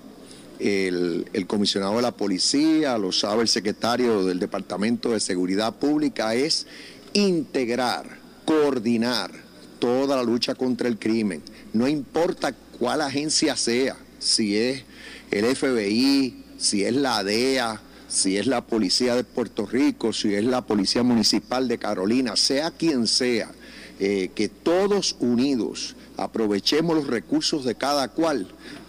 el, 0.60 1.46
comisionado 1.48 1.96
de 1.98 2.02
la 2.02 2.12
policía, 2.12 2.98
lo 2.98 3.12
sabe 3.12 3.42
el 3.44 3.48
secretario 3.48 4.26
del 4.26 4.40
Departamento 4.40 5.12
de 5.12 5.20
Seguridad 5.20 5.76
Pública, 5.76 6.34
es 6.36 6.68
integrar, 7.14 8.18
coordinar 8.46 9.32
toda 9.80 10.16
la 10.16 10.24
lucha 10.24 10.56
contra 10.56 10.88
el 10.88 10.98
crimen. 10.98 11.42
No 11.74 11.88
importa 11.88 12.54
cuál 12.80 13.02
agencia 13.02 13.56
sea, 13.56 13.96
si 14.20 14.58
es 14.58 14.84
el 15.32 15.56
FBI, 15.56 16.44
si 16.58 16.84
es 16.84 16.96
la 16.96 17.24
DEA, 17.24 17.82
si 18.08 18.38
es 18.38 18.48
la 18.48 18.66
Policía 18.66 19.16
de 19.16 19.24
Puerto 19.24 19.66
Rico, 19.66 20.14
si 20.14 20.34
es 20.34 20.44
la 20.44 20.62
Policía 20.62 21.04
Municipal 21.04 21.68
de 21.68 21.78
Carolina, 21.78 22.36
sea 22.36 22.72
quien 22.72 23.08
sea, 23.08 23.52
eh, 24.00 24.32
que 24.34 24.48
todos 24.48 25.16
unidos 25.20 25.96
aprovechemos 26.18 26.96
los 26.96 27.08
recursos 27.08 27.64
de 27.64 27.76
cada 27.76 28.08
cual 28.10 28.48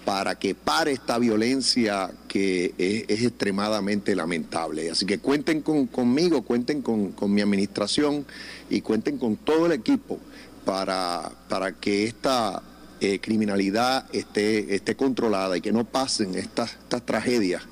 para 0.08 0.36
que 0.36 0.54
pare 0.54 0.92
esta 0.92 1.18
violencia 1.18 2.10
que 2.28 2.72
es, 2.78 3.22
extremadamente 3.22 4.16
lamentable. 4.16 4.90
Así 4.90 5.04
que 5.04 5.18
cuenten 5.18 5.60
conmigo, 5.60 6.40
cuenten 6.40 6.80
con, 6.80 7.12
mi 7.26 7.42
administración 7.42 8.24
y 8.70 8.80
cuenten 8.80 9.18
con 9.18 9.36
todo 9.36 9.66
el 9.66 9.72
equipo 9.72 10.18
para, 10.64 11.30
para 11.50 11.72
que 11.72 12.04
esta 12.04 12.62
eh, 13.02 13.18
criminalidad 13.20 14.06
esté, 14.14 14.74
esté 14.74 14.94
controlada 14.94 15.58
y 15.58 15.60
que 15.60 15.72
no 15.72 15.84
pasen 15.84 16.36
estas, 16.36 16.72
estas 16.72 17.04
tragedias 17.04 17.64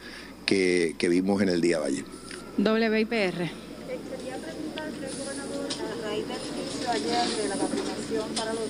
que, 0.44 0.94
que, 0.98 1.08
vimos 1.08 1.40
en 1.40 1.48
el 1.48 1.62
día 1.62 1.80
de 1.80 1.86
ayer. 1.86 2.04
WIPR. 2.58 3.06
Quería 3.08 4.36
preguntarle, 4.36 5.08
gobernador, 5.18 5.68
a 5.70 6.06
raíz 6.06 6.28
del 6.28 6.36
inicio 6.52 6.90
ayer 6.90 7.28
de 7.42 7.48
la 7.48 7.56
vacunación 7.56 8.28
para 8.36 8.52
los 8.52 8.68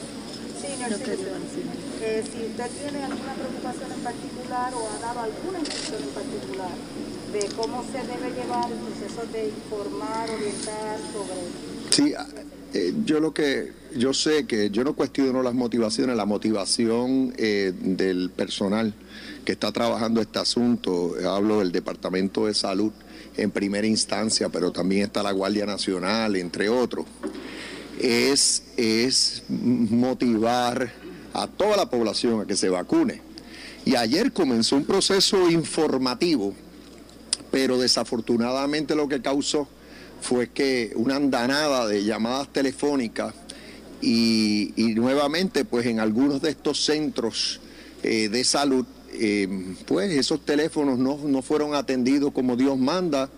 seniors, 0.62 1.76
si 2.23 2.47
usted 2.47 2.71
tiene 2.81 3.05
alguna 3.05 3.35
preocupación 3.35 3.93
en 3.93 4.01
particular 4.01 4.73
o 4.75 4.89
ha 4.89 4.99
dado 5.01 5.21
alguna 5.21 5.59
instrucción 5.59 6.03
en 6.03 6.09
particular 6.11 6.71
de 7.33 7.57
cómo 7.57 7.85
se 7.85 7.99
debe 7.99 8.35
llevar 8.35 8.71
el 8.71 8.79
proceso 8.79 9.27
de 9.33 9.49
informar, 9.49 10.31
orientar 10.31 10.99
sobre... 11.13 11.91
Sí, 11.91 12.15
eh, 12.75 12.95
yo 13.05 13.21
lo 13.21 13.35
que 13.35 13.73
yo 13.97 14.13
sé 14.13 14.47
que 14.47 14.71
yo 14.71 14.85
no 14.85 14.95
cuestiono 14.95 15.43
las 15.43 15.55
motivaciones, 15.55 16.17
la 16.17 16.27
motivación 16.27 17.35
eh, 17.39 17.73
del 17.75 18.31
personal 18.31 18.95
que 19.45 19.53
está 19.53 19.73
trabajando 19.73 20.21
este 20.21 20.39
asunto, 20.39 21.15
hablo 21.29 21.61
del 21.61 21.73
Departamento 21.73 22.47
de 22.47 22.55
Salud 22.55 22.93
en 23.37 23.51
primera 23.51 23.87
instancia, 23.87 24.49
pero 24.49 24.73
también 24.73 25.03
está 25.03 25.23
la 25.23 25.33
Guardia 25.33 25.67
Nacional, 25.67 26.37
entre 26.37 26.69
otros, 26.69 27.07
es, 27.99 28.63
es 28.77 29.43
motivar 29.49 31.06
a 31.37 31.47
toda 31.47 31.76
la 31.76 31.91
población 31.91 32.41
a 32.41 32.47
que 32.47 32.57
se 32.57 32.68
vacune. 32.68 33.20
Y 33.84 33.95
ayer 33.95 34.32
comenzó 34.32 34.76
un 34.76 34.84
proceso 34.84 35.51
informativo, 35.51 36.55
pero 37.51 37.78
desafortunadamente 37.78 38.95
lo 38.95 39.09
que 39.09 39.20
causó 39.20 39.68
fue 40.20 40.49
que 40.49 40.93
una 40.97 41.16
andanada 41.16 41.87
de 41.87 42.05
llamadas 42.05 42.53
telefónicas 42.53 43.34
y, 44.01 44.72
nuevamente 44.97 45.64
pues 45.64 45.87
en 45.87 46.01
algunos 46.01 46.41
de 46.41 46.51
estos 46.51 46.84
centros 46.84 47.61
eh, 48.03 48.28
de 48.28 48.45
salud 48.45 48.84
eh, 49.12 49.74
pues 49.87 50.11
esos 50.12 50.45
teléfonos 50.45 50.99
no, 50.99 51.18
no 51.24 51.43
fueron 51.43 51.74
atendidos 51.74 52.32
como 52.32 52.57
Dios 52.57 52.78
manda 52.78 53.30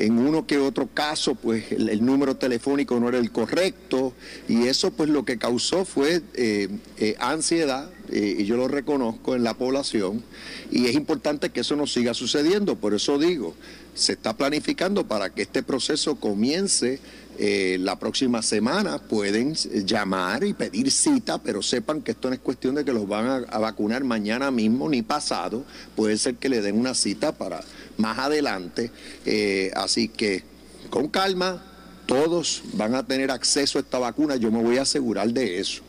en 0.00 0.18
uno 0.18 0.46
que 0.46 0.56
otro 0.58 0.88
caso, 0.88 1.34
pues 1.34 1.70
el, 1.72 2.04
número 2.04 2.36
telefónico 2.36 2.98
no 2.98 3.08
era 3.08 3.18
el 3.18 3.30
correcto 3.30 4.14
y 4.48 4.66
eso 4.66 4.90
pues 4.92 5.10
lo 5.10 5.26
que 5.26 5.36
causó 5.36 5.84
fue 5.84 6.22
eh, 6.34 6.68
eh, 6.96 7.16
ansiedad, 7.18 7.90
eh, 8.10 8.36
y 8.38 8.44
yo 8.46 8.56
lo 8.56 8.66
reconozco 8.66 9.36
en 9.36 9.44
la 9.44 9.54
población, 9.54 10.24
y 10.70 10.86
es 10.86 10.94
importante 10.94 11.50
que 11.50 11.60
eso 11.60 11.76
no 11.76 11.86
siga 11.86 12.14
sucediendo, 12.14 12.76
por 12.76 12.94
eso 12.94 13.18
digo, 13.18 13.54
se 13.94 14.12
está 14.12 14.34
planificando 14.34 15.06
para 15.06 15.30
que 15.30 15.42
este 15.42 15.62
proceso 15.62 16.16
comience 16.16 16.98
la 17.80 17.98
próxima 17.98 18.42
semana 18.42 18.98
pueden 18.98 19.54
llamar 19.54 20.44
y 20.44 20.52
pedir 20.52 20.90
cita, 20.90 21.38
pero 21.42 21.62
sepan 21.62 22.02
que 22.02 22.10
esto 22.10 22.28
no 22.28 22.34
es 22.34 22.40
cuestión 22.40 22.74
de 22.74 22.84
que 22.84 22.92
los 22.92 23.08
van 23.08 23.26
a, 23.26 23.36
a, 23.48 23.58
vacunar 23.58 24.04
mañana 24.04 24.50
mismo 24.50 24.88
ni 24.88 25.02
pasado. 25.02 25.64
Puede 25.96 26.18
ser 26.18 26.34
que 26.34 26.48
le 26.50 26.60
den 26.60 26.78
una 26.78 26.94
cita 26.94 27.32
para 27.32 27.62
más 27.96 28.18
adelante. 28.18 28.90
Eh, 29.24 29.70
así 29.74 30.08
que 30.08 30.42
con 30.90 31.08
calma, 31.08 31.62
todos 32.06 32.62
van 32.72 32.94
a 32.94 33.06
tener 33.06 33.30
acceso 33.30 33.78
a 33.78 33.82
esta 33.82 33.98
vacuna, 33.98 34.36
yo 34.36 34.50
me 34.50 34.62
voy 34.62 34.78
a 34.78 34.82
asegurar 34.82 35.32
de 35.32 35.60
eso. 35.60 35.82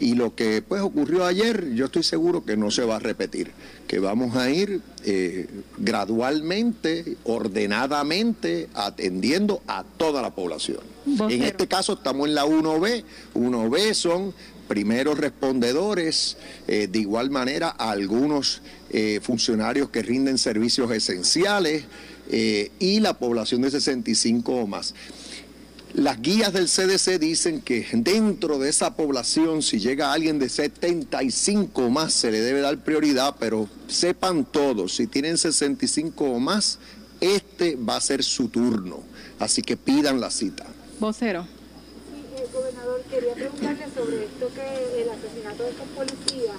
Y 0.00 0.14
lo 0.14 0.34
que 0.34 0.62
pues 0.62 0.82
ocurrió 0.82 1.24
ayer, 1.24 1.74
yo 1.74 1.86
estoy 1.86 2.02
seguro 2.02 2.44
que 2.44 2.56
no 2.56 2.70
se 2.70 2.84
va 2.84 2.96
a 2.96 2.98
repetir, 2.98 3.52
que 3.86 3.98
vamos 3.98 4.36
a 4.36 4.50
ir 4.50 4.80
eh, 5.04 5.46
gradualmente, 5.78 7.16
ordenadamente, 7.24 8.68
atendiendo 8.74 9.62
a 9.66 9.84
toda 9.84 10.22
la 10.22 10.34
población. 10.34 10.80
En 11.28 11.42
este 11.42 11.66
caso 11.68 11.94
estamos 11.94 12.28
en 12.28 12.34
la 12.34 12.46
1B, 12.46 13.04
1B 13.34 13.94
son 13.94 14.34
primeros 14.68 15.18
respondedores, 15.18 16.38
eh, 16.66 16.88
de 16.90 16.98
igual 16.98 17.30
manera 17.30 17.68
algunos 17.68 18.62
eh, 18.90 19.20
funcionarios 19.22 19.90
que 19.90 20.02
rinden 20.02 20.38
servicios 20.38 20.90
esenciales 20.90 21.84
y 22.78 23.00
la 23.00 23.18
población 23.18 23.60
de 23.60 23.70
65 23.70 24.52
o 24.54 24.66
más. 24.66 24.94
Las 25.94 26.20
guías 26.20 26.52
del 26.52 26.66
CDC 26.66 27.20
dicen 27.20 27.60
que 27.60 27.86
dentro 27.92 28.58
de 28.58 28.68
esa 28.68 28.96
población, 28.96 29.62
si 29.62 29.78
llega 29.78 30.12
alguien 30.12 30.40
de 30.40 30.48
75 30.48 31.84
o 31.84 31.88
más, 31.88 32.12
se 32.12 32.32
le 32.32 32.40
debe 32.40 32.60
dar 32.60 32.82
prioridad, 32.82 33.36
pero 33.38 33.68
sepan 33.86 34.44
todos, 34.44 34.96
si 34.96 35.06
tienen 35.06 35.38
65 35.38 36.24
o 36.24 36.40
más, 36.40 36.80
este 37.20 37.76
va 37.76 37.96
a 37.96 38.00
ser 38.00 38.24
su 38.24 38.48
turno. 38.48 39.04
Así 39.38 39.62
que 39.62 39.76
pidan 39.76 40.20
la 40.20 40.32
cita. 40.32 40.66
Vocero 40.98 41.46
gobernador, 42.54 43.02
quería 43.10 43.34
preguntarle 43.34 43.86
sobre 43.94 44.24
esto 44.24 44.48
que 44.54 45.02
el 45.02 45.08
asesinato 45.10 45.62
de 45.64 45.70
estos 45.70 45.88
policías. 45.88 46.56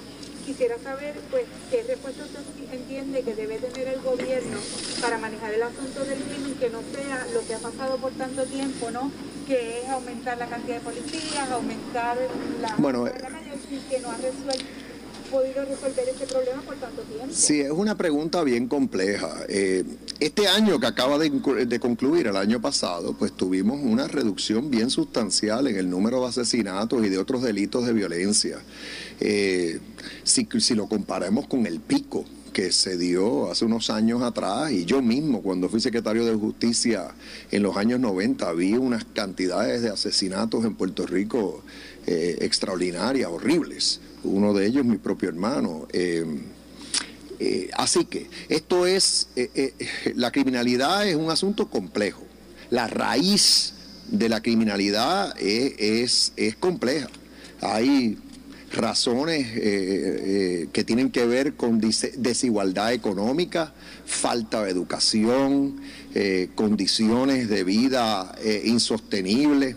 Quisiera 0.56 0.78
saber, 0.82 1.14
pues, 1.30 1.44
qué 1.70 1.82
respuesta 1.82 2.24
usted 2.24 2.40
entiende 2.72 3.20
que 3.20 3.34
debe 3.34 3.58
tener 3.58 3.88
el 3.88 4.00
gobierno 4.00 4.56
para 5.02 5.18
manejar 5.18 5.52
el 5.52 5.62
asunto 5.62 6.02
del 6.02 6.18
crimen, 6.18 6.54
que 6.54 6.70
no 6.70 6.80
sea 6.94 7.26
lo 7.34 7.46
que 7.46 7.54
ha 7.56 7.58
pasado 7.58 7.98
por 7.98 8.12
tanto 8.12 8.42
tiempo, 8.44 8.90
¿no? 8.90 9.12
Que 9.46 9.82
es 9.82 9.88
aumentar 9.90 10.38
la 10.38 10.46
cantidad 10.46 10.76
de 10.76 10.80
policías, 10.80 11.50
aumentar 11.50 12.16
la... 12.62 12.74
Bueno, 12.78 13.04
que 13.04 14.00
no 14.00 14.10
ha 14.10 14.16
resuelto 14.16 14.64
podido 15.26 15.64
resolver 15.64 16.08
este 16.08 16.26
problema 16.26 16.62
por 16.62 16.76
tanto 16.76 17.02
tiempo? 17.02 17.26
Sí, 17.30 17.60
es 17.60 17.70
una 17.70 17.96
pregunta 17.96 18.42
bien 18.42 18.68
compleja. 18.68 19.44
Eh, 19.48 19.84
este 20.20 20.48
año 20.48 20.80
que 20.80 20.86
acaba 20.86 21.18
de, 21.18 21.80
concluir, 21.80 22.28
el 22.28 22.36
año 22.36 22.60
pasado, 22.60 23.14
pues 23.14 23.32
tuvimos 23.32 23.80
una 23.82 24.08
reducción 24.08 24.70
bien 24.70 24.90
sustancial 24.90 25.66
en 25.66 25.76
el 25.76 25.90
número 25.90 26.20
de 26.20 26.28
asesinatos 26.28 27.04
y 27.04 27.08
de 27.08 27.18
otros 27.18 27.42
delitos 27.42 27.86
de 27.86 27.92
violencia. 27.92 28.58
Eh, 29.20 29.80
si, 30.24 30.48
si 30.58 30.74
lo 30.74 30.88
comparamos 30.88 31.46
con 31.46 31.66
el 31.66 31.80
pico 31.80 32.24
que 32.52 32.72
se 32.72 32.96
dio 32.96 33.50
hace 33.50 33.66
unos 33.66 33.90
años 33.90 34.22
atrás 34.22 34.72
y 34.72 34.86
yo 34.86 35.02
mismo 35.02 35.42
cuando 35.42 35.68
fui 35.68 35.80
secretario 35.80 36.24
de 36.24 36.34
justicia 36.34 37.08
en 37.50 37.62
los 37.62 37.76
años 37.76 38.00
90 38.00 38.50
vi 38.52 38.74
unas 38.74 39.04
cantidades 39.04 39.82
de 39.82 39.90
asesinatos 39.90 40.64
en 40.64 40.74
Puerto 40.74 41.06
Rico 41.06 41.62
eh, 42.06 42.38
extraordinarias, 42.40 43.28
horribles 43.30 44.00
uno 44.26 44.52
de 44.52 44.66
ellos 44.66 44.84
mi 44.84 44.98
propio 44.98 45.28
hermano. 45.28 45.86
Eh, 45.92 46.24
eh, 47.38 47.70
así 47.74 48.04
que 48.04 48.28
esto 48.48 48.86
es, 48.86 49.28
eh, 49.36 49.72
la 50.14 50.30
criminalidad 50.30 51.06
es 51.06 51.16
un 51.16 51.30
asunto 51.30 51.68
complejo. 51.70 52.22
La 52.70 52.88
raíz 52.88 53.74
de 54.08 54.28
la 54.28 54.42
criminalidad 54.42 55.34
es, 55.38 56.32
es, 56.36 56.56
compleja. 56.56 57.08
Hay 57.60 58.18
razones 58.76 59.48
que 60.72 60.84
tienen 60.84 61.10
que 61.10 61.26
ver 61.26 61.54
con 61.54 61.80
desigualdad 61.80 62.92
económica, 62.92 63.72
falta 64.04 64.62
de 64.64 64.70
educación, 64.70 65.80
condiciones 66.54 67.48
de 67.48 67.64
vida 67.64 68.34
insostenibles. 68.64 69.76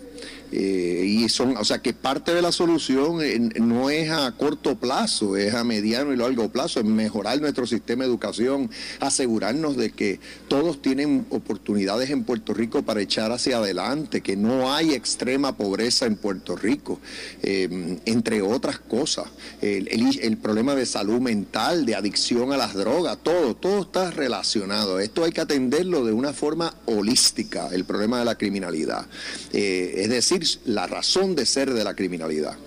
Eh, 0.51 1.03
y 1.05 1.29
son, 1.29 1.57
o 1.57 1.63
sea 1.63 1.79
que 1.79 1.93
parte 1.93 2.33
de 2.33 2.41
la 2.41 2.51
solución 2.51 3.21
eh, 3.21 3.37
no 3.59 3.89
es 3.89 4.09
a 4.09 4.31
corto 4.31 4.75
plazo, 4.75 5.37
es 5.37 5.53
a 5.53 5.63
mediano 5.63 6.11
y 6.11 6.17
largo 6.17 6.49
plazo, 6.49 6.79
es 6.79 6.85
mejorar 6.85 7.39
nuestro 7.39 7.67
sistema 7.67 8.03
de 8.03 8.09
educación, 8.09 8.69
asegurarnos 8.99 9.77
de 9.77 9.91
que 9.91 10.19
todos 10.47 10.81
tienen 10.81 11.25
oportunidades 11.29 12.09
en 12.09 12.23
Puerto 12.23 12.53
Rico 12.53 12.81
para 12.81 13.01
echar 13.01 13.31
hacia 13.31 13.57
adelante, 13.57 14.21
que 14.21 14.35
no 14.35 14.73
hay 14.73 14.93
extrema 14.93 15.55
pobreza 15.55 16.05
en 16.05 16.15
Puerto 16.15 16.55
Rico, 16.55 16.99
eh, 17.43 17.99
entre 18.05 18.41
otras 18.41 18.79
cosas. 18.79 19.27
El, 19.61 19.87
el, 20.21 20.37
problema 20.37 20.73
de 20.73 20.85
salud 20.85 21.19
mental, 21.19 21.85
de 21.85 21.95
adicción 21.95 22.53
a 22.53 22.57
las 22.57 22.73
drogas, 22.73 23.17
todo, 23.21 23.55
todo 23.55 23.81
está 23.81 24.09
relacionado. 24.09 24.99
Esto 24.99 25.25
hay 25.25 25.31
que 25.31 25.41
atenderlo 25.41 26.05
de 26.05 26.13
una 26.13 26.33
forma 26.33 26.73
holística, 26.85 27.67
el 27.71 27.83
problema 27.83 28.19
de 28.19 28.25
la 28.25 28.35
criminalidad. 28.35 29.05
es 29.51 30.09
decir, 30.09 30.38
la 30.65 30.87
razón 30.87 31.35
de 31.35 31.45
ser 31.45 31.73
de 31.73 31.83
la 31.83 31.95
criminalidad. 31.95 32.57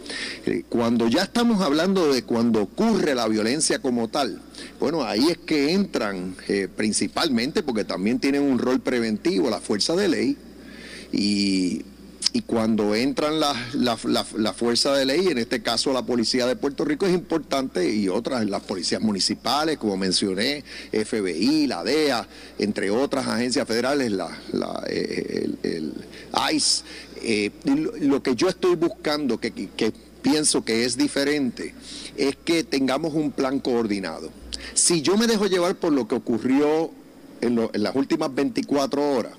Eh, 0.46 0.64
cuando 0.68 1.08
ya 1.08 1.22
estamos 1.22 1.60
hablando 1.60 2.12
de 2.12 2.22
cuando 2.22 2.62
ocurre 2.62 3.14
la 3.14 3.28
violencia 3.28 3.80
como 3.80 4.08
tal, 4.08 4.40
bueno, 4.80 5.04
ahí 5.04 5.28
es 5.30 5.38
que 5.38 5.72
entran 5.72 6.36
eh, 6.48 6.68
principalmente, 6.74 7.62
porque 7.62 7.84
también 7.84 8.18
tienen 8.18 8.42
un 8.42 8.58
rol 8.58 8.80
preventivo, 8.80 9.50
la 9.50 9.60
fuerza 9.60 9.94
de 9.96 10.08
ley, 10.08 10.36
y, 11.12 11.82
cuando 12.40 12.94
entran 12.94 13.38
la, 13.40 13.54
la, 13.74 14.52
fuerza 14.54 14.94
de 14.94 15.04
ley, 15.04 15.28
en 15.28 15.36
este 15.36 15.62
caso 15.62 15.92
la 15.92 16.06
policía 16.06 16.46
de 16.46 16.56
Puerto 16.56 16.82
Rico 16.84 17.04
es 17.04 17.12
importante 17.12 17.94
y 17.94 18.08
otras, 18.08 18.46
las 18.46 18.62
policías 18.62 19.02
municipales, 19.02 19.76
como 19.76 19.98
mencioné, 19.98 20.64
FBI, 20.92 21.66
la 21.66 21.84
DEA, 21.84 22.26
entre 22.58 22.90
otras 22.90 23.26
agencias 23.26 23.68
federales, 23.68 24.10
la, 24.12 24.30
eh, 24.88 25.50
el, 25.62 25.92
ICE, 26.50 26.84
eh, 27.22 27.50
lo 28.00 28.22
que 28.22 28.34
yo 28.34 28.48
estoy 28.48 28.76
buscando, 28.76 29.38
que, 29.38 29.52
pienso 30.22 30.64
que 30.64 30.84
es 30.84 30.96
diferente, 30.96 31.74
es 32.16 32.36
que 32.36 32.64
tengamos 32.64 33.12
un 33.12 33.30
plan 33.30 33.60
coordinado. 33.60 34.30
Si 34.72 35.02
yo 35.02 35.18
me 35.18 35.26
dejo 35.26 35.46
llevar 35.46 35.74
por 35.74 35.92
lo 35.92 36.08
que 36.08 36.14
ocurrió 36.14 36.90
en, 37.42 37.68
las 37.74 37.94
últimas 37.94 38.34
24 38.34 39.10
horas, 39.16 39.32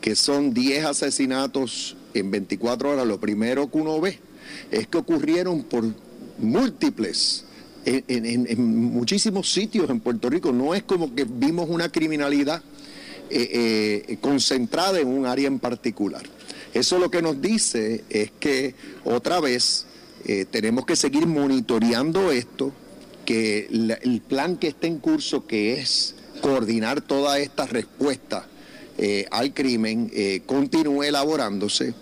que 0.00 0.14
son 0.14 0.54
10 0.54 0.84
asesinatos 0.84 1.96
en 2.18 2.30
24 2.30 2.90
horas, 2.90 3.06
lo 3.06 3.18
primero 3.18 3.70
que 3.70 3.78
uno 3.78 4.00
ve 4.00 4.18
es 4.70 4.86
que 4.86 4.98
ocurrieron 4.98 5.62
por 5.62 5.84
múltiples 6.38 7.44
en, 7.84 8.92
muchísimos 8.92 9.50
sitios 9.50 9.88
en 9.90 10.00
Puerto 10.00 10.28
Rico. 10.30 10.52
No 10.52 10.74
es 10.74 10.82
como 10.82 11.14
que 11.14 11.24
vimos 11.24 11.68
una 11.68 11.90
criminalidad 11.90 12.62
eh, 13.30 14.04
eh, 14.08 14.16
concentrada 14.20 14.98
en 15.00 15.08
un 15.08 15.26
área 15.26 15.46
en 15.46 15.58
particular. 15.58 16.22
Eso 16.74 16.98
lo 16.98 17.10
que 17.10 17.22
nos 17.22 17.40
dice 17.40 18.04
es 18.10 18.30
que 18.38 18.74
otra 19.04 19.40
vez 19.40 19.86
eh, 20.24 20.44
tenemos 20.50 20.84
que 20.84 20.96
seguir 20.96 21.26
monitoreando 21.26 22.30
esto, 22.30 22.72
que 23.24 23.68
el 23.70 24.22
plan 24.26 24.56
que 24.56 24.68
está 24.68 24.86
en 24.86 24.98
curso, 24.98 25.46
que 25.46 25.80
es 25.80 26.14
coordinar 26.40 27.00
toda 27.00 27.38
esta 27.38 27.66
respuesta 27.66 28.46
eh, 29.00 29.26
al 29.30 29.54
crimen, 29.54 30.10
eh, 30.12 30.42
continúe 30.44 31.04
elaborándose 31.04 31.94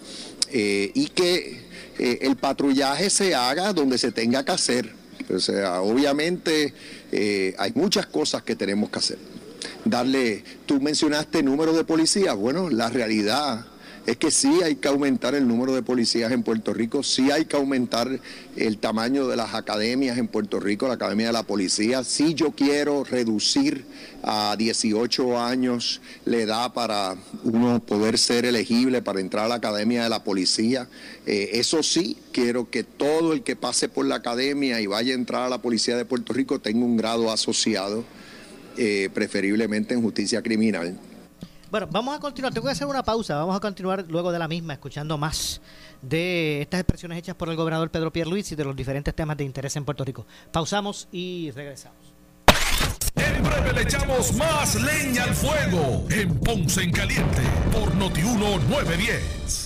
eh, 0.51 0.91
y 0.95 1.09
que 1.09 1.67
el 1.99 2.37
patrullaje 2.37 3.11
se 3.11 3.35
haga 3.35 3.75
donde 3.75 3.99
se 3.99 4.13
tenga 4.13 4.45
que 4.47 4.53
hacer. 4.53 4.91
O 5.29 5.39
sea, 5.39 5.83
obviamente 5.83 6.73
hay 7.59 7.73
muchas 7.75 8.07
cosas 8.07 8.43
que 8.43 8.55
tenemos 8.55 8.91
que 8.91 8.99
hacer. 8.99 9.19
Darle, 9.85 10.45
tú 10.67 10.81
mencionaste 10.81 11.43
número 11.43 11.73
de 11.73 11.85
policías, 11.85 12.37
bueno, 12.37 12.69
la 12.71 12.91
realidad 12.91 13.67
es 14.07 14.17
que 14.17 14.31
sí 14.31 14.61
hay 14.63 14.77
que 14.77 14.87
aumentar 14.87 15.35
el 15.35 15.49
número 15.49 15.75
de 15.75 15.83
policías 15.83 16.31
en 16.31 16.45
Puerto 16.45 16.73
Rico, 16.73 17.03
sí 17.03 17.31
hay 17.33 17.45
que 17.45 17.57
aumentar 17.57 18.21
el 18.57 18.79
tamaño 18.79 19.27
de 19.27 19.37
las 19.37 19.55
academias 19.55 20.17
en 20.17 20.29
Puerto 20.29 20.61
Rico, 20.61 20.87
la 20.87 20.95
Academia 20.95 21.27
de 21.27 21.33
la 21.33 21.43
Policía, 21.43 22.05
sí 22.05 22.35
yo 22.35 22.53
quiero 22.53 23.03
reducir 23.03 23.85
a 24.23 24.55
18 24.57 25.41
años 25.41 26.01
la 26.25 26.37
edad 26.37 26.73
para 26.73 27.17
uno 27.43 27.81
poder 27.81 28.17
ser 28.17 28.45
elegible 28.45 29.03
para 29.03 29.21
entrar 29.21 29.47
a 29.47 29.49
la 29.49 29.55
Academia 29.57 30.05
de 30.05 30.09
la 30.09 30.23
Policía. 30.23 30.89
Eh, 31.27 31.51
eso 31.55 31.83
sí, 31.83 32.17
quiero 32.33 32.71
que 32.71 32.85
todo 32.85 33.33
el 33.33 33.43
que 33.43 33.57
pase 33.57 33.89
por 33.89 34.07
la 34.07 34.17
academia 34.17 34.81
y 34.81 34.87
vaya 34.87 35.13
a 35.13 35.17
entrar 35.17 35.43
a 35.43 35.49
la 35.49 35.59
Policía 35.59 35.97
de 35.97 36.05
Puerto 36.05 36.33
Rico 36.33 36.61
tenga 36.61 36.85
un 36.85 36.97
grado 36.97 37.33
asociado, 37.33 38.05
eh, 38.77 39.09
preferiblemente 39.13 39.95
en 39.95 40.03
justicia 40.03 40.43
criminal. 40.43 40.97
Bueno, 41.71 41.89
vamos 41.91 42.17
a 42.17 42.21
continuar. 42.21 42.53
Tengo 42.53 42.67
que 42.67 42.73
hacer 42.73 42.87
una 42.87 43.03
pausa. 43.03 43.37
Vamos 43.37 43.57
a 43.57 43.61
continuar 43.61 44.05
luego 44.09 44.33
de 44.33 44.39
la 44.39 44.49
misma, 44.49 44.75
escuchando 44.75 45.19
más 45.19 45.61
de 46.03 46.63
estas 46.63 46.81
expresiones 46.81 47.19
hechas 47.19 47.35
por 47.35 47.49
el 47.49 47.57
gobernador 47.57 47.91
Pedro 47.91 48.13
Pierluisi 48.13 48.55
y 48.55 48.57
de 48.57 48.65
los 48.65 48.77
diferentes 48.77 49.15
temas 49.15 49.37
de 49.37 49.45
interés 49.45 49.75
en 49.77 49.85
Puerto 49.85 50.05
Rico. 50.05 50.27
Pausamos 50.53 51.09
y 51.11 51.51
regresamos. 51.51 52.15
En 53.17 53.43
breve 53.43 53.73
le 53.73 53.83
echamos 53.83 54.35
más 54.35 54.75
leña 54.75 55.25
al 55.25 55.35
fuego 55.35 56.05
en 56.11 56.39
Ponce 56.39 56.83
en 56.83 56.93
Caliente 56.93 57.43
por 57.73 57.95
Notiuno 57.95 58.59
910. 58.69 59.66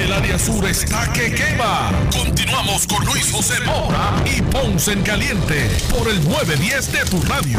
El 0.00 0.14
área 0.14 0.38
sur 0.38 0.66
está 0.66 1.12
que 1.12 1.30
quema. 1.34 1.90
Continuamos 2.10 2.86
con 2.86 3.04
Luis 3.04 3.30
José 3.30 3.60
Moura 3.66 4.24
y 4.24 4.40
Ponce 4.40 4.92
en 4.92 5.02
Caliente 5.02 5.68
por 5.90 6.08
el 6.08 6.26
910 6.26 6.92
de 6.92 7.04
tu 7.10 7.20
radio. 7.22 7.58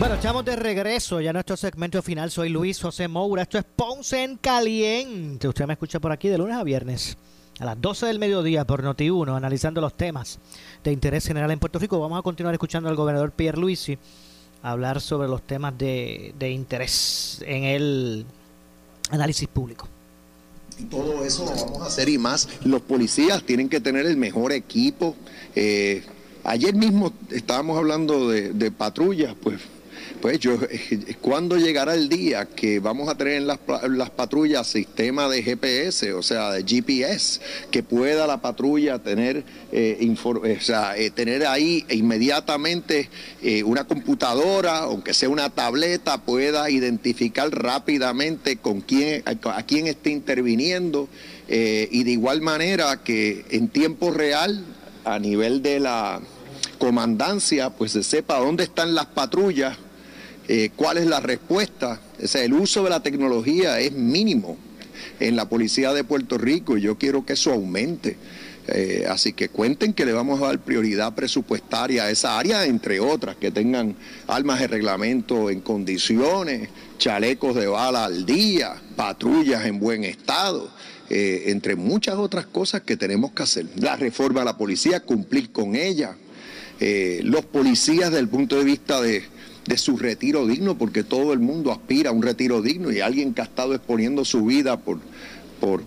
Bueno, 0.00 0.16
estamos 0.16 0.44
de 0.44 0.56
regreso 0.56 1.20
ya 1.20 1.30
a 1.30 1.32
nuestro 1.32 1.56
segmento 1.56 2.02
final. 2.02 2.32
Soy 2.32 2.48
Luis 2.48 2.80
José 2.80 3.06
Moura. 3.06 3.42
Esto 3.42 3.58
es 3.58 3.64
Ponce 3.64 4.24
en 4.24 4.36
Caliente. 4.38 5.46
Usted 5.46 5.66
me 5.66 5.74
escucha 5.74 6.00
por 6.00 6.10
aquí 6.10 6.28
de 6.28 6.38
lunes 6.38 6.56
a 6.56 6.64
viernes 6.64 7.16
a 7.60 7.66
las 7.66 7.80
12 7.80 8.06
del 8.06 8.18
mediodía 8.18 8.64
por 8.64 8.82
Noti1, 8.82 9.36
analizando 9.36 9.80
los 9.80 9.94
temas 9.94 10.38
de 10.82 10.92
interés 10.92 11.26
general 11.26 11.50
en 11.50 11.58
Puerto 11.58 11.78
Rico. 11.78 12.00
Vamos 12.00 12.18
a 12.18 12.22
continuar 12.22 12.54
escuchando 12.54 12.88
al 12.88 12.96
gobernador 12.96 13.32
Pierre 13.32 13.58
Luisi 13.58 13.98
hablar 14.62 15.00
sobre 15.00 15.28
los 15.28 15.42
temas 15.42 15.76
de, 15.76 16.34
de 16.38 16.50
interés 16.50 17.42
en 17.46 17.64
el 17.64 18.26
análisis 19.10 19.48
público. 19.48 19.88
Y 20.78 20.84
todo 20.84 21.24
eso 21.24 21.44
lo 21.44 21.50
vamos 21.50 21.82
a 21.82 21.86
hacer 21.86 22.08
y 22.08 22.18
más. 22.18 22.48
Los 22.64 22.82
policías 22.82 23.42
tienen 23.42 23.68
que 23.68 23.80
tener 23.80 24.06
el 24.06 24.16
mejor 24.16 24.52
equipo. 24.52 25.14
Eh, 25.54 26.02
ayer 26.44 26.74
mismo 26.74 27.12
estábamos 27.30 27.76
hablando 27.76 28.28
de, 28.28 28.52
de 28.52 28.70
patrullas, 28.70 29.34
pues 29.42 29.60
pues 30.20 30.38
yo, 30.38 30.58
¿cuándo 31.20 31.56
llegará 31.56 31.94
el 31.94 32.08
día 32.08 32.46
que 32.46 32.78
vamos 32.78 33.08
a 33.08 33.14
tener 33.14 33.34
en 33.34 33.46
las, 33.46 33.58
las, 33.88 34.10
patrullas 34.10 34.66
sistema 34.66 35.28
de 35.28 35.42
GPS, 35.42 36.12
o 36.12 36.22
sea, 36.22 36.50
de 36.50 36.62
GPS, 36.62 37.40
que 37.70 37.82
pueda 37.82 38.26
la 38.26 38.40
patrulla 38.40 38.98
tener, 38.98 39.44
eh, 39.72 40.14
o 40.22 40.60
sea, 40.60 40.96
eh, 40.96 41.10
tener 41.10 41.46
ahí 41.46 41.84
inmediatamente 41.88 43.08
eh, 43.42 43.62
una 43.62 43.84
computadora, 43.84 44.78
aunque 44.78 45.14
sea 45.14 45.28
una 45.28 45.50
tableta, 45.50 46.18
pueda 46.18 46.70
identificar 46.70 47.50
rápidamente 47.50 48.56
con 48.56 48.80
quién, 48.80 49.22
a, 49.24 49.62
quién 49.62 49.86
está 49.86 50.10
interviniendo 50.10 51.08
y 51.48 52.04
de 52.04 52.10
igual 52.12 52.42
manera 52.42 53.02
que 53.02 53.44
en 53.50 53.68
tiempo 53.68 54.12
real, 54.12 54.64
a 55.04 55.18
nivel 55.18 55.62
de 55.62 55.80
la 55.80 56.20
comandancia, 56.78 57.70
pues 57.70 57.90
se 57.90 58.04
sepa 58.04 58.38
dónde 58.38 58.62
están 58.62 58.94
las 58.94 59.06
patrullas 59.06 59.76
eh, 60.52 60.72
cuál 60.74 60.98
es 60.98 61.06
la 61.06 61.20
respuesta. 61.20 62.00
O 62.20 62.26
sea, 62.26 62.42
el 62.42 62.54
uso 62.54 62.82
de 62.82 62.90
la 62.90 63.04
tecnología 63.04 63.78
es 63.78 63.92
mínimo 63.92 64.56
en 65.20 65.36
la 65.36 65.48
policía 65.48 65.92
de 65.92 66.02
Puerto 66.02 66.38
Rico 66.38 66.76
y 66.76 66.80
yo 66.80 66.98
quiero 66.98 67.24
que 67.24 67.34
eso 67.34 67.52
aumente. 67.52 68.16
Eh, 68.66 69.06
así 69.08 69.32
que 69.32 69.48
cuenten 69.48 69.92
que 69.92 70.04
le 70.04 70.12
vamos 70.12 70.42
a 70.42 70.46
dar 70.46 70.58
prioridad 70.58 71.14
presupuestaria 71.14 72.02
a 72.02 72.10
esa 72.10 72.36
área, 72.36 72.64
entre 72.64 72.98
otras, 72.98 73.36
que 73.36 73.52
tengan 73.52 73.94
armas 74.26 74.58
de 74.58 74.66
reglamento 74.66 75.50
en 75.50 75.60
condiciones, 75.60 76.68
chalecos 76.98 77.54
de 77.54 77.68
bala 77.68 78.06
al 78.06 78.26
día, 78.26 78.74
patrullas 78.96 79.64
en 79.66 79.78
buen 79.78 80.02
estado. 80.02 80.68
Eh, 81.10 81.44
entre 81.46 81.76
muchas 81.76 82.16
otras 82.16 82.46
cosas 82.46 82.80
que 82.80 82.96
tenemos 82.96 83.30
que 83.30 83.44
hacer. 83.44 83.66
La 83.76 83.94
reforma 83.94 84.42
a 84.42 84.44
la 84.44 84.58
policía, 84.58 84.98
cumplir 84.98 85.52
con 85.52 85.76
ella. 85.76 86.16
los 87.22 87.44
policías 87.44 88.10
desde 88.10 88.18
el 88.18 88.28
punto 88.28 88.56
de 88.56 88.64
vista 88.64 89.00
de, 89.00 89.22
de 89.66 89.76
su 89.76 89.96
retiro 89.96 90.46
digno, 90.46 90.76
porque 90.76 91.04
todo 91.04 91.32
el 91.32 91.38
mundo 91.38 91.72
aspira 91.72 92.10
a 92.10 92.12
un 92.12 92.22
retiro 92.22 92.62
digno 92.62 92.90
y 92.90 93.00
alguien 93.00 93.34
que 93.34 93.42
ha 93.42 93.44
estado 93.44 93.74
exponiendo 93.74 94.24
su 94.24 94.44
vida 94.46 94.78
por, 94.78 94.98
por, 95.60 95.82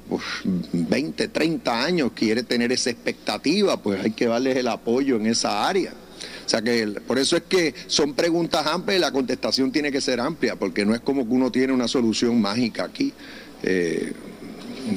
20, 0.72 1.28
30 1.28 1.84
años 1.84 2.12
quiere 2.14 2.44
tener 2.44 2.72
esa 2.72 2.92
expectativa, 2.92 3.78
pues 3.78 4.04
hay 4.04 4.12
que 4.12 4.28
darles 4.28 4.58
el 4.58 4.68
apoyo 4.68 5.16
en 5.18 5.26
esa 5.26 5.68
área. 5.68 5.94
O 6.46 6.50
sea 6.50 6.62
que 6.62 6.88
por 7.08 7.18
eso 7.18 7.38
es 7.38 7.44
que 7.44 7.74
son 7.88 8.14
preguntas 8.14 8.68
amplias 8.68 8.98
y 8.98 9.02
la 9.02 9.12
contestación 9.12 9.72
tiene 9.72 9.92
que 9.92 10.02
ser 10.02 10.20
amplia, 10.20 10.56
porque 10.56 10.86
no 10.86 10.94
es 10.94 11.02
como 11.02 11.28
que 11.28 11.34
uno 11.34 11.52
tiene 11.52 11.74
una 11.74 11.88
solución 11.88 12.40
mágica 12.40 12.84
aquí. 12.84 13.14
Eh, 13.64 14.14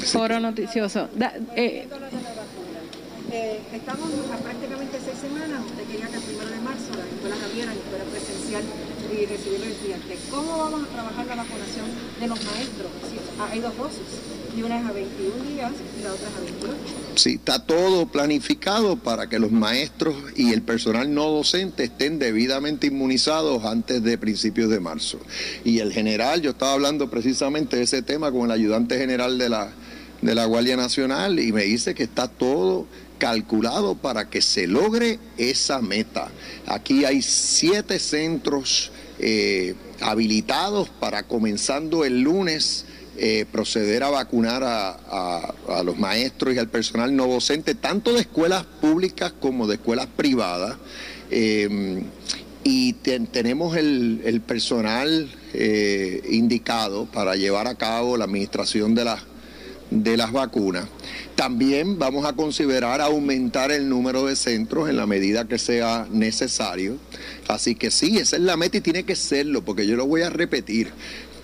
Foro 0.04 0.40
noticioso. 0.40 1.08
Eh, 1.54 1.86
eh, 3.32 3.60
estamos 3.72 4.08
a 4.32 4.36
prácticamente 4.38 4.98
seis 5.04 5.18
semanas. 5.20 5.60
Usted 5.64 5.84
quería 5.84 6.06
que 6.08 6.16
el 6.16 6.22
primero 6.22 6.50
de 6.50 6.60
marzo 6.60 6.90
las 6.96 7.06
escuelas 7.06 7.38
abrieran 7.42 7.74
y 7.74 7.90
fuera 7.90 8.04
y 8.48 9.26
recibir 9.26 9.58
los 9.60 9.68
estudiantes. 9.68 10.18
¿Cómo 10.30 10.58
vamos 10.58 10.84
a 10.84 10.92
trabajar 10.92 11.26
la 11.26 11.36
vacunación 11.36 11.86
de 12.20 12.28
los 12.28 12.44
maestros? 12.44 12.90
hay 13.50 13.60
dos 13.60 13.76
dosis, 13.76 14.00
y 14.56 14.62
una 14.62 14.80
es 14.80 14.86
a 14.86 14.92
21 14.92 15.44
días 15.44 15.72
y 15.98 16.02
la 16.02 16.12
otra 16.12 16.28
es 16.28 16.36
a 16.36 16.40
28. 16.40 16.74
Sí, 17.16 17.34
está 17.34 17.58
todo 17.58 18.06
planificado 18.06 18.96
para 18.96 19.28
que 19.28 19.38
los 19.38 19.50
maestros 19.50 20.14
y 20.36 20.52
el 20.52 20.62
personal 20.62 21.12
no 21.12 21.30
docente 21.30 21.84
estén 21.84 22.18
debidamente 22.18 22.86
inmunizados 22.86 23.64
antes 23.64 24.02
de 24.02 24.16
principios 24.16 24.70
de 24.70 24.80
marzo. 24.80 25.18
Y 25.64 25.80
el 25.80 25.92
general, 25.92 26.40
yo 26.40 26.50
estaba 26.50 26.72
hablando 26.72 27.10
precisamente 27.10 27.76
de 27.76 27.82
ese 27.82 28.02
tema 28.02 28.30
con 28.32 28.44
el 28.46 28.50
ayudante 28.52 28.96
general 28.96 29.38
de 29.38 29.48
la, 29.48 29.70
de 30.22 30.34
la 30.34 30.44
Guardia 30.44 30.76
Nacional 30.76 31.38
y 31.38 31.52
me 31.52 31.64
dice 31.64 31.94
que 31.94 32.04
está 32.04 32.28
todo 32.28 32.86
calculado 33.18 33.94
para 33.94 34.28
que 34.28 34.42
se 34.42 34.66
logre 34.66 35.18
esa 35.38 35.80
meta. 35.80 36.30
Aquí 36.66 37.04
hay 37.04 37.22
siete 37.22 37.98
centros 37.98 38.90
eh, 39.18 39.74
habilitados 40.00 40.90
para 40.90 41.22
comenzando 41.22 42.04
el 42.04 42.20
lunes 42.20 42.84
eh, 43.18 43.46
proceder 43.50 44.02
a 44.02 44.10
vacunar 44.10 44.62
a, 44.62 45.82
los 45.82 45.98
maestros 45.98 46.54
y 46.54 46.58
al 46.58 46.68
personal 46.68 47.16
no 47.16 47.26
docente, 47.26 47.74
tanto 47.74 48.12
de 48.12 48.20
escuelas 48.20 48.64
públicas 48.80 49.32
como 49.40 49.66
de 49.66 49.76
escuelas 49.76 50.06
privadas. 50.06 50.76
Eh, 51.30 52.02
y 52.62 52.92
tenemos 52.94 53.76
el, 53.76 54.42
personal 54.46 55.30
indicado 56.28 57.06
para 57.06 57.36
llevar 57.36 57.68
a 57.68 57.76
cabo 57.76 58.16
la 58.16 58.24
administración 58.24 58.94
de 58.94 59.04
las 59.04 59.22
de 59.90 60.16
las 60.16 60.32
vacunas. 60.32 60.86
También 61.34 61.98
vamos 61.98 62.24
a 62.24 62.32
considerar 62.32 63.00
aumentar 63.00 63.70
el 63.70 63.88
número 63.88 64.26
de 64.26 64.36
centros 64.36 64.88
en 64.88 64.96
la 64.96 65.06
medida 65.06 65.46
que 65.46 65.58
sea 65.58 66.06
necesario. 66.10 66.96
Así 67.48 67.74
que 67.74 67.90
sí, 67.90 68.18
esa 68.18 68.36
es 68.36 68.42
la 68.42 68.56
meta 68.56 68.78
y 68.78 68.80
tiene 68.80 69.04
que 69.04 69.16
serlo, 69.16 69.64
porque 69.64 69.86
yo 69.86 69.96
lo 69.96 70.06
voy 70.06 70.22
a 70.22 70.30
repetir. 70.30 70.92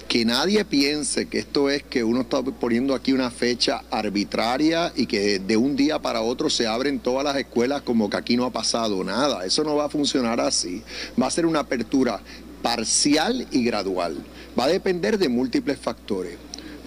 que 0.09 0.26
nadie 0.26 0.62
piense 0.66 1.24
que 1.24 1.38
esto 1.38 1.70
es 1.70 1.82
que 1.84 2.05
uno 2.05 2.20
está 2.20 2.43
poniendo 2.43 2.95
aquí 2.95 3.12
una 3.12 3.30
fecha 3.30 3.82
arbitraria 3.90 4.93
y 4.95 5.07
que 5.07 5.38
de 5.38 5.57
un 5.57 5.74
día 5.74 6.01
para 6.01 6.20
otro 6.20 6.51
se 6.51 6.66
abren 6.66 7.01
todas 7.01 7.24
las 7.24 7.34
escuelas 7.36 7.80
como 7.80 8.11
que 8.11 8.18
aquí 8.18 8.36
no 8.36 8.45
ha 8.45 8.51
pasado 8.51 9.03
nada. 9.05 9.47
Eso 9.47 9.64
no 9.64 9.74
va 9.74 9.86
a 9.86 9.88
funcionar 9.88 10.38
así. 10.38 10.82
Va 11.18 11.28
a 11.28 11.30
ser 11.30 11.47
una 11.47 11.61
apertura 11.61 12.20
parcial 12.61 13.47
y 13.51 13.64
gradual. 13.64 14.18
Va 14.59 14.64
a 14.64 14.68
depender 14.68 15.16
de 15.18 15.30
múltiples 15.30 15.78
factores. 15.78 16.36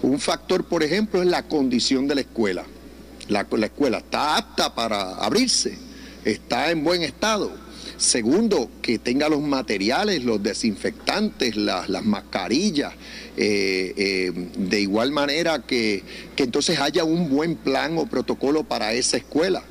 Un 0.02 0.18
factor, 0.18 0.64
por 0.64 0.82
ejemplo, 0.82 1.22
es 1.22 1.28
la 1.28 1.44
condición 1.44 2.06
de 2.06 2.14
la 2.16 2.20
escuela. 2.22 2.64
La, 3.28 3.46
la 3.50 3.66
escuela 3.66 3.98
está 3.98 4.36
apta 4.36 4.74
para 4.74 5.16
abrirse, 5.16 5.76
está 6.24 6.70
en 6.70 6.84
buen 6.84 7.02
estado. 7.02 7.66
Segundo, 7.96 8.70
que 8.82 8.98
tenga 8.98 9.28
los 9.28 9.40
materiales, 9.40 10.22
los 10.22 10.42
desinfectantes, 10.42 11.56
las, 11.56 11.88
las 11.88 12.04
mascarillas, 12.04 12.92
eh, 13.38 13.94
eh, 13.96 14.32
de 14.58 14.80
igual 14.80 15.12
manera 15.12 15.60
que, 15.60 16.02
entonces 16.36 16.78
haya 16.78 17.04
un 17.04 17.30
buen 17.30 17.56
plan 17.56 17.96
o 17.96 18.06
protocolo 18.06 18.64
para 18.64 18.92
esa 18.92 19.16
escuela. 19.16 19.62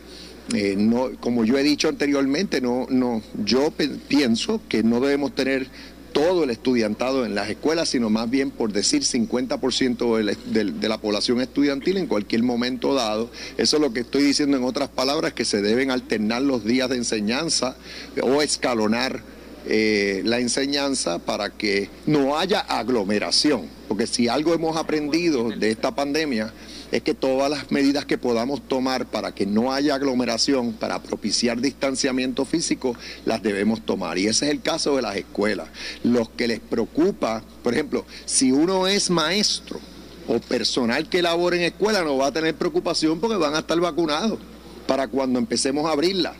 Eh, 0.55 0.75
no, 0.77 1.11
como 1.19 1.45
yo 1.45 1.57
he 1.57 1.63
dicho 1.63 1.87
anteriormente, 1.87 2.61
no, 2.61 2.87
no, 2.89 3.21
yo 3.43 3.71
pienso 4.07 4.59
que 4.69 4.81
no 4.81 4.99
debemos 4.99 5.35
tener 5.35 5.67
todo 6.15 6.45
el 6.45 6.49
estudiantado 6.49 7.25
en 7.25 7.35
las 7.35 7.49
escuelas, 7.49 7.89
sino 7.89 8.09
más 8.09 8.29
bien 8.29 8.49
por 8.49 8.71
decir 8.71 9.03
50% 9.03 10.15
del- 10.15 10.37
del- 10.45 10.79
de 10.79 10.87
la 10.87 10.97
población 10.97 11.41
estudiantil 11.41 11.97
en 11.97 12.07
cualquier 12.07 12.41
momento 12.41 12.93
dado. 12.93 13.29
Eso 13.57 13.75
es 13.75 13.81
lo 13.81 13.91
que 13.91 13.99
estoy 13.99 14.23
diciendo 14.23 14.55
en 14.55 14.63
otras 14.63 14.87
palabras, 14.87 15.33
que 15.33 15.43
se 15.43 15.61
deben 15.61 15.91
alternar 15.91 16.41
los 16.41 16.63
días 16.63 16.89
de 16.89 16.95
enseñanza 16.95 17.75
o 18.23 18.41
escalonar 18.41 19.21
eh, 19.67 20.21
la 20.23 20.39
enseñanza 20.39 21.17
para 21.19 21.49
que 21.49 21.89
no 22.05 22.37
haya 22.37 22.59
aglomeración. 22.61 23.63
Porque 23.89 24.07
si 24.07 24.27
algo 24.29 24.53
hemos 24.53 24.77
aprendido 24.77 25.49
de 25.49 25.69
esta 25.71 25.93
pandemia 25.93 26.53
es 26.91 27.01
que 27.01 27.13
todas 27.13 27.49
las 27.49 27.71
medidas 27.71 28.05
que 28.05 28.17
podamos 28.17 28.67
tomar 28.67 29.05
para 29.05 29.33
que 29.33 29.45
no 29.45 29.73
haya 29.73 29.95
aglomeración, 29.95 30.73
para 30.73 31.01
propiciar 31.01 31.59
distanciamiento 31.59 32.45
físico, 32.45 32.95
las 33.25 33.41
debemos 33.41 33.85
tomar. 33.85 34.17
Y 34.17 34.27
ese 34.27 34.45
es 34.45 34.51
el 34.51 34.61
caso 34.61 34.95
de 34.95 35.01
las 35.01 35.15
escuelas. 35.15 35.67
Los 36.03 36.29
que 36.29 36.47
les 36.47 36.59
preocupa, 36.59 37.43
por 37.63 37.73
ejemplo, 37.73 38.05
si 38.25 38.51
uno 38.51 38.87
es 38.87 39.09
maestro 39.09 39.79
o 40.27 40.39
personal 40.39 41.09
que 41.09 41.21
labora 41.21 41.55
en 41.55 41.63
escuela, 41.63 42.03
no 42.03 42.17
va 42.17 42.27
a 42.27 42.31
tener 42.31 42.55
preocupación 42.55 43.19
porque 43.19 43.37
van 43.37 43.55
a 43.55 43.59
estar 43.59 43.79
vacunados 43.79 44.39
para 44.87 45.07
cuando 45.07 45.39
empecemos 45.39 45.85
a 45.87 45.91
abrirla. 45.91 46.35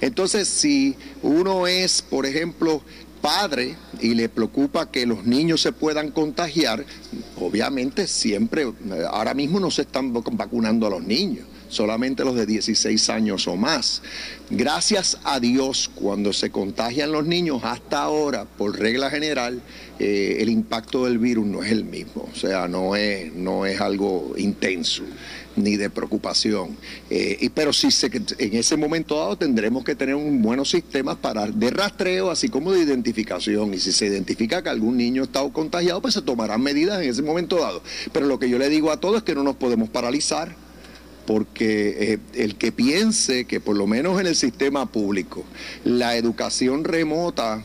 Entonces, 0.00 0.48
si 0.48 0.96
uno 1.22 1.66
es, 1.66 2.02
por 2.02 2.26
ejemplo, 2.26 2.82
padre 3.20 3.76
y 4.00 4.14
le 4.14 4.28
preocupa 4.28 4.90
que 4.90 5.06
los 5.06 5.24
niños 5.26 5.60
se 5.62 5.72
puedan 5.72 6.10
contagiar, 6.10 6.84
obviamente 7.36 8.06
siempre, 8.06 8.62
eh, 8.62 8.72
ahora 9.10 9.34
mismo 9.34 9.60
no 9.60 9.70
se 9.70 9.82
están 9.82 10.12
vac- 10.14 10.30
vacunando 10.36 10.86
a 10.86 10.90
los 10.90 11.02
niños, 11.02 11.46
solamente 11.68 12.24
los 12.24 12.34
de 12.34 12.46
16 12.46 13.10
años 13.10 13.46
o 13.48 13.56
más. 13.56 14.02
Gracias 14.50 15.18
a 15.24 15.40
Dios, 15.40 15.90
cuando 15.94 16.32
se 16.32 16.50
contagian 16.50 17.12
los 17.12 17.26
niños, 17.26 17.60
hasta 17.64 18.02
ahora, 18.02 18.44
por 18.44 18.78
regla 18.78 19.10
general, 19.10 19.60
eh, 19.98 20.36
el 20.40 20.48
impacto 20.48 21.04
del 21.04 21.18
virus 21.18 21.46
no 21.46 21.62
es 21.62 21.70
el 21.70 21.84
mismo, 21.84 22.28
o 22.32 22.36
sea, 22.36 22.68
no 22.68 22.96
es, 22.96 23.32
no 23.34 23.66
es 23.66 23.80
algo 23.80 24.34
intenso 24.36 25.02
ni 25.58 25.76
de 25.76 25.90
preocupación. 25.90 26.76
Eh, 27.10 27.36
y, 27.40 27.48
pero 27.50 27.72
sí 27.72 27.90
se, 27.90 28.06
en 28.06 28.56
ese 28.56 28.76
momento 28.76 29.16
dado 29.16 29.36
tendremos 29.36 29.84
que 29.84 29.94
tener 29.94 30.14
un 30.14 30.40
buenos 30.40 30.70
sistemas 30.70 31.16
para 31.16 31.46
de 31.46 31.70
rastreo, 31.70 32.30
así 32.30 32.48
como 32.48 32.72
de 32.72 32.80
identificación. 32.80 33.74
Y 33.74 33.78
si 33.78 33.92
se 33.92 34.06
identifica 34.06 34.62
que 34.62 34.68
algún 34.68 34.96
niño 34.96 35.24
está 35.24 35.46
contagiado, 35.50 36.00
pues 36.00 36.14
se 36.14 36.22
tomarán 36.22 36.62
medidas 36.62 37.02
en 37.02 37.10
ese 37.10 37.22
momento 37.22 37.56
dado. 37.56 37.82
Pero 38.12 38.26
lo 38.26 38.38
que 38.38 38.48
yo 38.48 38.58
le 38.58 38.68
digo 38.68 38.90
a 38.90 39.00
todos 39.00 39.18
es 39.18 39.22
que 39.24 39.34
no 39.34 39.42
nos 39.42 39.56
podemos 39.56 39.88
paralizar 39.88 40.67
porque 41.28 42.14
eh, 42.14 42.18
el 42.32 42.56
que 42.56 42.72
piense 42.72 43.44
que 43.44 43.60
por 43.60 43.76
lo 43.76 43.86
menos 43.86 44.18
en 44.18 44.26
el 44.26 44.34
sistema 44.34 44.86
público 44.86 45.44
la 45.84 46.16
educación 46.16 46.84
remota 46.84 47.62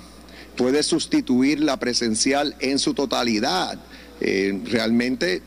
puede 0.58 0.84
sustituir 0.84 1.62
la 1.62 1.78
presencial 1.78 2.56
en 2.60 2.78
su 2.78 2.94
totalidad, 2.94 3.80
eh, 4.20 4.60
realmente 4.66 5.42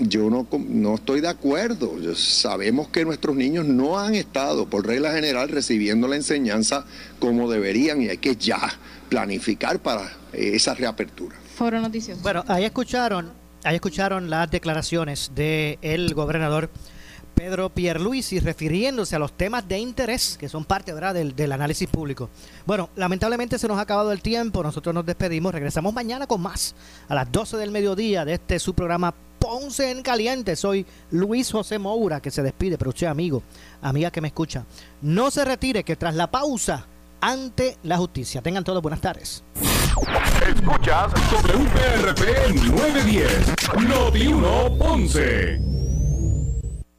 yo 0.00 0.28
no, 0.28 0.48
no 0.68 0.96
estoy 0.96 1.20
de 1.20 1.28
acuerdo. 1.28 2.00
Yo- 2.00 2.16
Sabemos 2.16 2.88
que 2.88 3.04
nuestros 3.04 3.36
niños 3.36 3.64
no 3.64 3.96
han 3.96 4.16
estado, 4.16 4.66
por 4.68 4.84
regla 4.84 5.12
general, 5.12 5.48
recibiendo 5.48 6.08
la 6.08 6.16
enseñanza 6.16 6.84
como 7.20 7.48
deberían 7.48 8.02
y 8.02 8.08
hay 8.08 8.18
que 8.18 8.34
ya 8.34 8.58
planificar 9.08 9.78
para 9.78 10.02
eh, 10.32 10.50
esa 10.54 10.74
reapertura. 10.74 11.36
Foro 11.54 11.80
Noticias. 11.80 12.20
Bueno, 12.22 12.42
ahí 12.48 12.64
escucharon, 12.64 13.30
ahí 13.62 13.76
escucharon 13.76 14.30
las 14.30 14.50
declaraciones 14.50 15.30
del 15.36 16.12
gobernador 16.14 16.70
Pedro 17.34 17.70
Pierluisi 17.70 18.38
refiriéndose 18.40 19.16
a 19.16 19.18
los 19.18 19.32
temas 19.32 19.66
de 19.66 19.78
interés 19.78 20.36
que 20.38 20.48
son 20.48 20.64
parte 20.64 20.92
¿verdad? 20.92 21.14
Del, 21.14 21.34
del 21.34 21.52
análisis 21.52 21.88
público. 21.88 22.30
Bueno, 22.66 22.90
lamentablemente 22.96 23.58
se 23.58 23.68
nos 23.68 23.78
ha 23.78 23.82
acabado 23.82 24.12
el 24.12 24.22
tiempo, 24.22 24.62
nosotros 24.62 24.94
nos 24.94 25.06
despedimos, 25.06 25.52
regresamos 25.52 25.92
mañana 25.92 26.26
con 26.26 26.40
más 26.40 26.74
a 27.08 27.14
las 27.14 27.30
12 27.30 27.56
del 27.56 27.70
mediodía 27.70 28.24
de 28.24 28.34
este 28.34 28.58
su 28.58 28.74
programa 28.74 29.14
Ponce 29.38 29.90
en 29.90 30.02
Caliente. 30.02 30.54
Soy 30.54 30.86
Luis 31.10 31.50
José 31.50 31.78
Moura 31.78 32.20
que 32.20 32.30
se 32.30 32.42
despide, 32.42 32.78
pero 32.78 32.90
usted 32.90 33.08
amigo, 33.08 33.42
amiga 33.80 34.10
que 34.10 34.20
me 34.20 34.28
escucha, 34.28 34.64
no 35.00 35.30
se 35.30 35.44
retire 35.44 35.82
que 35.82 35.96
tras 35.96 36.14
la 36.14 36.30
pausa 36.30 36.86
ante 37.20 37.76
la 37.82 37.98
justicia. 37.98 38.40
Tengan 38.42 38.64
todos 38.64 38.82
buenas 38.82 39.00
tardes. 39.00 39.42
Escuchas 40.46 41.12
WPRP 41.30 42.54
910, 42.54 43.54
Noti 43.88 44.26
1 44.26 44.78
Ponce. 44.78 45.81